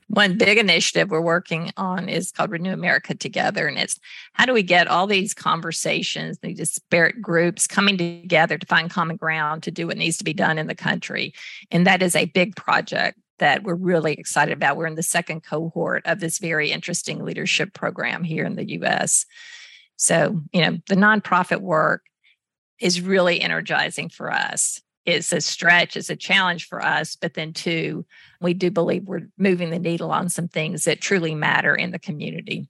One 0.08 0.38
big 0.38 0.56
initiative 0.56 1.10
we're 1.10 1.20
working 1.20 1.72
on 1.76 2.08
is 2.08 2.30
called 2.30 2.52
Renew 2.52 2.72
America 2.72 3.12
Together. 3.12 3.66
And 3.66 3.76
it's 3.76 3.98
how 4.34 4.46
do 4.46 4.52
we 4.52 4.62
get 4.62 4.86
all 4.86 5.08
these 5.08 5.34
conversations, 5.34 6.38
these 6.38 6.58
disparate 6.58 7.20
groups 7.20 7.66
coming 7.66 7.98
together 7.98 8.56
to 8.56 8.66
find 8.66 8.88
common 8.88 9.16
ground 9.16 9.64
to 9.64 9.72
do 9.72 9.88
what 9.88 9.96
needs 9.96 10.16
to 10.18 10.24
be 10.24 10.32
done 10.32 10.58
in 10.58 10.68
the 10.68 10.76
country? 10.76 11.34
And 11.72 11.86
that 11.88 12.02
is 12.02 12.14
a 12.14 12.26
big 12.26 12.54
project 12.54 13.18
that 13.38 13.62
we're 13.62 13.74
really 13.74 14.14
excited 14.14 14.52
about. 14.52 14.76
We're 14.76 14.86
in 14.86 14.94
the 14.94 15.02
second 15.02 15.42
cohort 15.42 16.06
of 16.06 16.20
this 16.20 16.38
very 16.38 16.72
interesting 16.72 17.24
leadership 17.24 17.74
program 17.74 18.24
here 18.24 18.44
in 18.44 18.56
the 18.56 18.68
US. 18.80 19.26
So, 19.96 20.40
you 20.52 20.60
know, 20.60 20.78
the 20.88 20.94
nonprofit 20.94 21.60
work 21.60 22.02
is 22.78 23.00
really 23.00 23.40
energizing 23.40 24.08
for 24.08 24.32
us. 24.32 24.80
It's 25.04 25.32
a 25.32 25.40
stretch, 25.40 25.96
it's 25.96 26.10
a 26.10 26.16
challenge 26.16 26.66
for 26.66 26.84
us, 26.84 27.14
but 27.16 27.34
then 27.34 27.52
too, 27.52 28.04
we 28.40 28.54
do 28.54 28.70
believe 28.70 29.04
we're 29.04 29.28
moving 29.38 29.70
the 29.70 29.78
needle 29.78 30.10
on 30.10 30.28
some 30.28 30.48
things 30.48 30.84
that 30.84 31.00
truly 31.00 31.34
matter 31.34 31.74
in 31.74 31.92
the 31.92 31.98
community. 31.98 32.68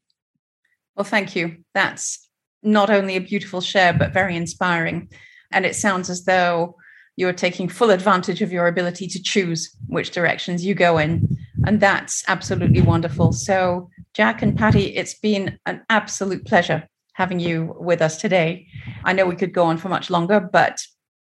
Well, 0.95 1.05
thank 1.05 1.35
you. 1.35 1.59
That's 1.75 2.29
not 2.63 2.91
only 2.91 3.17
a 3.17 3.21
beautiful 3.21 3.61
share, 3.61 3.93
but 3.93 4.13
very 4.13 4.37
inspiring. 4.37 5.09
And 5.51 5.65
it 5.65 5.77
sounds 5.77 6.11
as 6.11 6.25
though 6.25 6.77
you're 7.17 7.33
taking 7.33 7.69
full 7.69 7.91
advantage 7.91 8.43
of 8.43 8.53
your 8.53 8.67
ability 8.67 9.07
to 9.09 9.23
choose 9.23 9.75
which 9.89 10.11
directions 10.11 10.65
you 10.65 10.75
go 10.75 10.99
in. 10.99 11.27
And 11.67 11.81
that's 11.81 12.23
absolutely 12.29 12.83
wonderful. 12.83 13.33
So, 13.33 13.91
Jack 14.15 14.43
and 14.43 14.57
Patty, 14.57 14.95
it's 14.97 15.15
been 15.15 15.59
an 15.67 15.83
absolute 15.91 16.47
pleasure 16.47 16.87
having 17.15 17.41
you 17.41 17.75
with 17.81 18.03
us 18.03 18.21
today. 18.21 18.67
I 19.05 19.15
know 19.15 19.27
we 19.27 19.37
could 19.37 19.53
go 19.53 19.65
on 19.65 19.79
for 19.79 19.89
much 19.89 20.11
longer, 20.11 20.39
but 20.39 20.79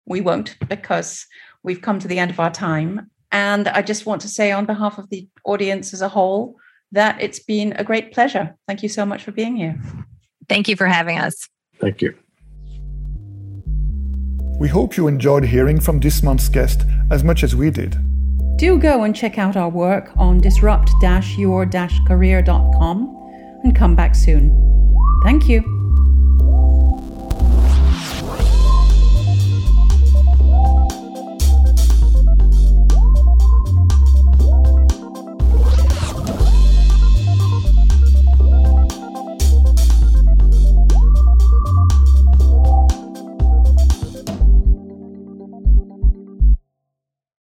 we 0.06 0.22
won't 0.22 0.58
because 0.68 1.26
we've 1.64 1.82
come 1.82 2.00
to 2.00 2.08
the 2.08 2.20
end 2.20 2.32
of 2.32 2.40
our 2.40 2.52
time. 2.52 3.10
And 3.32 3.68
I 3.70 3.82
just 3.82 4.06
want 4.06 4.22
to 4.22 4.28
say, 4.28 4.52
on 4.52 4.66
behalf 4.66 4.98
of 4.98 5.10
the 5.10 5.28
audience 5.46 5.94
as 5.94 6.02
a 6.02 6.10
whole, 6.10 6.56
that 6.92 7.22
it's 7.22 7.40
been 7.40 7.74
a 7.74 7.84
great 7.84 8.14
pleasure. 8.14 8.56
Thank 8.68 8.84
you 8.84 8.90
so 8.90 9.06
much 9.06 9.24
for 9.24 9.32
being 9.32 9.56
here. 9.56 9.80
Thank 10.48 10.68
you 10.68 10.76
for 10.76 10.88
having 10.88 11.20
us. 11.20 11.48
Thank 11.80 12.02
you. 12.02 12.16
We 14.60 14.68
hope 14.68 14.97
you 14.97 15.08
enjoyed 15.08 15.43
hearing 15.43 15.80
from 15.80 15.99
this 15.99 16.24
month's 16.24 16.49
guest 16.49 16.82
as 17.12 17.24
much 17.24 17.43
as 17.43 17.55
we 17.55 17.70
did. 17.70 17.95
Do 18.58 18.80
go 18.80 19.03
and 19.03 19.16
check 19.16 19.38
out 19.38 19.55
our 19.55 19.70
work 19.70 20.12
on 20.18 20.41
disrupt 20.41 20.89
your 21.38 21.66
career.com 22.08 23.62
and 23.64 23.76
come 23.76 23.95
back 23.95 24.16
soon. 24.16 24.51
Thank 25.24 25.47
you. 25.47 25.77